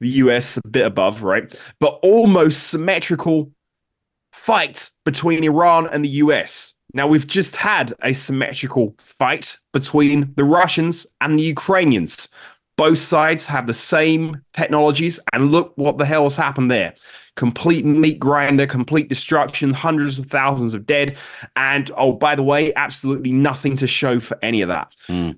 the 0.01 0.09
US 0.09 0.57
a 0.57 0.69
bit 0.69 0.87
above, 0.87 1.23
right? 1.23 1.55
But 1.81 1.99
almost 2.03 2.69
symmetrical 2.69 3.53
fight 4.33 4.91
between 5.05 5.45
Iran 5.45 5.89
and 5.89 6.05
the 6.05 6.09
US. 6.09 6.75
Now, 6.95 7.07
we've 7.07 7.27
just 7.27 7.57
had 7.57 7.93
a 8.03 8.15
symmetrical 8.15 8.97
fight 8.99 9.59
between 9.73 10.33
the 10.37 10.45
Russians 10.45 11.07
and 11.21 11.39
the 11.39 11.43
Ukrainians. 11.43 12.29
Both 12.79 12.99
sides 12.99 13.47
have 13.47 13.67
the 13.67 13.75
same 13.75 14.41
technologies, 14.53 15.21
and 15.33 15.51
look 15.53 15.73
what 15.77 15.99
the 15.99 16.07
hell 16.07 16.23
has 16.25 16.37
happened 16.37 16.71
there. 16.71 16.95
Complete 17.39 17.85
meat 17.85 18.19
grinder, 18.19 18.67
complete 18.67 19.09
destruction, 19.09 19.73
hundreds 19.73 20.19
of 20.19 20.27
thousands 20.27 20.75
of 20.75 20.85
dead, 20.87 21.17
and 21.55 21.89
oh, 21.97 22.11
by 22.11 22.35
the 22.35 22.43
way, 22.43 22.75
absolutely 22.75 23.31
nothing 23.31 23.77
to 23.77 23.87
show 23.87 24.19
for 24.19 24.37
any 24.43 24.61
of 24.61 24.69
that. 24.69 24.93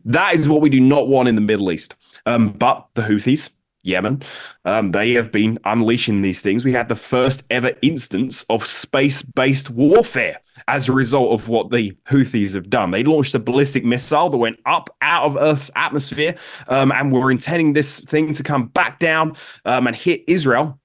That 0.06 0.32
is 0.32 0.48
what 0.48 0.62
we 0.62 0.70
do 0.70 0.80
not 0.80 1.08
want 1.08 1.28
in 1.28 1.34
the 1.34 1.42
Middle 1.42 1.70
East. 1.70 1.94
Um, 2.24 2.52
but 2.52 2.86
the 2.94 3.02
Houthis, 3.02 3.50
Yemen, 3.82 4.22
um, 4.64 4.92
they 4.92 5.12
have 5.12 5.30
been 5.30 5.58
unleashing 5.64 6.22
these 6.22 6.40
things. 6.40 6.64
We 6.64 6.72
had 6.72 6.88
the 6.88 6.94
first 6.94 7.44
ever 7.50 7.72
instance 7.82 8.44
of 8.48 8.66
space 8.66 9.20
based 9.20 9.68
warfare 9.68 10.40
as 10.68 10.88
a 10.88 10.92
result 10.92 11.32
of 11.32 11.48
what 11.48 11.70
the 11.70 11.96
Houthis 12.08 12.54
have 12.54 12.70
done. 12.70 12.92
They 12.92 13.04
launched 13.04 13.34
a 13.34 13.38
ballistic 13.38 13.84
missile 13.84 14.30
that 14.30 14.38
went 14.38 14.58
up 14.64 14.88
out 15.02 15.26
of 15.26 15.36
Earth's 15.36 15.70
atmosphere 15.76 16.34
um, 16.68 16.92
and 16.92 17.12
were 17.12 17.30
intending 17.30 17.74
this 17.74 18.00
thing 18.00 18.32
to 18.32 18.42
come 18.42 18.68
back 18.68 18.98
down 19.00 19.36
um, 19.66 19.86
and 19.86 19.94
hit 19.94 20.24
Israel. 20.26 20.79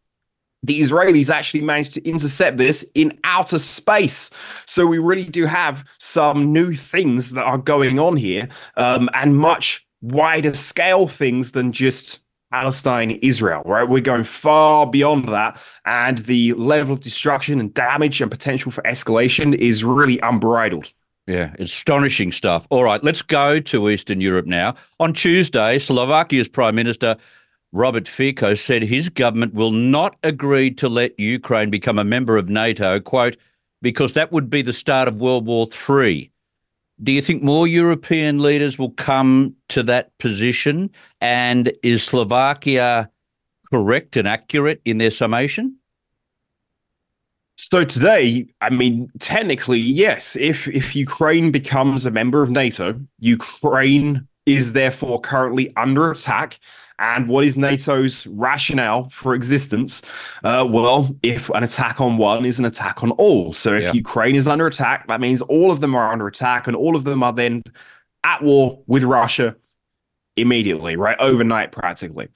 The 0.66 0.82
Israelis 0.82 1.30
actually 1.30 1.61
managed 1.61 1.93
to 1.95 2.07
intercept 2.07 2.57
this 2.57 2.89
in 2.95 3.18
outer 3.24 3.59
space. 3.59 4.32
So 4.66 4.86
we 4.86 4.97
really 4.97 5.26
do 5.26 5.45
have 5.45 5.86
some 5.99 6.51
new 6.51 6.74
things 6.74 7.32
that 7.32 7.43
are 7.43 7.57
going 7.57 7.99
on 7.99 8.18
here 8.18 8.49
um, 8.78 9.09
and 9.13 9.38
much 9.38 9.86
wider 10.01 10.53
scale 10.55 11.07
things 11.07 11.51
than 11.51 11.72
just 11.72 12.20
Palestine, 12.51 13.11
Israel, 13.22 13.61
right? 13.66 13.88
We're 13.88 14.01
going 14.01 14.24
far 14.24 14.88
beyond 14.88 15.28
that. 15.30 15.59
And 15.86 16.20
the 16.20 16.53
level 16.53 16.93
of 16.93 17.01
destruction 17.01 17.59
and 17.59 17.74
damage 17.74 18.22
and 18.22 18.32
potential 18.32 18.72
for 18.72 18.82
escalation 18.84 19.53
is 19.55 19.84
really 19.84 20.20
unbridled. 20.20 20.91
Yeah, 21.28 21.53
astonishing 21.57 22.32
stuff. 22.32 22.68
All 22.70 22.84
right, 22.84 23.03
let's 23.03 23.24
go 23.24 23.59
to 23.59 23.89
Eastern 23.89 24.22
Europe 24.22 24.45
now. 24.45 24.76
On 24.99 25.11
Tuesday, 25.11 25.80
Slovakia's 25.80 26.47
Prime 26.47 26.76
Minister 26.76 27.18
Robert 27.76 28.07
Fico 28.07 28.53
said 28.53 28.84
his 28.84 29.09
government 29.09 29.53
will 29.53 29.71
not 29.71 30.15
agree 30.23 30.71
to 30.71 30.88
let 30.88 31.19
Ukraine 31.19 31.69
become 31.69 31.99
a 31.99 32.05
member 32.05 32.38
of 32.38 32.47
NATO, 32.47 33.01
quote, 33.01 33.36
because 33.82 34.13
that 34.13 34.32
would 34.32 34.49
be 34.49 34.61
the 34.61 34.71
start 34.71 35.09
of 35.09 35.17
World 35.17 35.45
War 35.45 35.67
III. 35.67 36.32
Do 37.03 37.11
you 37.11 37.21
think 37.21 37.43
more 37.43 37.67
European 37.67 38.39
leaders 38.39 38.80
will 38.80 38.91
come 38.91 39.57
to 39.67 39.84
that 39.84 40.17
position? 40.19 40.89
And 41.19 41.73
is 41.84 42.01
Slovakia 42.01 43.09
correct 43.69 44.15
and 44.15 44.26
accurate 44.26 44.80
in 44.86 44.97
their 44.97 45.11
summation? 45.11 45.76
So 47.57 47.84
today, 47.84 48.47
I 48.61 48.69
mean, 48.69 49.09
technically, 49.19 49.82
yes. 49.82 50.38
If 50.38 50.69
if 50.69 50.95
Ukraine 50.95 51.51
becomes 51.51 52.05
a 52.05 52.11
member 52.11 52.41
of 52.41 52.49
NATO, 52.49 52.97
Ukraine 53.19 54.26
is 54.45 54.71
therefore 54.71 55.19
currently 55.19 55.73
under 55.76 56.09
attack. 56.11 56.59
And 56.97 57.27
what 57.27 57.43
is 57.43 57.57
NATO's 57.57 58.25
rationale 58.27 59.09
for 59.09 59.35
existence? 59.35 60.01
Uh, 60.43 60.65
well, 60.69 61.13
if 61.23 61.49
an 61.49 61.63
attack 61.63 61.99
on 61.99 62.17
one 62.17 62.45
is 62.45 62.57
an 62.57 62.65
attack 62.65 63.03
on 63.03 63.11
all. 63.11 63.51
So 63.51 63.73
if 63.73 63.83
Yeah. 63.83 63.91
Ukraine 63.93 64.35
is 64.35 64.47
under 64.47 64.65
attack, 64.67 65.07
that 65.07 65.19
means 65.19 65.41
all 65.41 65.71
of 65.71 65.81
them 65.81 65.93
are 65.93 66.11
under 66.11 66.27
attack, 66.27 66.67
and 66.67 66.75
all 66.75 66.95
of 66.95 67.03
them 67.03 67.21
are 67.21 67.33
then 67.33 67.63
at 68.23 68.41
war 68.41 68.81
with 68.87 69.03
Russia 69.03 69.55
immediately, 70.37 70.95
right? 70.95 71.17
Overnight, 71.19 71.71
practically. 71.71 72.29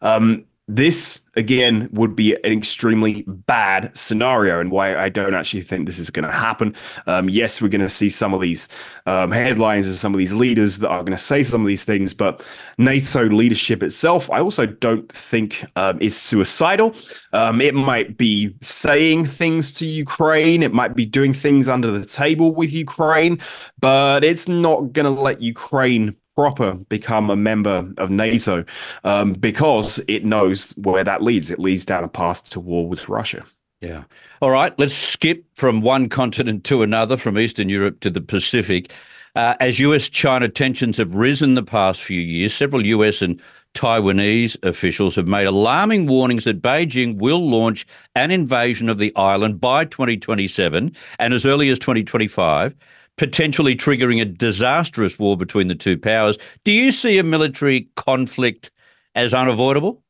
Um, 0.00 0.44
this 0.68 1.20
again 1.36 1.88
would 1.92 2.16
be 2.16 2.34
an 2.34 2.52
extremely 2.52 3.22
bad 3.26 3.96
scenario, 3.96 4.58
and 4.58 4.70
why 4.70 4.96
I 4.96 5.08
don't 5.08 5.34
actually 5.34 5.60
think 5.60 5.86
this 5.86 5.98
is 5.98 6.10
going 6.10 6.24
to 6.24 6.32
happen. 6.32 6.74
Um, 7.06 7.28
yes, 7.28 7.62
we're 7.62 7.68
going 7.68 7.82
to 7.82 7.90
see 7.90 8.10
some 8.10 8.34
of 8.34 8.40
these 8.40 8.68
um, 9.06 9.30
headlines 9.30 9.86
and 9.86 9.94
some 9.94 10.12
of 10.12 10.18
these 10.18 10.32
leaders 10.32 10.78
that 10.78 10.88
are 10.88 11.00
going 11.00 11.16
to 11.16 11.22
say 11.22 11.42
some 11.44 11.60
of 11.60 11.68
these 11.68 11.84
things, 11.84 12.14
but 12.14 12.44
NATO 12.78 13.26
leadership 13.26 13.82
itself, 13.82 14.30
I 14.30 14.40
also 14.40 14.66
don't 14.66 15.10
think 15.12 15.64
um, 15.76 16.00
is 16.00 16.16
suicidal. 16.16 16.96
Um, 17.32 17.60
it 17.60 17.74
might 17.74 18.16
be 18.16 18.54
saying 18.62 19.26
things 19.26 19.72
to 19.74 19.86
Ukraine, 19.86 20.62
it 20.62 20.72
might 20.72 20.96
be 20.96 21.06
doing 21.06 21.32
things 21.32 21.68
under 21.68 21.90
the 21.92 22.04
table 22.04 22.52
with 22.52 22.72
Ukraine, 22.72 23.38
but 23.78 24.24
it's 24.24 24.48
not 24.48 24.92
going 24.92 25.04
to 25.14 25.20
let 25.20 25.40
Ukraine 25.40 26.16
proper 26.36 26.74
become 26.74 27.30
a 27.30 27.36
member 27.36 27.90
of 27.96 28.10
NATO 28.10 28.64
um, 29.04 29.32
because 29.32 29.98
it 30.06 30.24
knows 30.24 30.70
where 30.72 31.02
that 31.02 31.22
leads. 31.22 31.50
It 31.50 31.58
leads 31.58 31.84
down 31.84 32.04
a 32.04 32.08
path 32.08 32.44
to 32.50 32.60
war 32.60 32.88
with 32.88 33.08
Russia. 33.08 33.44
Yeah. 33.80 34.04
All 34.40 34.50
right, 34.50 34.78
let's 34.78 34.94
skip 34.94 35.44
from 35.54 35.80
one 35.80 36.08
continent 36.08 36.64
to 36.64 36.82
another, 36.82 37.16
from 37.16 37.38
Eastern 37.38 37.68
Europe 37.68 38.00
to 38.00 38.10
the 38.10 38.20
Pacific. 38.20 38.92
Uh, 39.34 39.54
as 39.60 39.78
US 39.80 40.08
China 40.08 40.48
tensions 40.48 40.96
have 40.96 41.14
risen 41.14 41.54
the 41.54 41.62
past 41.62 42.02
few 42.02 42.20
years, 42.20 42.54
several 42.54 42.86
US 42.86 43.20
and 43.20 43.40
Taiwanese 43.74 44.56
officials 44.62 45.14
have 45.16 45.26
made 45.26 45.46
alarming 45.46 46.06
warnings 46.06 46.44
that 46.44 46.62
Beijing 46.62 47.18
will 47.18 47.46
launch 47.46 47.86
an 48.14 48.30
invasion 48.30 48.88
of 48.88 48.96
the 48.96 49.14
island 49.14 49.60
by 49.60 49.84
2027 49.84 50.90
and 51.18 51.34
as 51.34 51.44
early 51.44 51.68
as 51.68 51.78
2025, 51.78 52.74
potentially 53.16 53.74
triggering 53.74 54.20
a 54.20 54.24
disastrous 54.24 55.18
war 55.18 55.36
between 55.36 55.68
the 55.68 55.74
two 55.74 55.96
powers. 55.98 56.38
Do 56.64 56.72
you 56.72 56.92
see 56.92 57.18
a 57.18 57.22
military 57.22 57.88
conflict 57.96 58.70
as 59.14 59.32
unavoidable? 59.32 60.02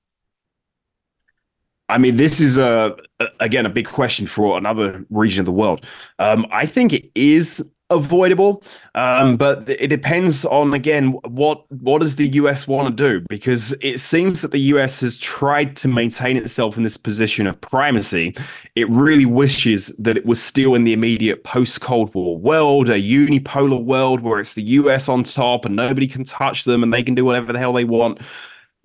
I 1.89 1.99
mean, 1.99 2.17
this 2.17 2.41
is 2.41 2.59
a, 2.59 2.97
again 3.39 3.65
a 3.65 3.71
big 3.71 3.87
question 3.87 4.27
for 4.27 4.59
another 4.59 5.07
region 5.11 5.41
of 5.41 5.47
the 5.47 5.53
world. 5.53 5.87
Um, 6.19 6.47
I 6.51 6.67
think 6.67 6.93
it 6.93 7.11
is 7.15 7.71
avoidable, 7.91 8.65
um, 8.97 9.37
but 9.37 9.69
it 9.69 9.87
depends 9.87 10.45
on 10.45 10.75
again 10.75 11.13
what 11.29 11.71
what 11.71 12.01
does 12.01 12.17
the 12.17 12.29
US 12.31 12.67
want 12.67 12.97
to 12.97 13.11
do 13.11 13.25
because 13.29 13.73
it 13.81 14.01
seems 14.01 14.43
that 14.43 14.51
the 14.51 14.59
US 14.75 15.01
has 15.01 15.19
tried 15.19 15.77
to 15.77 15.89
maintain 15.89 16.37
itself 16.37 16.77
in 16.77 16.83
this 16.83 16.97
position 16.97 17.47
of 17.47 17.61
primacy. 17.61 18.35
It 18.75 18.89
really 18.91 19.27
wishes 19.27 19.89
that 19.99 20.17
it 20.17 20.27
was 20.27 20.43
still 20.43 20.75
in 20.75 20.85
the 20.85 20.93
immediate 20.93 21.45
post 21.45 21.81
Cold 21.81 22.13
War 22.15 22.37
world, 22.37 22.89
a 22.89 23.01
unipolar 23.01 23.83
world 23.83 24.21
where 24.21 24.41
it's 24.41 24.55
the 24.55 24.63
US 24.63 25.09
on 25.09 25.23
top 25.23 25.65
and 25.65 25.77
nobody 25.77 26.09
can 26.09 26.25
touch 26.25 26.65
them 26.65 26.83
and 26.83 26.93
they 26.93 27.05
can 27.05 27.15
do 27.15 27.25
whatever 27.25 27.53
the 27.53 27.59
hell 27.59 27.73
they 27.73 27.85
want 27.85 28.21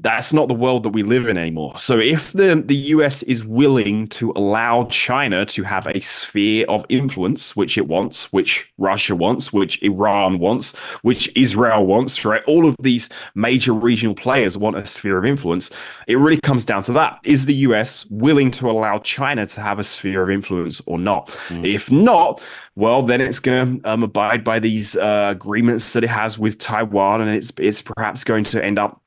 that's 0.02 0.34
not 0.34 0.48
the 0.48 0.54
world 0.54 0.84
that 0.84 0.90
we 0.90 1.04
live 1.04 1.28
in 1.28 1.38
anymore. 1.38 1.78
So 1.78 2.00
if 2.00 2.34
the 2.34 2.62
the 2.66 2.76
US 2.76 3.24
is 3.24 3.46
willing 3.46 4.08
to 4.10 4.32
allow 4.32 4.86
China 4.86 5.46
to 5.46 5.64
have 5.64 5.88
a 5.88 6.00
sphere 6.00 6.66
of 6.68 6.86
influence, 6.90 7.56
which 7.56 7.78
it 7.78 7.88
wants, 7.88 8.34
which 8.34 8.72
Russia 8.78 9.16
wants, 9.16 9.54
which 9.54 9.82
Iran 9.84 10.40
wants, 10.40 10.76
which 11.04 11.32
Israel 11.36 11.86
wants, 11.86 12.26
right? 12.26 12.44
All 12.48 12.68
of 12.68 12.76
these 12.82 13.10
major 13.36 13.74
regional 13.74 14.16
players 14.16 14.58
want 14.58 14.76
a 14.76 14.86
sphere 14.86 15.18
of 15.18 15.26
influence. 15.26 15.70
It 16.08 16.18
really 16.18 16.42
comes 16.42 16.66
down 16.66 16.82
to 16.84 16.94
that. 16.94 17.20
Is 17.24 17.46
the 17.46 17.56
US 17.68 18.06
willing 18.10 18.50
to 18.52 18.72
allow 18.72 18.98
China 19.00 19.46
to 19.46 19.62
have 19.62 19.78
a 19.78 19.84
sphere 19.84 20.24
of 20.24 20.30
influence 20.32 20.82
or 20.88 20.98
not? 20.98 21.36
If 21.64 21.92
not, 21.92 22.42
well, 22.76 23.02
then 23.02 23.22
it's 23.22 23.40
going 23.40 23.82
to 23.82 23.90
um, 23.90 24.04
abide 24.04 24.44
by 24.44 24.60
these 24.60 24.96
uh, 24.96 25.28
agreements 25.32 25.94
that 25.94 26.04
it 26.04 26.10
has 26.10 26.40
with 26.40 26.58
Taiwan, 26.58 27.22
and 27.22 27.30
it's 27.30 27.52
it's 27.60 27.82
perhaps 27.82 28.24
going 28.24 28.46
to 28.46 28.64
end 28.64 28.80
up 28.80 29.01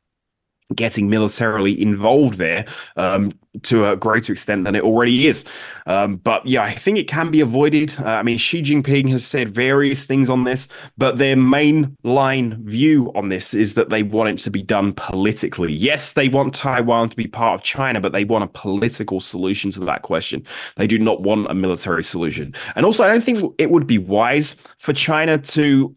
getting 0.74 1.10
militarily 1.10 1.80
involved 1.80 2.38
there 2.38 2.64
um, 2.96 3.30
to 3.62 3.86
a 3.90 3.96
greater 3.96 4.32
extent 4.32 4.64
than 4.64 4.74
it 4.74 4.82
already 4.82 5.26
is. 5.26 5.44
Um, 5.86 6.16
but 6.16 6.44
yeah, 6.46 6.62
I 6.62 6.74
think 6.74 6.98
it 6.98 7.06
can 7.06 7.30
be 7.30 7.40
avoided. 7.40 7.94
Uh, 8.00 8.04
I 8.04 8.22
mean, 8.22 8.38
Xi 8.38 8.62
Jinping 8.62 9.10
has 9.10 9.26
said 9.26 9.54
various 9.54 10.06
things 10.06 10.30
on 10.30 10.44
this, 10.44 10.68
but 10.96 11.18
their 11.18 11.36
main 11.36 11.96
line 12.02 12.64
view 12.64 13.12
on 13.14 13.28
this 13.28 13.52
is 13.52 13.74
that 13.74 13.90
they 13.90 14.02
want 14.02 14.30
it 14.30 14.38
to 14.44 14.50
be 14.50 14.62
done 14.62 14.94
politically. 14.94 15.72
Yes, 15.72 16.14
they 16.14 16.28
want 16.28 16.54
Taiwan 16.54 17.10
to 17.10 17.16
be 17.16 17.26
part 17.26 17.60
of 17.60 17.62
China, 17.62 18.00
but 18.00 18.12
they 18.12 18.24
want 18.24 18.44
a 18.44 18.48
political 18.48 19.20
solution 19.20 19.70
to 19.72 19.80
that 19.80 20.02
question. 20.02 20.44
They 20.76 20.86
do 20.86 20.98
not 20.98 21.20
want 21.20 21.50
a 21.50 21.54
military 21.54 22.04
solution. 22.04 22.54
And 22.74 22.86
also, 22.86 23.04
I 23.04 23.08
don't 23.08 23.22
think 23.22 23.54
it 23.58 23.70
would 23.70 23.86
be 23.86 23.98
wise 23.98 24.60
for 24.78 24.94
China 24.94 25.36
to 25.38 25.94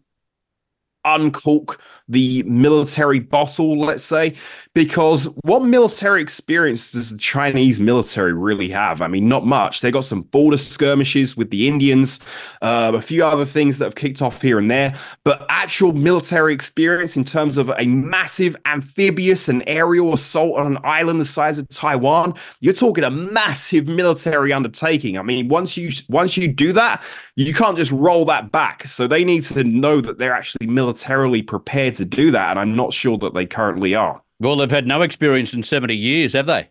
uncork 1.14 1.80
the 2.08 2.42
military 2.44 3.18
bottle, 3.20 3.78
let's 3.78 4.04
say, 4.04 4.34
because 4.78 5.24
what 5.42 5.64
military 5.64 6.22
experience 6.22 6.92
does 6.92 7.10
the 7.10 7.18
Chinese 7.18 7.80
military 7.80 8.32
really 8.32 8.68
have? 8.68 9.02
I 9.02 9.08
mean, 9.08 9.26
not 9.26 9.44
much. 9.44 9.80
They 9.80 9.90
got 9.90 10.04
some 10.04 10.22
border 10.22 10.56
skirmishes 10.56 11.36
with 11.36 11.50
the 11.50 11.66
Indians, 11.66 12.20
uh, 12.62 12.92
a 12.94 13.00
few 13.00 13.24
other 13.24 13.44
things 13.44 13.80
that 13.80 13.86
have 13.86 13.96
kicked 13.96 14.22
off 14.22 14.40
here 14.40 14.56
and 14.56 14.70
there, 14.70 14.94
but 15.24 15.44
actual 15.48 15.92
military 15.94 16.54
experience 16.54 17.16
in 17.16 17.24
terms 17.24 17.58
of 17.58 17.72
a 17.76 17.86
massive 17.86 18.54
amphibious 18.66 19.48
and 19.48 19.64
aerial 19.66 20.12
assault 20.12 20.56
on 20.56 20.68
an 20.68 20.78
island 20.84 21.20
the 21.20 21.24
size 21.24 21.58
of 21.58 21.68
Taiwan, 21.70 22.34
you're 22.60 22.72
talking 22.72 23.02
a 23.02 23.10
massive 23.10 23.88
military 23.88 24.52
undertaking. 24.52 25.18
I 25.18 25.22
mean, 25.22 25.48
once 25.48 25.76
you 25.76 25.90
once 26.08 26.36
you 26.36 26.46
do 26.46 26.72
that, 26.74 27.02
you 27.34 27.52
can't 27.52 27.76
just 27.76 27.90
roll 27.90 28.24
that 28.26 28.52
back. 28.52 28.86
So 28.86 29.08
they 29.08 29.24
need 29.24 29.42
to 29.42 29.64
know 29.64 30.00
that 30.00 30.18
they're 30.18 30.32
actually 30.32 30.68
militarily 30.68 31.42
prepared 31.42 31.96
to 31.96 32.04
do 32.04 32.30
that, 32.30 32.50
and 32.50 32.60
I'm 32.60 32.76
not 32.76 32.92
sure 32.92 33.18
that 33.18 33.34
they 33.34 33.44
currently 33.44 33.96
are. 33.96 34.22
Well, 34.40 34.56
they've 34.56 34.70
had 34.70 34.86
no 34.86 35.02
experience 35.02 35.52
in 35.52 35.62
70 35.62 35.94
years, 35.94 36.32
have 36.32 36.46
they? 36.46 36.68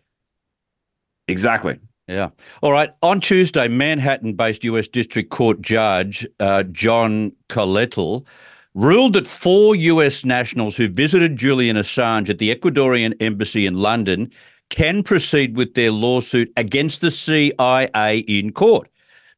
Exactly. 1.26 1.78
Yeah. 2.06 2.30
All 2.62 2.72
right. 2.72 2.90
On 3.02 3.20
Tuesday, 3.20 3.68
Manhattan 3.68 4.32
based 4.32 4.64
US 4.64 4.88
District 4.88 5.30
Court 5.30 5.60
Judge 5.60 6.26
uh, 6.40 6.62
John 6.64 7.32
Koeltl 7.50 8.26
ruled 8.74 9.12
that 9.12 9.26
four 9.26 9.76
US 9.76 10.24
nationals 10.24 10.76
who 10.76 10.88
visited 10.88 11.36
Julian 11.36 11.76
Assange 11.76 12.30
at 12.30 12.38
the 12.38 12.54
Ecuadorian 12.54 13.14
embassy 13.20 13.66
in 13.66 13.74
London 13.74 14.30
can 14.70 15.02
proceed 15.02 15.56
with 15.56 15.74
their 15.74 15.90
lawsuit 15.90 16.50
against 16.56 17.02
the 17.02 17.10
CIA 17.10 18.18
in 18.20 18.52
court. 18.52 18.88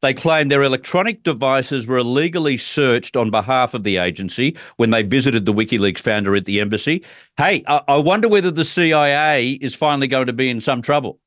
They 0.01 0.13
claim 0.15 0.47
their 0.47 0.63
electronic 0.63 1.21
devices 1.21 1.85
were 1.85 1.99
illegally 1.99 2.57
searched 2.57 3.15
on 3.15 3.29
behalf 3.29 3.73
of 3.75 3.83
the 3.83 3.97
agency 3.97 4.57
when 4.77 4.89
they 4.89 5.03
visited 5.03 5.45
the 5.45 5.53
WikiLeaks 5.53 5.99
founder 5.99 6.35
at 6.35 6.45
the 6.45 6.59
embassy. 6.59 7.05
Hey, 7.37 7.63
I, 7.67 7.81
I 7.87 7.97
wonder 7.97 8.27
whether 8.27 8.49
the 8.49 8.65
CIA 8.65 9.51
is 9.61 9.75
finally 9.75 10.07
going 10.07 10.27
to 10.27 10.33
be 10.33 10.49
in 10.49 10.59
some 10.59 10.81
trouble. 10.81 11.19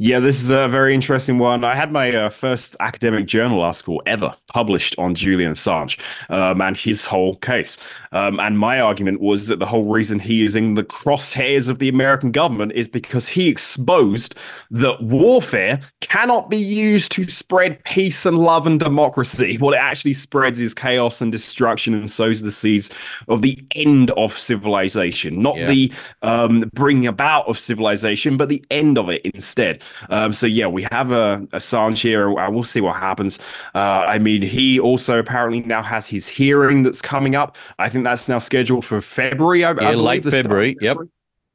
Yeah, 0.00 0.20
this 0.20 0.40
is 0.40 0.50
a 0.50 0.68
very 0.68 0.94
interesting 0.94 1.38
one. 1.38 1.64
I 1.64 1.74
had 1.74 1.90
my 1.90 2.14
uh, 2.14 2.28
first 2.28 2.76
academic 2.78 3.26
journal 3.26 3.60
article 3.60 4.00
ever 4.06 4.32
published 4.46 4.96
on 4.96 5.16
Julian 5.16 5.54
Assange 5.54 5.98
um, 6.30 6.60
and 6.60 6.76
his 6.76 7.04
whole 7.04 7.34
case. 7.34 7.78
Um, 8.12 8.38
and 8.38 8.60
my 8.60 8.80
argument 8.80 9.20
was 9.20 9.48
that 9.48 9.58
the 9.58 9.66
whole 9.66 9.86
reason 9.86 10.20
he 10.20 10.44
is 10.44 10.54
in 10.54 10.74
the 10.74 10.84
crosshairs 10.84 11.68
of 11.68 11.80
the 11.80 11.88
American 11.88 12.30
government 12.30 12.72
is 12.76 12.86
because 12.86 13.26
he 13.26 13.48
exposed 13.48 14.36
that 14.70 15.02
warfare 15.02 15.80
cannot 16.00 16.48
be 16.48 16.58
used 16.58 17.10
to 17.12 17.26
spread 17.28 17.82
peace 17.82 18.24
and 18.24 18.38
love 18.38 18.68
and 18.68 18.78
democracy. 18.78 19.58
What 19.58 19.74
it 19.74 19.78
actually 19.78 20.14
spreads 20.14 20.60
is 20.60 20.74
chaos 20.74 21.20
and 21.20 21.32
destruction 21.32 21.92
and 21.92 22.08
sows 22.08 22.42
the 22.42 22.52
seeds 22.52 22.90
of 23.26 23.42
the 23.42 23.58
end 23.74 24.12
of 24.12 24.38
civilization, 24.38 25.42
not 25.42 25.56
yeah. 25.56 25.66
the 25.66 25.92
um, 26.22 26.70
bringing 26.72 27.08
about 27.08 27.48
of 27.48 27.58
civilization, 27.58 28.36
but 28.36 28.48
the 28.48 28.64
end 28.70 28.96
of 28.96 29.08
it 29.10 29.22
instead. 29.26 29.82
Um, 30.10 30.32
so 30.32 30.46
yeah, 30.46 30.66
we 30.66 30.86
have 30.90 31.10
a 31.12 31.46
Assange 31.52 32.02
here. 32.02 32.30
We'll 32.50 32.64
see 32.64 32.80
what 32.80 32.96
happens. 32.96 33.38
Uh, 33.74 33.78
I 34.06 34.18
mean, 34.18 34.42
he 34.42 34.80
also 34.80 35.18
apparently 35.18 35.60
now 35.60 35.82
has 35.82 36.06
his 36.06 36.28
hearing 36.28 36.82
that's 36.82 37.02
coming 37.02 37.34
up. 37.34 37.56
I 37.78 37.88
think 37.88 38.04
that's 38.04 38.28
now 38.28 38.38
scheduled 38.38 38.84
for 38.84 39.00
February. 39.00 39.64
I, 39.64 39.72
yeah, 39.72 39.90
I 39.90 39.94
late 39.94 40.24
February. 40.24 40.76
Yep. 40.80 40.98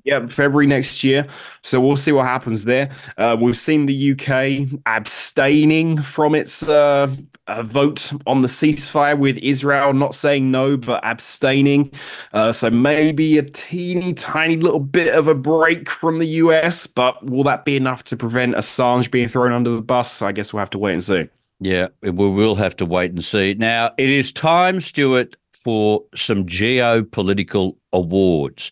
Yeah, 0.04 0.28
February 0.28 0.68
next 0.68 1.02
year. 1.04 1.26
So 1.62 1.80
we'll 1.80 1.96
see 1.96 2.12
what 2.12 2.26
happens 2.26 2.66
there. 2.66 2.90
Uh, 3.18 3.38
we've 3.40 3.58
seen 3.58 3.86
the 3.86 4.12
UK 4.12 4.82
abstaining 4.86 6.02
from 6.02 6.36
its 6.36 6.62
uh, 6.68 7.16
uh, 7.48 7.64
vote 7.64 8.12
on 8.28 8.42
the 8.42 8.50
ceasefire 8.50 9.18
with 9.18 9.38
Israel, 9.38 9.94
not 9.94 10.14
saying 10.14 10.52
no, 10.52 10.76
but 10.76 11.04
abstaining. 11.06 11.90
Uh, 12.34 12.52
so 12.52 12.70
maybe 12.70 13.38
a 13.38 13.44
teeny 13.44 14.14
tiny 14.14 14.58
little 14.58 14.82
bit 14.82 15.16
of 15.16 15.30
a 15.30 15.36
break 15.36 15.90
from 15.90 16.20
the 16.20 16.28
US, 16.28 16.86
but 16.86 17.26
will 17.26 17.44
that 17.44 17.64
be 17.64 17.78
enough 17.78 18.04
to 18.06 18.18
prevent 18.18 18.56
Assange 18.56 19.10
being 19.10 19.30
thrown 19.30 19.54
under 19.54 19.70
the 19.70 19.82
bus? 19.82 20.22
I 20.22 20.34
guess 20.34 20.52
we'll 20.52 20.60
have 20.60 20.70
to 20.72 20.80
wait 20.80 20.94
and 20.94 21.04
see. 21.04 21.30
Yeah, 21.62 21.88
we 22.02 22.12
will 22.12 22.56
have 22.56 22.76
to 22.78 22.86
wait 22.86 23.12
and 23.12 23.24
see. 23.24 23.54
Now, 23.54 23.92
it 23.98 24.10
is 24.10 24.34
time, 24.34 24.82
Stuart, 24.82 25.38
for 25.54 26.04
some 26.14 26.46
geopolitical 26.46 27.78
awards 27.94 28.70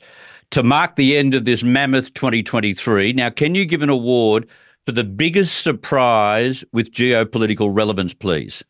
to 0.52 0.64
mark 0.64 0.96
the 0.96 1.18
end 1.18 1.34
of 1.34 1.46
this 1.46 1.64
mammoth 1.64 2.14
2023. 2.14 3.14
Now, 3.14 3.30
can 3.30 3.56
you 3.56 3.66
give 3.66 3.82
an 3.82 3.90
award 3.90 4.48
for 4.86 4.92
the 4.92 5.04
biggest 5.04 5.62
surprise 5.62 6.64
with 6.72 6.92
geopolitical 6.92 7.76
relevance, 7.76 8.14
please? 8.14 8.64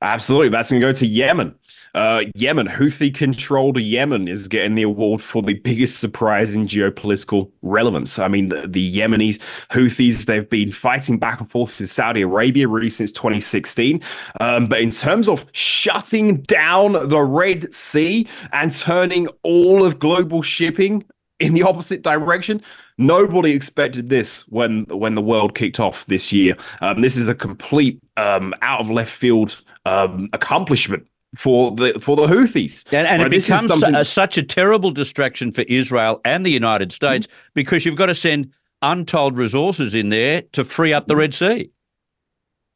Absolutely. 0.00 0.48
That's 0.48 0.70
going 0.70 0.82
to 0.82 0.88
go 0.88 0.92
to 0.92 1.06
Yemen. 1.06 1.54
Uh, 1.94 2.24
Yemen, 2.34 2.68
Houthi 2.68 3.14
controlled 3.14 3.78
Yemen 3.78 4.26
is 4.26 4.48
getting 4.48 4.74
the 4.74 4.82
award 4.82 5.22
for 5.22 5.42
the 5.42 5.54
biggest 5.54 6.00
surprise 6.00 6.54
in 6.54 6.66
geopolitical 6.66 7.50
relevance. 7.60 8.18
I 8.18 8.28
mean, 8.28 8.48
the, 8.48 8.66
the 8.66 8.96
Yemenis, 8.96 9.38
Houthis, 9.70 10.24
they've 10.24 10.48
been 10.48 10.72
fighting 10.72 11.18
back 11.18 11.40
and 11.40 11.50
forth 11.50 11.78
with 11.78 11.90
Saudi 11.90 12.22
Arabia 12.22 12.66
really 12.66 12.90
since 12.90 13.12
2016. 13.12 14.00
Um, 14.40 14.66
but 14.66 14.80
in 14.80 14.90
terms 14.90 15.28
of 15.28 15.44
shutting 15.52 16.42
down 16.42 16.92
the 17.08 17.20
Red 17.20 17.72
Sea 17.74 18.26
and 18.52 18.72
turning 18.72 19.28
all 19.42 19.84
of 19.84 19.98
global 19.98 20.40
shipping 20.40 21.04
in 21.40 21.54
the 21.54 21.62
opposite 21.62 22.02
direction. 22.02 22.62
Nobody 22.98 23.50
expected 23.50 24.08
this 24.08 24.46
when 24.48 24.84
when 24.84 25.16
the 25.16 25.22
world 25.22 25.56
kicked 25.56 25.80
off 25.80 26.06
this 26.06 26.32
year. 26.32 26.54
Um, 26.80 27.00
this 27.00 27.16
is 27.16 27.28
a 27.28 27.34
complete 27.34 28.00
um, 28.16 28.54
out 28.62 28.80
of 28.80 28.90
left 28.90 29.10
field 29.10 29.60
um, 29.84 30.28
accomplishment 30.32 31.06
for 31.36 31.70
the 31.72 31.98
for 32.00 32.16
the 32.16 32.26
Houthis. 32.26 32.92
And, 32.92 33.06
and 33.06 33.22
right, 33.22 33.32
it 33.32 33.40
becomes 33.40 33.66
something... 33.66 33.94
a, 33.94 34.04
such 34.04 34.36
a 34.36 34.42
terrible 34.42 34.90
distraction 34.90 35.52
for 35.52 35.62
Israel 35.62 36.20
and 36.24 36.44
the 36.44 36.50
United 36.50 36.92
States 36.92 37.26
mm-hmm. 37.26 37.50
because 37.54 37.86
you've 37.86 37.96
got 37.96 38.06
to 38.06 38.14
send 38.14 38.52
untold 38.82 39.38
resources 39.38 39.94
in 39.94 40.08
there 40.08 40.42
to 40.52 40.64
free 40.64 40.92
up 40.92 41.06
the 41.06 41.16
Red 41.16 41.34
Sea. 41.34 41.70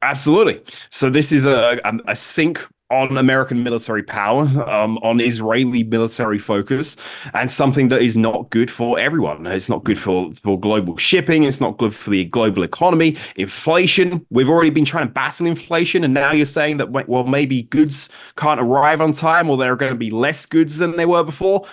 Absolutely. 0.03 0.61
So 0.91 1.11
this 1.11 1.33
is 1.33 1.47
a, 1.47 1.81
a, 1.85 1.99
a 2.09 2.17
sink 2.17 2.67
on 2.91 3.17
American 3.17 3.65
military 3.65 4.03
power, 4.03 4.43
um, 4.69 4.99
on 4.99 5.21
Israeli 5.21 5.83
military 5.83 6.39
focus, 6.39 6.97
and 7.35 7.51
something 7.51 7.89
that 7.89 8.01
is 8.01 8.17
not 8.17 8.51
good 8.51 8.71
for 8.71 8.99
everyone. 8.99 9.47
It's 9.47 9.69
not 9.69 9.85
good 9.85 9.99
for, 9.99 10.33
for 10.35 10.59
global 10.59 10.97
shipping. 10.97 11.43
It's 11.43 11.61
not 11.61 11.79
good 11.79 11.95
for 11.95 12.11
the 12.11 12.25
global 12.27 12.63
economy. 12.63 13.17
Inflation. 13.35 14.25
We've 14.31 14.49
already 14.49 14.71
been 14.71 14.85
trying 14.85 15.09
to 15.09 15.13
battle 15.13 15.47
inflation, 15.47 16.05
and 16.05 16.15
now 16.15 16.33
you're 16.33 16.47
saying 16.47 16.77
that 16.77 17.09
well, 17.09 17.25
maybe 17.25 17.63
goods 17.63 18.09
can't 18.37 18.61
arrive 18.61 19.01
on 19.01 19.13
time, 19.13 19.51
or 19.51 19.57
there 19.57 19.73
are 19.73 19.77
going 19.77 19.93
to 19.93 19.99
be 19.99 20.11
less 20.11 20.47
goods 20.47 20.79
than 20.79 20.97
there 20.97 21.09
were 21.09 21.25
before. 21.25 21.67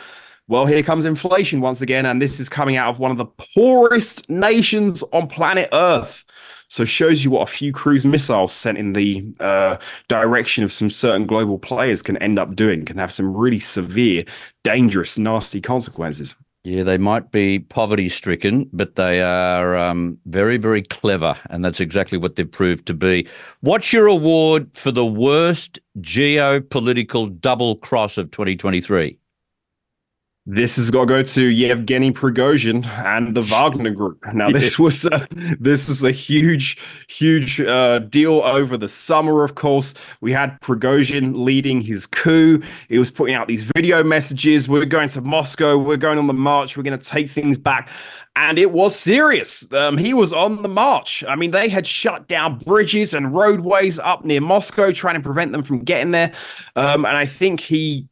Well, 0.47 0.65
here 0.65 0.83
comes 0.83 1.05
inflation 1.05 1.61
once 1.61 1.81
again, 1.81 2.05
and 2.05 2.21
this 2.21 2.39
is 2.39 2.49
coming 2.49 2.75
out 2.75 2.89
of 2.89 2.99
one 2.99 3.11
of 3.11 3.17
the 3.17 3.25
poorest 3.25 4.29
nations 4.29 5.01
on 5.13 5.27
planet 5.27 5.69
Earth. 5.71 6.25
So 6.73 6.85
shows 6.85 7.23
you 7.23 7.29
what 7.29 7.47
a 7.47 7.51
few 7.51 7.71
cruise 7.71 8.03
missiles 8.03 8.51
sent 8.51 8.79
in 8.79 8.93
the 8.93 9.23
uh, 9.39 9.77
direction 10.07 10.63
of 10.63 10.73
some 10.73 10.89
certain 10.89 11.27
global 11.27 11.59
players 11.59 12.01
can 12.01 12.17
end 12.17 12.39
up 12.39 12.55
doing, 12.55 12.83
can 12.83 12.97
have 12.97 13.13
some 13.13 13.37
really 13.37 13.59
severe, 13.59 14.25
dangerous, 14.63 15.15
nasty 15.15 15.61
consequences. 15.61 16.35
Yeah, 16.63 16.81
they 16.81 16.97
might 16.97 17.31
be 17.31 17.59
poverty 17.59 18.09
stricken, 18.09 18.71
but 18.73 18.95
they 18.95 19.21
are 19.21 19.77
um, 19.77 20.17
very, 20.25 20.57
very 20.57 20.81
clever. 20.81 21.35
And 21.51 21.63
that's 21.63 21.79
exactly 21.79 22.17
what 22.17 22.37
they've 22.37 22.51
proved 22.51 22.87
to 22.87 22.95
be. 22.95 23.27
What's 23.59 23.93
your 23.93 24.07
award 24.07 24.67
for 24.73 24.89
the 24.89 25.05
worst 25.05 25.79
geopolitical 25.99 27.39
double 27.39 27.75
cross 27.75 28.17
of 28.17 28.31
2023? 28.31 29.19
This 30.45 30.75
has 30.75 30.91
got 30.91 31.01
to 31.01 31.05
go 31.05 31.23
to 31.23 31.43
Yevgeny 31.45 32.11
Prigozhin 32.11 32.85
and 32.85 33.33
the 33.33 33.41
Wagner 33.41 33.91
Group. 33.91 34.25
Now, 34.33 34.49
this 34.49 34.77
was 34.77 35.05
a, 35.05 35.25
this 35.57 35.87
was 35.87 36.03
a 36.03 36.11
huge, 36.11 36.77
huge 37.07 37.61
uh, 37.61 37.99
deal 37.99 38.41
over 38.43 38.75
the 38.75 38.89
summer. 38.89 39.45
Of 39.45 39.55
course, 39.55 39.93
we 40.19 40.33
had 40.33 40.59
Prigozhin 40.59 41.45
leading 41.45 41.79
his 41.79 42.05
coup. 42.05 42.61
He 42.89 42.97
was 42.99 43.09
putting 43.09 43.35
out 43.35 43.47
these 43.47 43.63
video 43.63 44.03
messages. 44.03 44.67
We're 44.67 44.83
going 44.83 45.07
to 45.09 45.21
Moscow. 45.21 45.77
We're 45.77 45.95
going 45.95 46.17
on 46.19 46.27
the 46.27 46.33
march. 46.33 46.75
We're 46.75 46.83
going 46.83 46.99
to 46.99 47.09
take 47.09 47.29
things 47.29 47.57
back. 47.57 47.87
And 48.35 48.59
it 48.59 48.71
was 48.71 48.99
serious. 48.99 49.71
Um, 49.71 49.97
he 49.97 50.13
was 50.13 50.33
on 50.33 50.61
the 50.61 50.67
march. 50.67 51.23
I 51.25 51.35
mean, 51.35 51.51
they 51.51 51.69
had 51.69 51.87
shut 51.87 52.27
down 52.27 52.57
bridges 52.57 53.13
and 53.13 53.33
roadways 53.33 53.97
up 53.97 54.25
near 54.25 54.41
Moscow, 54.41 54.91
trying 54.91 55.15
to 55.15 55.21
prevent 55.21 55.53
them 55.53 55.63
from 55.63 55.85
getting 55.85 56.11
there. 56.11 56.33
Um, 56.75 57.05
and 57.05 57.15
I 57.15 57.27
think 57.27 57.61
he 57.61 58.09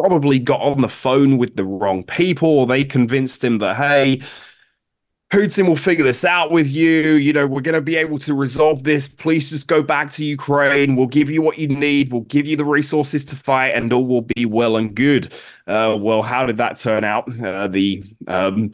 probably 0.00 0.38
got 0.38 0.60
on 0.60 0.80
the 0.80 0.88
phone 0.88 1.38
with 1.38 1.56
the 1.56 1.64
wrong 1.64 2.04
people, 2.04 2.48
or 2.48 2.66
they 2.66 2.84
convinced 2.84 3.42
him 3.42 3.58
that, 3.58 3.76
hey, 3.76 4.20
Putin 5.30 5.68
will 5.68 5.76
figure 5.76 6.04
this 6.04 6.24
out 6.24 6.50
with 6.50 6.68
you. 6.68 7.14
You 7.14 7.32
know, 7.32 7.46
we're 7.46 7.60
going 7.60 7.74
to 7.74 7.80
be 7.80 7.96
able 7.96 8.18
to 8.18 8.34
resolve 8.34 8.84
this. 8.84 9.08
Please 9.08 9.50
just 9.50 9.68
go 9.68 9.82
back 9.82 10.10
to 10.12 10.24
Ukraine. 10.24 10.96
We'll 10.96 11.06
give 11.06 11.30
you 11.30 11.42
what 11.42 11.58
you 11.58 11.68
need. 11.68 12.12
We'll 12.12 12.22
give 12.22 12.46
you 12.46 12.56
the 12.56 12.64
resources 12.64 13.24
to 13.26 13.36
fight, 13.36 13.74
and 13.74 13.92
all 13.92 14.06
will 14.06 14.22
be 14.22 14.46
well 14.46 14.76
and 14.76 14.94
good. 14.94 15.32
Uh, 15.66 15.96
well, 15.98 16.22
how 16.22 16.46
did 16.46 16.56
that 16.58 16.78
turn 16.78 17.04
out? 17.04 17.28
Uh, 17.40 17.68
the 17.68 18.04
um, 18.26 18.72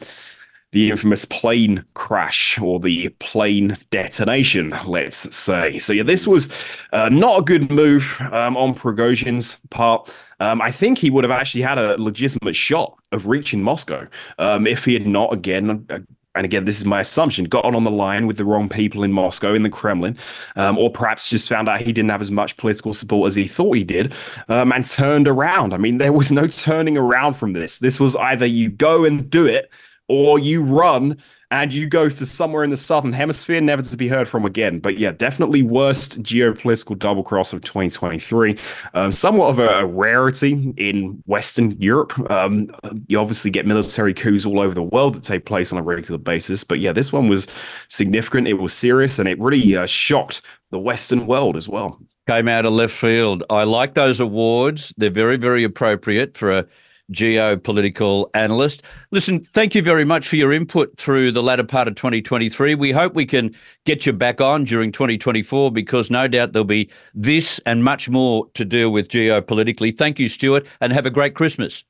the 0.71 0.91
infamous 0.91 1.23
plane 1.23 1.85
crash 1.93 2.59
or 2.59 2.81
the 2.81 3.07
plane 3.19 3.77
detonation, 3.91 4.75
let's 4.85 5.33
say. 5.33 5.79
So, 5.79 5.93
yeah, 5.93 6.03
this 6.03 6.27
was 6.27 6.53
uh, 6.91 7.07
not 7.07 7.39
a 7.39 7.43
good 7.43 7.71
move 7.71 8.17
um, 8.33 8.57
on 8.57 8.75
Prigozhin's 8.75 9.57
part. 9.69 10.13
Um, 10.39 10.61
I 10.61 10.71
think 10.71 10.97
he 10.97 11.09
would 11.09 11.23
have 11.23 11.31
actually 11.31 11.61
had 11.61 11.77
a 11.77 12.01
legitimate 12.01 12.55
shot 12.55 12.97
of 13.11 13.27
reaching 13.27 13.63
Moscow 13.63 14.07
um, 14.37 14.67
if 14.67 14.85
he 14.85 14.93
had 14.93 15.07
not, 15.07 15.33
again, 15.33 15.85
uh, 15.89 15.99
and 16.35 16.43
again, 16.43 16.65
this 16.65 16.77
is 16.77 16.85
my 16.85 16.99
assumption, 16.99 17.45
got 17.45 17.63
on 17.63 17.75
on 17.75 17.85
the 17.85 17.91
line 17.91 18.27
with 18.27 18.37
the 18.37 18.43
wrong 18.43 18.67
people 18.67 19.03
in 19.03 19.11
Moscow, 19.13 19.53
in 19.53 19.63
the 19.63 19.69
Kremlin, 19.69 20.17
um, 20.57 20.77
or 20.77 20.91
perhaps 20.91 21.29
just 21.29 21.47
found 21.47 21.69
out 21.69 21.81
he 21.81 21.93
didn't 21.93 22.11
have 22.11 22.21
as 22.21 22.31
much 22.31 22.57
political 22.57 22.93
support 22.93 23.27
as 23.27 23.35
he 23.35 23.47
thought 23.47 23.77
he 23.77 23.85
did, 23.85 24.13
um, 24.49 24.73
and 24.73 24.85
turned 24.85 25.27
around. 25.27 25.73
I 25.73 25.77
mean, 25.77 25.97
there 25.97 26.11
was 26.11 26.31
no 26.31 26.47
turning 26.47 26.97
around 26.97 27.35
from 27.35 27.53
this. 27.53 27.79
This 27.79 27.99
was 27.99 28.15
either 28.17 28.45
you 28.45 28.69
go 28.69 29.05
and 29.05 29.29
do 29.29 29.45
it 29.45 29.71
or 30.07 30.39
you 30.39 30.63
run 30.63 31.17
and 31.51 31.71
you 31.73 31.87
go 31.87 32.09
to 32.09 32.25
somewhere 32.25 32.63
in 32.63 32.69
the 32.69 32.77
southern 32.77 33.13
hemisphere, 33.13 33.61
never 33.61 33.81
to 33.81 33.97
be 33.97 34.07
heard 34.07 34.27
from 34.27 34.45
again. 34.45 34.79
But 34.79 34.97
yeah, 34.97 35.11
definitely 35.11 35.61
worst 35.61 36.21
geopolitical 36.21 36.97
double 36.97 37.23
cross 37.23 37.53
of 37.53 37.61
2023. 37.61 38.57
Um, 38.93 39.11
somewhat 39.11 39.49
of 39.49 39.59
a, 39.59 39.67
a, 39.67 39.85
rarity 39.85 40.73
in 40.77 41.23
Western 41.27 41.71
Europe. 41.79 42.17
Um, 42.31 42.69
you 43.07 43.19
obviously 43.19 43.51
get 43.51 43.65
military 43.65 44.13
coups 44.13 44.45
all 44.45 44.59
over 44.59 44.73
the 44.73 44.83
world 44.83 45.15
that 45.15 45.23
take 45.23 45.45
place 45.45 45.71
on 45.71 45.79
a 45.79 45.83
regular 45.83 46.17
basis. 46.17 46.63
But 46.63 46.79
yeah, 46.79 46.91
this 46.91 47.13
one 47.13 47.29
was 47.29 47.47
significant. 47.89 48.47
It 48.47 48.53
was 48.53 48.73
serious, 48.73 49.19
and 49.19 49.29
it 49.29 49.39
really 49.39 49.75
uh, 49.75 49.85
shocked 49.85 50.41
the 50.71 50.79
Western 50.79 51.27
world 51.27 51.55
as 51.55 51.69
well. 51.69 51.99
Came 52.27 52.47
out 52.47 52.65
of 52.65 52.73
left 52.73 52.93
field. 52.93 53.43
I 53.51 53.63
like 53.63 53.93
those 53.93 54.19
awards. 54.19 54.93
They're 54.97 55.11
very, 55.11 55.37
very 55.37 55.63
appropriate 55.63 56.35
for 56.35 56.51
a 56.51 56.65
geopolitical 57.11 58.29
analyst. 58.33 58.83
Listen, 59.11 59.43
thank 59.43 59.75
you 59.75 59.81
very 59.81 60.05
much 60.05 60.27
for 60.27 60.35
your 60.35 60.53
input 60.53 60.97
through 60.97 61.31
the 61.31 61.43
latter 61.43 61.63
part 61.63 61.87
of 61.87 61.95
2023. 61.95 62.75
We 62.75 62.91
hope 62.91 63.13
we 63.13 63.25
can 63.25 63.55
get 63.85 64.05
you 64.05 64.13
back 64.13 64.41
on 64.41 64.63
during 64.63 64.91
2024 64.91 65.71
because 65.71 66.09
no 66.09 66.27
doubt 66.27 66.53
there'll 66.53 66.65
be 66.65 66.89
this 67.13 67.59
and 67.65 67.83
much 67.83 68.09
more 68.09 68.47
to 68.53 68.65
deal 68.65 68.91
with 68.91 69.09
geopolitically. 69.09 69.95
Thank 69.95 70.19
you, 70.19 70.29
Stuart, 70.29 70.65
and 70.81 70.93
have 70.93 71.05
a 71.05 71.11
great 71.11 71.35
Christmas. 71.35 71.83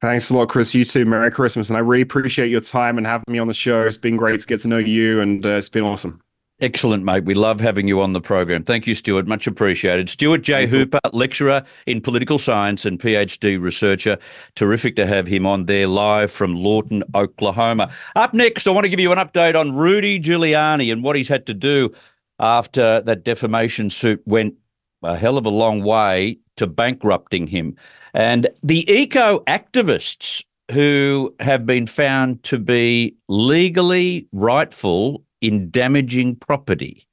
Thanks 0.00 0.30
a 0.30 0.36
lot, 0.36 0.48
Chris. 0.48 0.74
You 0.74 0.84
too. 0.84 1.04
Merry 1.04 1.30
Christmas. 1.30 1.68
And 1.68 1.76
I 1.76 1.80
really 1.80 2.02
appreciate 2.02 2.50
your 2.50 2.60
time 2.60 2.98
and 2.98 3.06
having 3.06 3.24
me 3.28 3.40
on 3.40 3.48
the 3.48 3.54
show. 3.54 3.84
It's 3.84 3.96
been 3.96 4.16
great 4.16 4.38
to 4.40 4.46
get 4.46 4.60
to 4.60 4.68
know 4.68 4.78
you, 4.78 5.20
and 5.20 5.44
uh, 5.44 5.50
it's 5.50 5.68
been 5.68 5.82
awesome. 5.82 6.20
Excellent, 6.60 7.04
mate. 7.04 7.24
We 7.24 7.34
love 7.34 7.60
having 7.60 7.86
you 7.86 8.00
on 8.00 8.14
the 8.14 8.20
program. 8.20 8.64
Thank 8.64 8.88
you, 8.88 8.96
Stuart. 8.96 9.28
Much 9.28 9.46
appreciated. 9.46 10.10
Stuart 10.10 10.42
J. 10.42 10.66
Thanks 10.66 10.72
Hooper, 10.72 10.98
lecturer 11.12 11.62
in 11.86 12.00
political 12.00 12.36
science 12.36 12.84
and 12.84 12.98
PhD 12.98 13.60
researcher. 13.60 14.18
Terrific 14.56 14.96
to 14.96 15.06
have 15.06 15.28
him 15.28 15.46
on 15.46 15.66
there 15.66 15.86
live 15.86 16.32
from 16.32 16.56
Lawton, 16.56 17.04
Oklahoma. 17.14 17.92
Up 18.16 18.34
next, 18.34 18.66
I 18.66 18.72
want 18.72 18.84
to 18.84 18.88
give 18.88 18.98
you 18.98 19.12
an 19.12 19.18
update 19.18 19.54
on 19.54 19.76
Rudy 19.76 20.18
Giuliani 20.18 20.90
and 20.90 21.04
what 21.04 21.14
he's 21.14 21.28
had 21.28 21.46
to 21.46 21.54
do 21.54 21.94
after 22.40 23.02
that 23.02 23.22
defamation 23.22 23.88
suit 23.88 24.20
went 24.26 24.54
a 25.04 25.16
hell 25.16 25.38
of 25.38 25.46
a 25.46 25.50
long 25.50 25.84
way 25.84 26.38
to 26.56 26.66
bankrupting 26.66 27.46
him. 27.46 27.76
And 28.14 28.48
the 28.64 28.90
eco 28.92 29.44
activists 29.46 30.42
who 30.72 31.32
have 31.38 31.64
been 31.66 31.86
found 31.86 32.42
to 32.42 32.58
be 32.58 33.16
legally 33.28 34.26
rightful 34.32 35.24
in 35.40 35.70
damaging 35.70 36.36
property. 36.36 37.06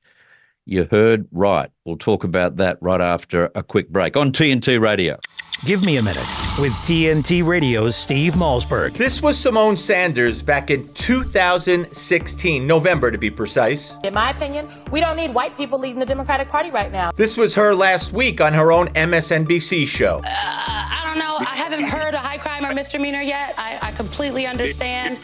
You 0.67 0.87
heard 0.89 1.27
right. 1.31 1.69
We'll 1.85 1.97
talk 1.97 2.23
about 2.23 2.57
that 2.57 2.79
right 2.81 3.01
after 3.01 3.51
a 3.53 3.61
quick 3.61 3.89
break 3.89 4.17
on 4.17 4.31
TNT 4.31 4.79
Radio. 4.79 5.19
Give 5.63 5.85
me 5.85 5.97
a 5.97 6.03
minute 6.03 6.25
with 6.59 6.73
TNT 6.83 7.45
Radio's 7.45 7.95
Steve 7.95 8.33
Malzberg. 8.33 8.93
This 8.93 9.21
was 9.21 9.37
Symone 9.37 9.77
Sanders 9.77 10.41
back 10.41 10.69
in 10.69 10.91
2016, 10.95 12.65
November 12.67 13.11
to 13.11 13.17
be 13.17 13.29
precise. 13.29 13.97
In 14.03 14.13
my 14.13 14.31
opinion, 14.31 14.67
we 14.91 14.99
don't 14.99 15.15
need 15.15 15.33
white 15.33 15.55
people 15.55 15.79
leading 15.79 15.99
the 15.99 16.05
Democratic 16.05 16.49
Party 16.49 16.71
right 16.71 16.91
now. 16.91 17.11
This 17.15 17.37
was 17.37 17.53
her 17.55 17.73
last 17.73 18.11
week 18.11 18.41
on 18.41 18.53
her 18.53 18.71
own 18.71 18.87
MSNBC 18.89 19.87
show. 19.87 20.17
Uh, 20.17 20.23
I 20.27 21.03
don't 21.05 21.19
know. 21.19 21.37
I 21.37 21.55
haven't 21.55 21.83
heard 21.83 22.15
a 22.15 22.19
high 22.19 22.37
crime 22.37 22.65
or 22.65 22.73
misdemeanor 22.73 23.21
yet. 23.21 23.53
I, 23.57 23.79
I 23.81 23.91
completely 23.91 24.45
understand. 24.45 25.19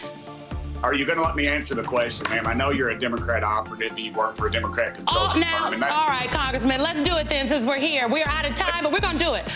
Are 0.83 0.95
you 0.95 1.05
going 1.05 1.17
to 1.17 1.23
let 1.23 1.35
me 1.35 1.47
answer 1.47 1.75
the 1.75 1.83
question, 1.83 2.25
ma'am? 2.31 2.47
I 2.47 2.55
know 2.55 2.71
you're 2.71 2.89
a 2.89 2.99
Democrat 2.99 3.43
operative. 3.43 3.91
and 3.91 3.99
You 3.99 4.11
work 4.13 4.35
for 4.35 4.47
a 4.47 4.51
Democrat 4.51 4.95
consulting 4.95 5.43
oh, 5.43 5.45
now, 5.45 5.69
firm. 5.69 5.83
all 5.83 6.07
right, 6.07 6.29
Congressman, 6.31 6.81
let's 6.81 7.03
do 7.03 7.17
it 7.17 7.29
then 7.29 7.47
since 7.47 7.67
we're 7.67 7.79
here. 7.79 8.07
We're 8.07 8.25
out 8.25 8.49
of 8.49 8.55
time, 8.55 8.83
but 8.83 8.91
we're 8.91 8.99
going 8.99 9.19
to 9.19 9.23
do 9.23 9.33
it. 9.35 9.47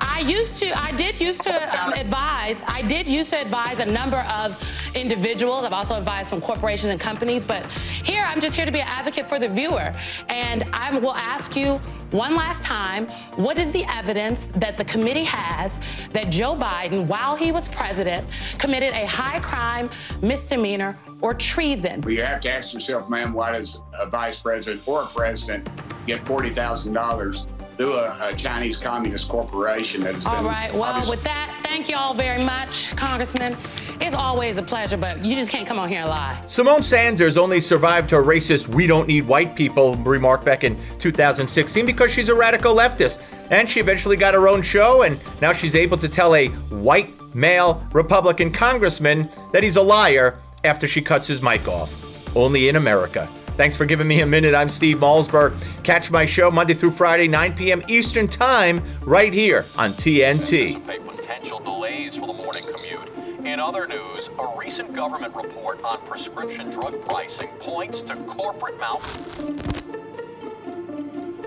I 0.00 0.20
used 0.20 0.56
to, 0.60 0.70
I 0.82 0.90
did 0.92 1.20
used 1.20 1.42
to 1.42 1.84
um, 1.84 1.92
advise, 1.92 2.62
I 2.66 2.80
did 2.80 3.06
used 3.06 3.30
to 3.30 3.40
advise 3.42 3.80
a 3.80 3.84
number 3.84 4.24
of 4.34 4.58
individuals. 4.94 5.64
I've 5.64 5.72
also 5.72 5.94
advised 5.94 6.30
some 6.30 6.40
corporations 6.40 6.90
and 6.90 7.00
companies, 7.00 7.44
but 7.44 7.66
here 8.04 8.22
I'm 8.22 8.40
just 8.40 8.56
here 8.56 8.64
to 8.64 8.72
be 8.72 8.80
an 8.80 8.88
advocate 8.88 9.28
for 9.28 9.38
the 9.38 9.48
viewer. 9.48 9.92
And 10.28 10.64
I 10.72 10.96
will 10.98 11.14
ask 11.14 11.56
you 11.56 11.80
one 12.10 12.36
last 12.36 12.62
time 12.62 13.08
what 13.36 13.58
is 13.58 13.72
the 13.72 13.84
evidence 13.86 14.46
that 14.54 14.76
the 14.76 14.84
committee 14.84 15.24
has 15.24 15.80
that 16.12 16.30
Joe 16.30 16.54
Biden, 16.54 17.06
while 17.06 17.34
he 17.34 17.50
was 17.50 17.68
president, 17.68 18.26
committed 18.58 18.92
a 18.92 19.06
high 19.06 19.40
crime, 19.40 19.90
misdemeanor, 20.22 20.96
or 21.20 21.34
treason? 21.34 22.00
Well, 22.02 22.12
you 22.12 22.22
have 22.22 22.40
to 22.42 22.50
ask 22.50 22.72
yourself, 22.72 23.10
ma'am, 23.10 23.32
why 23.32 23.52
does 23.52 23.80
a 23.98 24.08
vice 24.08 24.38
president 24.38 24.86
or 24.86 25.02
a 25.02 25.06
president 25.06 25.68
get 26.06 26.24
$40,000 26.24 27.46
through 27.76 27.94
a, 27.94 28.16
a, 28.20 28.34
Chinese 28.34 28.76
communist 28.76 29.28
corporation 29.28 30.02
that 30.02 30.14
has 30.14 30.24
All 30.24 30.36
been. 30.36 30.44
All 30.44 30.50
right. 30.50 30.74
Well, 30.74 31.10
with 31.10 31.22
that, 31.24 31.58
thank 31.62 31.88
you 31.88 31.96
all 31.96 32.14
very 32.14 32.42
much, 32.44 32.94
Congressman. 32.96 33.56
It's 34.00 34.14
always 34.14 34.58
a 34.58 34.62
pleasure, 34.62 34.96
but 34.96 35.24
you 35.24 35.34
just 35.34 35.50
can't 35.50 35.66
come 35.66 35.78
on 35.78 35.88
here 35.88 36.00
and 36.00 36.10
lie. 36.10 36.40
Symone 36.46 36.84
Sanders 36.84 37.38
only 37.38 37.60
survived 37.60 38.10
her 38.10 38.22
racist 38.22 38.68
"We 38.68 38.86
don't 38.86 39.08
need 39.08 39.26
white 39.26 39.54
people" 39.54 39.96
remark 39.96 40.44
back 40.44 40.64
in 40.64 40.76
2016 40.98 41.86
because 41.86 42.12
she's 42.12 42.28
a 42.28 42.34
radical 42.34 42.74
leftist, 42.74 43.20
and 43.50 43.68
she 43.68 43.80
eventually 43.80 44.16
got 44.16 44.34
her 44.34 44.48
own 44.48 44.62
show, 44.62 45.02
and 45.02 45.18
now 45.40 45.52
she's 45.52 45.74
able 45.74 45.96
to 45.98 46.08
tell 46.08 46.34
a 46.34 46.48
white 46.48 47.10
male 47.34 47.84
Republican 47.92 48.52
congressman 48.52 49.28
that 49.52 49.62
he's 49.62 49.76
a 49.76 49.82
liar 49.82 50.38
after 50.64 50.86
she 50.86 51.02
cuts 51.02 51.28
his 51.28 51.42
mic 51.42 51.66
off. 51.68 51.92
Only 52.36 52.68
in 52.68 52.76
America. 52.76 53.28
Thanks 53.56 53.76
for 53.76 53.84
giving 53.84 54.08
me 54.08 54.20
a 54.20 54.26
minute. 54.26 54.52
I'm 54.52 54.68
Steve 54.68 54.96
Malzberg. 54.96 55.56
Catch 55.84 56.10
my 56.10 56.24
show 56.26 56.50
Monday 56.50 56.74
through 56.74 56.90
Friday, 56.90 57.28
9 57.28 57.54
p.m. 57.54 57.82
Eastern 57.86 58.26
Time, 58.26 58.82
right 59.02 59.32
here 59.32 59.64
on 59.78 59.92
TNT. 59.92 60.84
Potential 61.06 61.60
delays 61.60 62.16
for 62.16 62.26
the 62.26 62.32
morning 62.32 62.64
commute. 62.64 63.46
In 63.46 63.60
other 63.60 63.86
news, 63.86 64.28
a 64.40 64.58
recent 64.58 64.92
government 64.92 65.36
report 65.36 65.80
on 65.84 66.04
prescription 66.04 66.70
drug 66.70 67.00
pricing 67.04 67.48
points 67.60 68.02
to 68.02 68.16
corporate 68.24 68.76
mouth. 68.80 69.04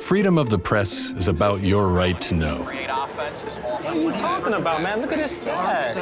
Freedom 0.01 0.38
of 0.38 0.49
the 0.49 0.60
press 0.60 1.12
is 1.12 1.28
about 1.28 1.62
your 1.62 1.89
right 1.89 2.22
to 2.22 2.36
know. 2.36 2.60
What 2.60 3.86
are 3.86 3.95
you 3.95 4.14
talking 4.14 4.53
about, 4.53 4.82
man? 4.82 5.01
Look 5.01 5.12
at 5.12 5.20
his 5.20 5.43
stats. 5.43 5.97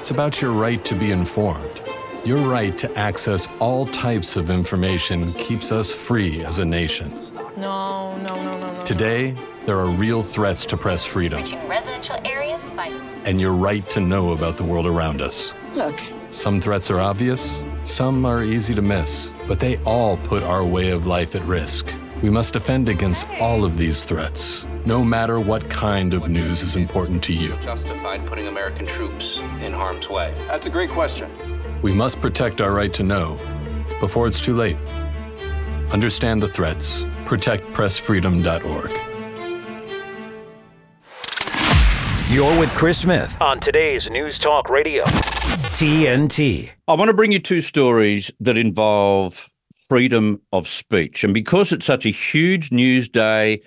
It's 0.00 0.10
about 0.10 0.42
your 0.42 0.50
right 0.50 0.84
to 0.84 0.96
be 0.96 1.12
informed. 1.12 1.80
Your 2.24 2.46
right 2.50 2.76
to 2.76 2.98
access 2.98 3.48
all 3.60 3.86
types 3.86 4.36
of 4.36 4.50
information 4.50 5.32
keeps 5.34 5.72
us 5.72 5.90
free 5.90 6.44
as 6.44 6.58
a 6.58 6.64
nation. 6.66 7.10
No, 7.56 8.18
no, 8.18 8.34
no, 8.34 8.60
no, 8.60 8.74
no. 8.74 8.84
Today, 8.84 9.34
there 9.64 9.78
are 9.78 9.88
real 9.88 10.22
threats 10.22 10.66
to 10.66 10.76
press 10.76 11.02
freedom. 11.02 11.42
Reaching 11.42 11.66
residential 11.66 12.16
areas 12.26 12.60
by. 12.76 12.88
And 13.24 13.40
your 13.40 13.54
right 13.54 13.88
to 13.90 14.00
know 14.00 14.32
about 14.32 14.58
the 14.58 14.64
world 14.64 14.86
around 14.86 15.22
us. 15.22 15.54
Look. 15.74 15.98
Some 16.28 16.60
threats 16.60 16.90
are 16.90 17.00
obvious, 17.00 17.62
some 17.84 18.26
are 18.26 18.42
easy 18.42 18.74
to 18.74 18.82
miss, 18.82 19.32
but 19.48 19.58
they 19.58 19.78
all 19.78 20.18
put 20.18 20.42
our 20.42 20.64
way 20.64 20.90
of 20.90 21.06
life 21.06 21.34
at 21.34 21.42
risk. 21.44 21.90
We 22.22 22.28
must 22.28 22.52
defend 22.52 22.90
against 22.90 23.26
all 23.40 23.64
of 23.64 23.78
these 23.78 24.04
threats, 24.04 24.66
no 24.84 25.02
matter 25.02 25.40
what 25.40 25.70
kind 25.70 26.12
of 26.12 26.28
news 26.28 26.62
is 26.62 26.76
important 26.76 27.22
to 27.24 27.32
you. 27.32 27.56
Justified 27.56 28.26
putting 28.26 28.46
American 28.46 28.84
troops 28.84 29.38
in 29.62 29.72
harm's 29.72 30.10
way. 30.10 30.34
That's 30.46 30.66
a 30.66 30.70
great 30.70 30.90
question. 30.90 31.30
We 31.82 31.94
must 31.94 32.20
protect 32.20 32.60
our 32.60 32.72
right 32.72 32.92
to 32.94 33.02
know 33.02 33.38
before 34.00 34.26
it's 34.26 34.40
too 34.40 34.54
late. 34.54 34.76
Understand 35.92 36.42
the 36.42 36.48
threats. 36.48 37.02
ProtectPressFreedom.org. 37.24 38.90
You're 42.30 42.58
with 42.58 42.70
Chris 42.74 42.98
Smith 42.98 43.34
on 43.40 43.60
today's 43.60 44.10
News 44.10 44.38
Talk 44.38 44.68
Radio, 44.68 45.04
TNT. 45.72 46.70
I 46.86 46.94
want 46.94 47.08
to 47.08 47.14
bring 47.14 47.32
you 47.32 47.38
two 47.38 47.62
stories 47.62 48.30
that 48.40 48.58
involve 48.58 49.50
freedom 49.88 50.40
of 50.52 50.68
speech. 50.68 51.24
And 51.24 51.32
because 51.32 51.72
it's 51.72 51.86
such 51.86 52.04
a 52.04 52.10
huge 52.10 52.70
news 52.70 53.08
day 53.08 53.62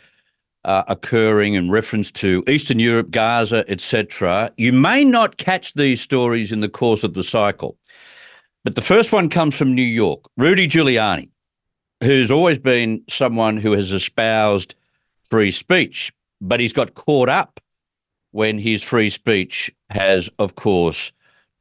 uh, 0.66 0.84
occurring 0.88 1.56
in 1.56 1.70
reference 1.72 2.12
to 2.12 2.44
Eastern 2.48 2.80
Europe, 2.80 3.12
Gaza, 3.12 3.66
etc., 3.68 4.52
you 4.56 4.72
may 4.72 5.04
not 5.04 5.38
catch 5.38 5.74
these 5.74 6.00
stories 6.00 6.52
in 6.52 6.62
the 6.62 6.70
course 6.70 7.04
of 7.04 7.16
the 7.16 7.24
cycle. 7.24 7.78
But 8.64 8.76
the 8.76 8.82
first 8.82 9.12
one 9.12 9.30
comes 9.30 9.58
from 9.58 9.76
New 9.76 9.82
York. 9.82 10.22
Rudy 10.38 10.68
Giuliani, 10.68 11.30
who's 12.02 12.32
always 12.32 12.58
been 12.58 13.04
someone 13.10 13.58
who 13.58 13.74
has 13.74 13.92
espoused 13.92 14.76
free 15.24 15.52
speech, 15.52 16.14
but 16.40 16.62
he's 16.62 16.74
got 16.74 16.96
caught 16.96 17.28
up 17.28 17.60
when 18.32 18.58
his 18.58 18.82
free 18.82 19.10
speech 19.10 19.70
has, 19.90 20.30
of 20.40 20.56
course, 20.56 21.12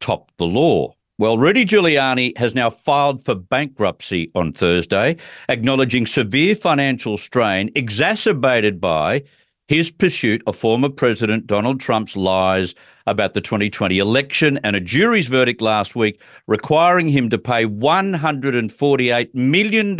topped 0.01 0.33
the 0.39 0.47
law. 0.47 0.95
Well, 1.19 1.39
Rudy 1.39 1.65
Giuliani 1.65 2.37
has 2.39 2.55
now 2.55 2.71
filed 2.71 3.25
for 3.25 3.35
bankruptcy 3.35 4.31
on 4.35 4.53
Thursday, 4.53 5.17
acknowledging 5.49 6.07
severe 6.07 6.55
financial 6.55 7.19
strain 7.19 7.71
exacerbated 7.75 8.81
by 8.81 9.23
his 9.69 9.91
pursuit 9.91 10.43
of 10.47 10.57
former 10.57 10.89
President 10.89 11.47
Donald 11.47 11.81
Trump's 11.81 12.17
lies 12.17 12.75
about 13.07 13.35
the 13.35 13.41
2020 13.41 13.99
election 13.99 14.59
and 14.65 14.77
a 14.77 14.81
jury's 14.81 15.29
verdict 15.29 15.61
last 15.61 15.95
week 15.95 16.21
requiring 16.47 17.09
him 17.09 17.31
to 17.31 17.39
pay 17.39 17.65
$148 17.65 19.35
million 19.35 19.97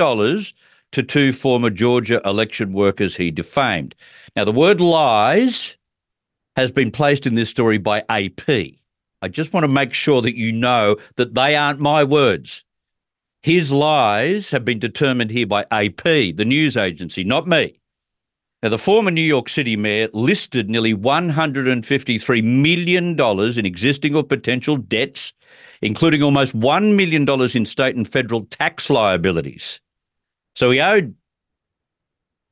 to 0.93 1.03
two 1.03 1.33
former 1.33 1.71
Georgia 1.71 2.21
election 2.25 2.73
workers 2.73 3.17
he 3.17 3.31
defamed. 3.31 3.95
Now, 4.37 4.45
the 4.45 4.53
word 4.53 4.81
lies 4.81 5.77
has 6.57 6.71
been 6.71 6.91
placed 6.91 7.27
in 7.27 7.35
this 7.35 7.51
story 7.51 7.79
by 7.79 8.05
AP. 8.09 8.49
I 8.49 9.29
just 9.29 9.53
want 9.53 9.65
to 9.65 9.69
make 9.69 9.95
sure 9.95 10.21
that 10.23 10.37
you 10.37 10.53
know 10.53 10.97
that 11.17 11.35
they 11.35 11.57
aren't 11.57 11.81
my 11.81 12.05
words. 12.05 12.65
His 13.43 13.73
lies 13.73 14.51
have 14.51 14.65
been 14.65 14.79
determined 14.79 15.31
here 15.31 15.47
by 15.47 15.67
AP, 15.71 16.03
the 16.03 16.45
news 16.45 16.77
agency, 16.77 17.25
not 17.25 17.49
me. 17.49 17.79
Now, 18.63 18.69
the 18.69 18.79
former 18.79 19.11
New 19.11 19.21
York 19.21 19.49
City 19.49 19.77
mayor 19.77 20.09
listed 20.13 20.71
nearly 20.71 20.95
$153 20.95 22.45
million 22.45 23.19
in 23.59 23.67
existing 23.67 24.15
or 24.15 24.23
potential 24.23 24.77
debts, 24.77 25.33
including 25.81 26.23
almost 26.23 26.57
$1 26.59 26.95
million 26.95 27.29
in 27.57 27.67
state 27.67 27.97
and 27.97 28.07
federal 28.07 28.45
tax 28.47 28.89
liabilities. 28.89 29.81
So 30.55 30.71
he 30.71 30.81
owed 30.81 31.17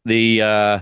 the 0.04 0.42
uh, 0.42 0.80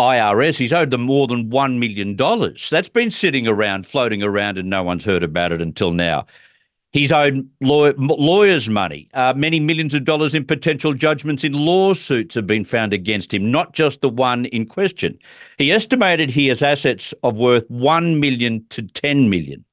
IRS, 0.00 0.58
he's 0.58 0.72
owed 0.72 0.90
them 0.90 1.02
more 1.02 1.28
than 1.28 1.50
$1 1.50 1.78
million. 1.78 2.16
That's 2.16 2.88
been 2.88 3.12
sitting 3.12 3.46
around, 3.46 3.86
floating 3.86 4.24
around, 4.24 4.58
and 4.58 4.68
no 4.68 4.82
one's 4.82 5.04
heard 5.04 5.22
about 5.22 5.52
it 5.52 5.62
until 5.62 5.92
now. 5.92 6.26
He's 6.92 7.12
owed 7.12 7.46
law- 7.60 7.92
lawyers 7.98 8.68
money. 8.68 9.08
Uh, 9.12 9.34
many 9.36 9.60
millions 9.60 9.92
of 9.92 10.04
dollars 10.04 10.34
in 10.34 10.44
potential 10.44 10.94
judgments 10.94 11.44
in 11.44 11.52
lawsuits 11.52 12.34
have 12.34 12.46
been 12.46 12.64
found 12.64 12.94
against 12.94 13.32
him, 13.34 13.50
not 13.50 13.74
just 13.74 14.00
the 14.00 14.08
one 14.08 14.46
in 14.46 14.64
question. 14.64 15.18
He 15.58 15.70
estimated 15.70 16.30
he 16.30 16.48
has 16.48 16.62
assets 16.62 17.12
of 17.22 17.36
worth 17.36 17.68
1 17.68 18.20
million 18.20 18.64
to 18.70 18.82
10 18.82 19.28
million. 19.28 19.64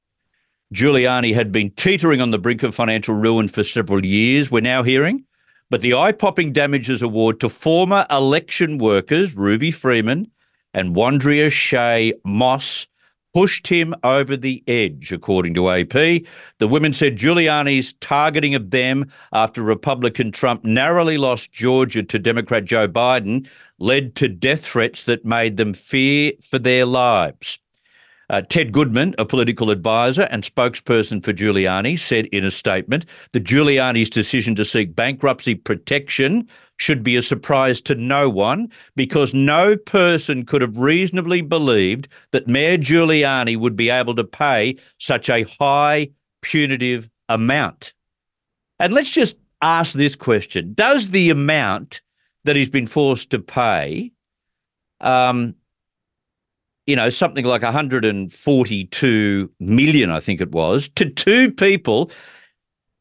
Giuliani 0.74 1.32
had 1.32 1.52
been 1.52 1.70
teetering 1.70 2.20
on 2.20 2.32
the 2.32 2.38
brink 2.38 2.62
of 2.62 2.74
financial 2.74 3.14
ruin 3.14 3.48
for 3.48 3.62
several 3.62 4.04
years, 4.04 4.50
we're 4.50 4.60
now 4.60 4.82
hearing. 4.82 5.24
But 5.70 5.80
the 5.80 5.94
eye 5.94 6.12
popping 6.12 6.52
damages 6.52 7.02
award 7.02 7.40
to 7.40 7.48
former 7.48 8.06
election 8.10 8.78
workers, 8.78 9.34
Ruby 9.34 9.70
Freeman 9.70 10.30
and 10.74 10.94
Wandrea 10.94 11.48
Shaye 11.48 12.12
Moss, 12.24 12.86
pushed 13.36 13.66
him 13.66 13.94
over 14.02 14.34
the 14.34 14.64
edge, 14.66 15.12
according 15.12 15.52
to 15.52 15.68
AP. 15.68 16.22
The 16.58 16.66
women 16.66 16.94
said 16.94 17.18
Giuliani's 17.18 17.92
targeting 18.00 18.54
of 18.54 18.70
them 18.70 19.12
after 19.30 19.60
Republican 19.60 20.32
Trump 20.32 20.64
narrowly 20.64 21.18
lost 21.18 21.52
Georgia 21.52 22.02
to 22.02 22.18
Democrat 22.18 22.64
Joe 22.64 22.88
Biden 22.88 23.46
led 23.78 24.14
to 24.14 24.28
death 24.28 24.64
threats 24.64 25.04
that 25.04 25.26
made 25.26 25.58
them 25.58 25.74
fear 25.74 26.32
for 26.40 26.58
their 26.58 26.86
lives. 26.86 27.58
Uh, 28.30 28.40
Ted 28.40 28.72
Goodman, 28.72 29.14
a 29.18 29.26
political 29.26 29.70
advisor 29.70 30.22
and 30.22 30.42
spokesperson 30.42 31.22
for 31.22 31.34
Giuliani, 31.34 31.98
said 31.98 32.24
in 32.28 32.42
a 32.42 32.50
statement 32.50 33.04
that 33.32 33.44
Giuliani's 33.44 34.08
decision 34.08 34.54
to 34.54 34.64
seek 34.64 34.96
bankruptcy 34.96 35.56
protection 35.56 36.48
should 36.76 37.02
be 37.02 37.16
a 37.16 37.22
surprise 37.22 37.80
to 37.82 37.94
no 37.94 38.28
one 38.28 38.70
because 38.94 39.32
no 39.32 39.76
person 39.76 40.44
could 40.44 40.62
have 40.62 40.78
reasonably 40.78 41.40
believed 41.40 42.08
that 42.32 42.48
Mayor 42.48 42.78
Giuliani 42.78 43.58
would 43.58 43.76
be 43.76 43.90
able 43.90 44.14
to 44.14 44.24
pay 44.24 44.76
such 44.98 45.30
a 45.30 45.44
high 45.58 46.10
punitive 46.42 47.08
amount. 47.28 47.94
And 48.78 48.92
let's 48.92 49.12
just 49.12 49.36
ask 49.62 49.94
this 49.94 50.16
question 50.16 50.74
Does 50.74 51.10
the 51.10 51.30
amount 51.30 52.02
that 52.44 52.56
he's 52.56 52.70
been 52.70 52.86
forced 52.86 53.30
to 53.30 53.38
pay 53.38 54.12
um, 55.00 55.54
you 56.86 56.94
know, 56.94 57.10
something 57.10 57.44
like 57.44 57.62
142 57.62 59.50
million, 59.58 60.10
I 60.10 60.20
think 60.20 60.40
it 60.40 60.52
was, 60.52 60.88
to 60.90 61.10
two 61.10 61.50
people. 61.50 62.10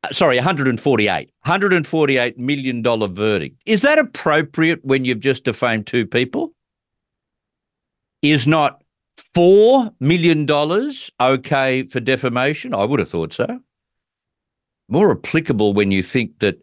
Uh, 0.05 0.13
Sorry, 0.13 0.37
148, 0.37 1.31
148 1.41 2.37
million 2.37 2.81
dollar 2.81 3.07
verdict. 3.07 3.61
Is 3.65 3.81
that 3.81 3.99
appropriate 3.99 4.83
when 4.83 5.05
you've 5.05 5.19
just 5.19 5.43
defamed 5.43 5.87
two 5.87 6.05
people? 6.05 6.53
Is 8.21 8.47
not 8.47 8.83
four 9.33 9.91
million 9.99 10.45
dollars 10.45 11.11
okay 11.19 11.83
for 11.83 11.99
defamation? 11.99 12.73
I 12.73 12.85
would 12.85 12.99
have 12.99 13.09
thought 13.09 13.33
so. 13.33 13.59
More 14.87 15.11
applicable 15.11 15.73
when 15.73 15.91
you 15.91 16.03
think 16.03 16.39
that 16.39 16.61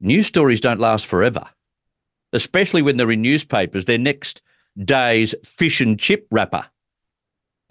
news 0.00 0.26
stories 0.26 0.60
don't 0.60 0.80
last 0.80 1.06
forever, 1.06 1.44
especially 2.32 2.82
when 2.82 2.96
they're 2.96 3.10
in 3.10 3.22
newspapers. 3.22 3.84
They're 3.84 3.98
next 3.98 4.42
day's 4.82 5.34
fish 5.44 5.80
and 5.80 5.98
chip 5.98 6.26
wrapper, 6.30 6.66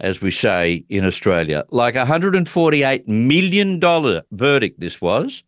as 0.00 0.20
we 0.20 0.30
say 0.30 0.84
in 0.88 1.04
Australia. 1.04 1.64
Like 1.70 1.94
a 1.94 2.04
$148 2.04 3.08
million 3.08 4.22
verdict, 4.32 4.80
this 4.80 5.00
was. 5.00 5.44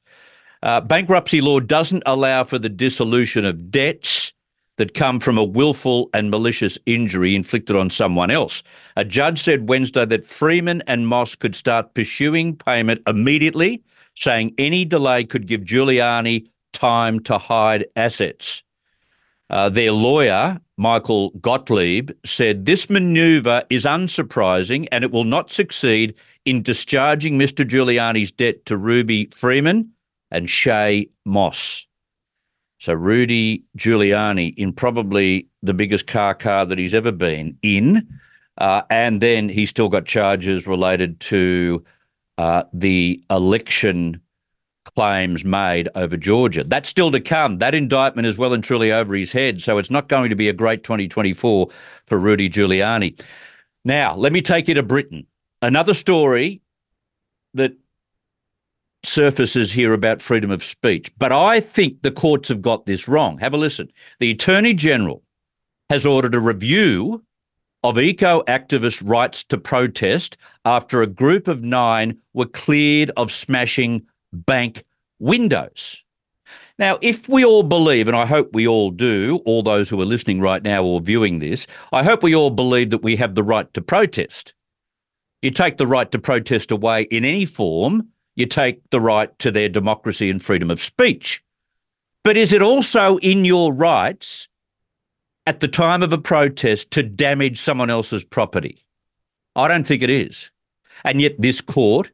Uh, 0.63 0.81
bankruptcy 0.81 1.41
law 1.41 1.61
doesn't 1.61 2.03
allow 2.07 2.45
for 2.45 2.59
the 2.59 2.69
dissolution 2.69 3.45
of 3.45 3.71
debts 3.71 4.33
that 4.77 4.95
come 4.95 5.21
from 5.21 5.39
a 5.39 5.45
willful 5.45 6.11
and 6.13 6.31
malicious 6.31 6.79
injury 6.87 7.35
inflicted 7.35 7.77
on 7.77 7.91
someone 7.91 8.31
else. 8.31 8.63
A 8.97 9.05
judge 9.05 9.39
said 9.39 9.69
Wednesday 9.69 10.05
that 10.05 10.27
Freeman 10.27 10.83
and 10.87 11.09
Moss 11.09 11.35
could 11.35 11.55
start 11.55 11.95
pursuing 11.95 12.57
payment 12.57 13.03
immediately, 13.07 13.83
saying 14.15 14.55
any 14.59 14.85
delay 14.85 15.25
could 15.25 15.47
give 15.47 15.63
Giuliani 15.63 16.47
time 16.73 17.21
to 17.21 17.39
hide 17.39 17.87
assets. 17.97 18.63
Uh, 19.49 19.69
their 19.69 19.93
lawyer, 19.93 20.61
Michael 20.79 21.31
Gottlieb, 21.41 22.11
said 22.25 22.67
this 22.67 22.91
maneuver 22.91 23.63
is 23.71 23.85
unsurprising 23.85 24.87
and 24.93 25.05
it 25.05 25.11
will 25.11 25.25
not 25.25 25.51
succeed 25.51 26.15
in 26.45 26.63
discharging 26.63 27.39
Mr. 27.39 27.67
Giuliani's 27.67 28.31
debt 28.31 28.65
to 28.67 28.77
Ruby 28.77 29.27
Freeman 29.27 29.91
and 30.31 30.49
Shaye 30.49 31.09
Moss. 31.25 31.87
So 32.79 32.93
Rudy 32.93 33.65
Giuliani 33.79 34.55
in 34.57 34.73
probably 34.73 35.49
the 35.63 35.75
biggest 35.75 36.07
car 36.07 36.35
car 36.35 36.67
that 36.67 36.79
he's 36.79 36.95
ever 36.95 37.13
been 37.13 37.57
in, 37.63 38.07
uh, 38.59 38.83
and 38.91 39.21
then 39.23 39.49
he's 39.49 39.71
still 39.71 39.89
got 39.89 40.05
charges 40.05 40.67
related 40.67 41.19
to 41.21 41.83
uh, 42.37 42.65
the 42.75 43.23
election 43.31 44.21
claims 44.97 45.45
made 45.45 45.89
over 45.95 46.17
Georgia. 46.17 46.65
That's 46.65 46.89
still 46.89 47.11
to 47.13 47.21
come. 47.21 47.59
That 47.59 47.75
indictment 47.75 48.27
is 48.27 48.39
well 48.39 48.55
and 48.55 48.65
truly 48.65 48.91
over 48.91 49.15
his 49.15 49.31
head. 49.31 49.61
So 49.61 49.79
it's 49.79 49.91
not 49.91 50.09
going 50.09 50.31
to 50.31 50.37
be 50.37 50.49
a 50.49 50.55
great 50.55 50.83
2024 50.85 51.69
for 52.07 52.19
Rudy 52.19 52.49
Giuliani. 52.49 53.21
Now, 53.85 54.17
let 54.17 54.33
me 54.33 54.41
take 54.43 54.69
you 54.69 54.75
to 54.75 54.83
Britain. 54.83 55.27
Another 55.61 55.95
story 55.95 56.63
that 57.55 57.73
surfaces 59.05 59.71
here 59.71 59.93
about 59.93 60.21
freedom 60.21 60.51
of 60.51 60.65
speech, 60.65 61.13
but 61.19 61.31
I 61.31 61.61
think 61.61 62.03
the 62.03 62.11
courts 62.11 62.49
have 62.49 62.63
got 62.63 62.87
this 62.87 63.07
wrong. 63.07 63.39
Have 63.39 63.55
a 63.55 63.59
listen. 63.59 63.89
The 64.19 64.31
Attorney 64.31 64.75
General 64.75 65.23
has 65.91 66.05
ordered 66.05 66.35
a 66.35 66.41
review 66.41 67.23
of 67.85 67.99
eco 67.99 68.43
activist 68.49 69.03
rights 69.09 69.45
to 69.45 69.59
protest 69.59 70.37
after 70.65 71.03
a 71.03 71.07
group 71.07 71.47
of 71.47 71.63
nine 71.63 72.19
were 72.33 72.47
cleared 72.47 73.13
of 73.17 73.31
smashing 73.31 74.05
bank 74.33 74.85
windows. 75.19 76.03
Now, 76.79 76.99
if 77.01 77.29
we 77.29 77.45
all 77.45 77.63
believe, 77.63 78.07
and 78.07 78.17
I 78.17 78.27
hope 78.27 78.51
we 78.53 78.67
all 78.67 78.91
do, 78.91 79.41
all 79.47 79.63
those 79.63 79.89
who 79.89 80.01
are 80.01 80.07
listening 80.07 80.41
right 80.41 80.63
now 80.63 80.85
or 80.85 81.01
viewing 81.01 81.39
this, 81.39 81.67
I 81.93 82.03
hope 82.03 82.23
we 82.23 82.35
all 82.35 82.51
believe 82.51 82.91
that 82.91 83.03
we 83.03 83.17
have 83.17 83.35
the 83.35 83.43
right 83.43 83.73
to 83.75 83.81
protest. 83.81 84.53
You 85.41 85.51
take 85.51 85.79
the 85.79 85.87
right 85.87 86.11
to 86.11 86.19
protest 86.19 86.71
away 86.71 87.03
in 87.03 87.25
any 87.25 87.47
form, 87.47 88.09
you 88.35 88.47
take 88.47 88.91
the 88.91 89.01
right 89.01 89.37
to 89.39 89.51
their 89.51 89.69
democracy 89.69 90.29
and 90.29 90.43
freedom 90.43 90.71
of 90.71 90.81
speech. 90.81 91.43
But 92.23 92.37
is 92.37 92.53
it 92.53 92.61
also 92.61 93.17
in 93.19 93.45
your 93.45 93.73
rights 93.73 94.49
at 95.47 95.61
the 95.61 95.69
time 95.69 96.03
of 96.03 96.13
a 96.13 96.19
protest 96.19 96.91
to 96.91 97.03
damage 97.03 97.59
someone 97.59 97.89
else's 97.89 98.25
property? 98.25 98.85
I 99.55 99.69
don't 99.69 99.87
think 99.87 100.03
it 100.03 100.11
is. 100.11 100.51
And 101.05 101.21
yet, 101.21 101.41
this 101.41 101.61
court 101.61 102.11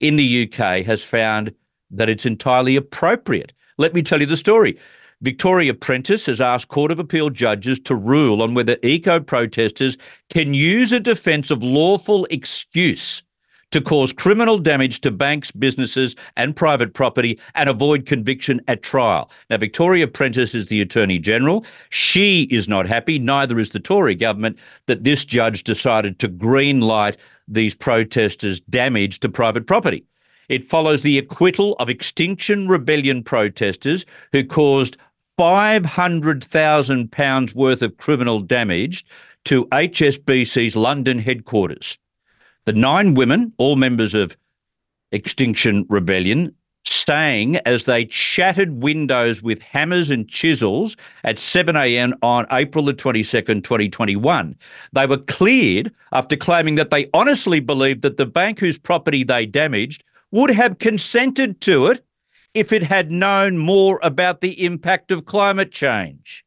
in 0.00 0.16
the 0.16 0.44
UK 0.44 0.84
has 0.86 1.02
found 1.04 1.54
that 1.90 2.08
it's 2.08 2.26
entirely 2.26 2.76
appropriate. 2.76 3.52
Let 3.78 3.94
me 3.94 4.02
tell 4.02 4.20
you 4.20 4.26
the 4.26 4.36
story. 4.36 4.78
Victoria 5.20 5.74
Prentis 5.74 6.26
has 6.26 6.40
asked 6.40 6.68
Court 6.68 6.92
of 6.92 7.00
Appeal 7.00 7.30
judges 7.30 7.80
to 7.80 7.94
rule 7.96 8.40
on 8.40 8.54
whether 8.54 8.76
eco 8.82 9.18
protesters 9.18 9.96
can 10.30 10.54
use 10.54 10.92
a 10.92 11.00
defence 11.00 11.50
of 11.50 11.62
lawful 11.62 12.24
excuse 12.30 13.22
to 13.70 13.80
cause 13.80 14.12
criminal 14.12 14.58
damage 14.58 15.00
to 15.00 15.10
banks, 15.10 15.50
businesses, 15.50 16.16
and 16.36 16.56
private 16.56 16.94
property 16.94 17.38
and 17.54 17.68
avoid 17.68 18.06
conviction 18.06 18.60
at 18.68 18.82
trial. 18.82 19.30
Now, 19.50 19.58
Victoria 19.58 20.06
Prentis 20.06 20.54
is 20.54 20.68
the 20.68 20.80
Attorney 20.80 21.18
General. 21.18 21.66
She 21.90 22.44
is 22.44 22.68
not 22.68 22.86
happy, 22.86 23.18
neither 23.18 23.58
is 23.58 23.70
the 23.70 23.80
Tory 23.80 24.14
government, 24.14 24.58
that 24.86 25.04
this 25.04 25.24
judge 25.24 25.64
decided 25.64 26.18
to 26.20 26.28
green 26.28 26.80
light 26.80 27.16
these 27.46 27.74
protesters' 27.74 28.60
damage 28.60 29.20
to 29.20 29.28
private 29.28 29.66
property. 29.66 30.04
It 30.48 30.64
follows 30.64 31.02
the 31.02 31.18
acquittal 31.18 31.74
of 31.74 31.90
Extinction 31.90 32.68
Rebellion 32.68 33.22
protesters 33.22 34.06
who 34.32 34.42
caused 34.44 34.96
£500,000 35.38 37.54
worth 37.54 37.82
of 37.82 37.98
criminal 37.98 38.40
damage 38.40 39.04
to 39.44 39.66
HSBC's 39.66 40.74
London 40.74 41.18
headquarters. 41.18 41.98
The 42.64 42.72
nine 42.72 43.12
women, 43.14 43.52
all 43.58 43.76
members 43.76 44.14
of 44.14 44.34
Extinction 45.12 45.84
Rebellion, 45.88 46.54
staying 46.84 47.56
as 47.58 47.84
they 47.84 48.08
shattered 48.08 48.82
windows 48.82 49.40
with 49.42 49.62
hammers 49.62 50.10
and 50.10 50.28
chisels 50.28 50.96
at 51.24 51.38
7 51.38 51.76
a.m. 51.76 52.14
on 52.22 52.46
April 52.50 52.84
the 52.84 52.94
22nd, 52.94 53.62
2021. 53.64 54.56
They 54.92 55.06
were 55.06 55.18
cleared 55.18 55.92
after 56.12 56.36
claiming 56.36 56.74
that 56.76 56.90
they 56.90 57.08
honestly 57.14 57.60
believed 57.60 58.02
that 58.02 58.16
the 58.16 58.26
bank 58.26 58.58
whose 58.58 58.78
property 58.78 59.24
they 59.24 59.46
damaged 59.46 60.04
would 60.30 60.50
have 60.50 60.78
consented 60.78 61.60
to 61.62 61.86
it 61.86 62.04
if 62.54 62.72
it 62.72 62.82
had 62.82 63.10
known 63.10 63.58
more 63.58 64.00
about 64.02 64.40
the 64.40 64.64
impact 64.64 65.12
of 65.12 65.24
climate 65.24 65.70
change. 65.70 66.44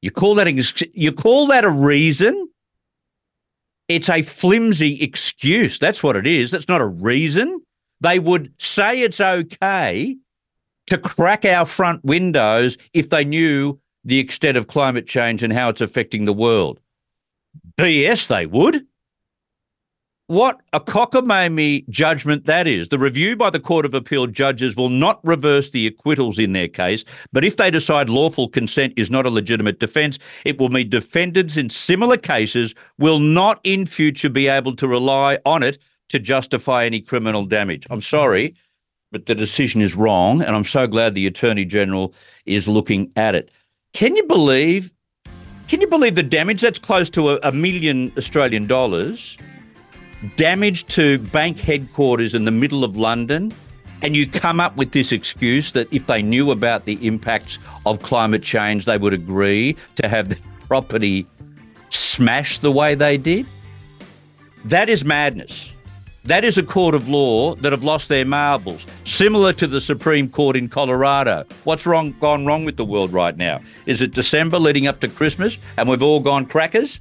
You 0.00 0.10
call 0.10 0.34
that 0.36 0.48
ex- 0.48 0.82
you 0.92 1.12
call 1.12 1.46
that 1.48 1.64
a 1.64 1.70
reason? 1.70 2.48
It's 3.88 4.08
a 4.08 4.22
flimsy 4.22 5.02
excuse. 5.02 5.78
That's 5.78 6.02
what 6.02 6.16
it 6.16 6.26
is. 6.26 6.50
That's 6.50 6.68
not 6.68 6.80
a 6.80 6.86
reason. 6.86 7.60
They 8.00 8.18
would 8.18 8.52
say 8.58 9.02
it's 9.02 9.20
okay 9.20 10.16
to 10.86 10.98
crack 10.98 11.44
our 11.44 11.66
front 11.66 12.04
windows 12.04 12.78
if 12.94 13.10
they 13.10 13.24
knew 13.24 13.78
the 14.04 14.18
extent 14.18 14.56
of 14.56 14.66
climate 14.66 15.06
change 15.06 15.42
and 15.42 15.52
how 15.52 15.68
it's 15.68 15.80
affecting 15.80 16.24
the 16.24 16.32
world. 16.32 16.80
BS, 17.76 18.26
they 18.26 18.46
would. 18.46 18.84
What 20.32 20.62
a 20.72 20.80
cockamamie 20.80 21.86
judgment 21.90 22.46
that 22.46 22.66
is. 22.66 22.88
The 22.88 22.98
review 22.98 23.36
by 23.36 23.50
the 23.50 23.60
Court 23.60 23.84
of 23.84 23.92
Appeal 23.92 24.28
judges 24.28 24.74
will 24.74 24.88
not 24.88 25.20
reverse 25.22 25.68
the 25.68 25.86
acquittals 25.86 26.38
in 26.38 26.54
their 26.54 26.68
case, 26.68 27.04
but 27.34 27.44
if 27.44 27.58
they 27.58 27.70
decide 27.70 28.08
lawful 28.08 28.48
consent 28.48 28.94
is 28.96 29.10
not 29.10 29.26
a 29.26 29.28
legitimate 29.28 29.78
defence, 29.78 30.18
it 30.46 30.58
will 30.58 30.70
mean 30.70 30.88
defendants 30.88 31.58
in 31.58 31.68
similar 31.68 32.16
cases 32.16 32.74
will 32.96 33.18
not 33.18 33.60
in 33.62 33.84
future 33.84 34.30
be 34.30 34.48
able 34.48 34.74
to 34.76 34.88
rely 34.88 35.38
on 35.44 35.62
it 35.62 35.76
to 36.08 36.18
justify 36.18 36.86
any 36.86 37.02
criminal 37.02 37.44
damage. 37.44 37.86
I'm 37.90 38.00
sorry, 38.00 38.54
but 39.10 39.26
the 39.26 39.34
decision 39.34 39.82
is 39.82 39.94
wrong, 39.94 40.40
and 40.40 40.56
I'm 40.56 40.64
so 40.64 40.86
glad 40.86 41.14
the 41.14 41.26
Attorney 41.26 41.66
General 41.66 42.14
is 42.46 42.66
looking 42.66 43.12
at 43.16 43.34
it. 43.34 43.50
Can 43.92 44.16
you 44.16 44.24
believe? 44.24 44.94
Can 45.68 45.82
you 45.82 45.88
believe 45.88 46.14
the 46.14 46.22
damage? 46.22 46.62
That's 46.62 46.78
close 46.78 47.10
to 47.10 47.32
a, 47.32 47.38
a 47.42 47.52
million 47.52 48.10
Australian 48.16 48.66
dollars 48.66 49.36
damage 50.36 50.86
to 50.86 51.18
bank 51.18 51.58
headquarters 51.58 52.34
in 52.34 52.44
the 52.44 52.50
middle 52.50 52.84
of 52.84 52.96
London, 52.96 53.52
and 54.02 54.16
you 54.16 54.26
come 54.26 54.60
up 54.60 54.76
with 54.76 54.92
this 54.92 55.12
excuse 55.12 55.72
that 55.72 55.92
if 55.92 56.06
they 56.06 56.22
knew 56.22 56.50
about 56.50 56.84
the 56.84 57.04
impacts 57.06 57.58
of 57.86 58.02
climate 58.02 58.42
change, 58.42 58.84
they 58.84 58.98
would 58.98 59.14
agree 59.14 59.76
to 59.96 60.08
have 60.08 60.28
the 60.28 60.38
property 60.68 61.26
smashed 61.90 62.62
the 62.62 62.72
way 62.72 62.94
they 62.94 63.16
did? 63.16 63.46
That 64.64 64.88
is 64.88 65.04
madness. 65.04 65.72
That 66.24 66.44
is 66.44 66.56
a 66.56 66.62
court 66.62 66.94
of 66.94 67.08
law 67.08 67.56
that 67.56 67.72
have 67.72 67.82
lost 67.82 68.08
their 68.08 68.24
marbles, 68.24 68.86
similar 69.04 69.52
to 69.54 69.66
the 69.66 69.80
Supreme 69.80 70.28
Court 70.28 70.54
in 70.54 70.68
Colorado. 70.68 71.44
What's 71.64 71.84
wrong 71.84 72.14
gone 72.20 72.46
wrong 72.46 72.64
with 72.64 72.76
the 72.76 72.84
world 72.84 73.12
right 73.12 73.36
now? 73.36 73.60
Is 73.86 74.02
it 74.02 74.12
December 74.12 74.60
leading 74.60 74.86
up 74.86 75.00
to 75.00 75.08
Christmas 75.08 75.58
and 75.76 75.88
we've 75.88 76.02
all 76.02 76.20
gone 76.20 76.46
crackers? 76.46 77.00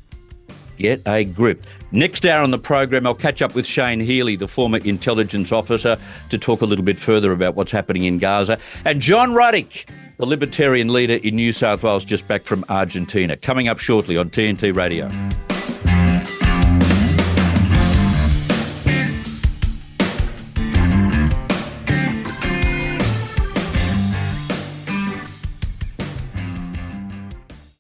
Get 0.82 1.08
a 1.08 1.24
grip. 1.24 1.64
Next 1.92 2.26
hour 2.26 2.42
on 2.42 2.50
the 2.50 2.58
program, 2.58 3.06
I'll 3.06 3.14
catch 3.14 3.44
up 3.44 3.54
with 3.54 3.68
Shane 3.68 4.00
Healy, 4.00 4.36
the 4.36 4.48
former 4.48 4.80
intelligence 4.80 5.52
officer, 5.52 5.96
to 6.30 6.38
talk 6.40 6.62
a 6.62 6.66
little 6.66 6.84
bit 6.84 7.00
further 7.00 7.32
about 7.34 7.56
what's 7.56 7.70
happening 7.70 8.06
in 8.06 8.18
Gaza. 8.18 8.58
And 8.84 9.00
John 9.00 9.30
Ruddick, 9.30 9.86
the 10.18 10.26
Libertarian 10.26 10.92
leader 10.92 11.20
in 11.24 11.36
New 11.36 11.52
South 11.52 11.84
Wales, 11.84 12.04
just 12.04 12.28
back 12.28 12.46
from 12.46 12.66
Argentina, 12.68 13.38
coming 13.38 13.68
up 13.68 13.78
shortly 13.78 14.18
on 14.18 14.32
TNT 14.32 14.76
Radio. 14.76 15.12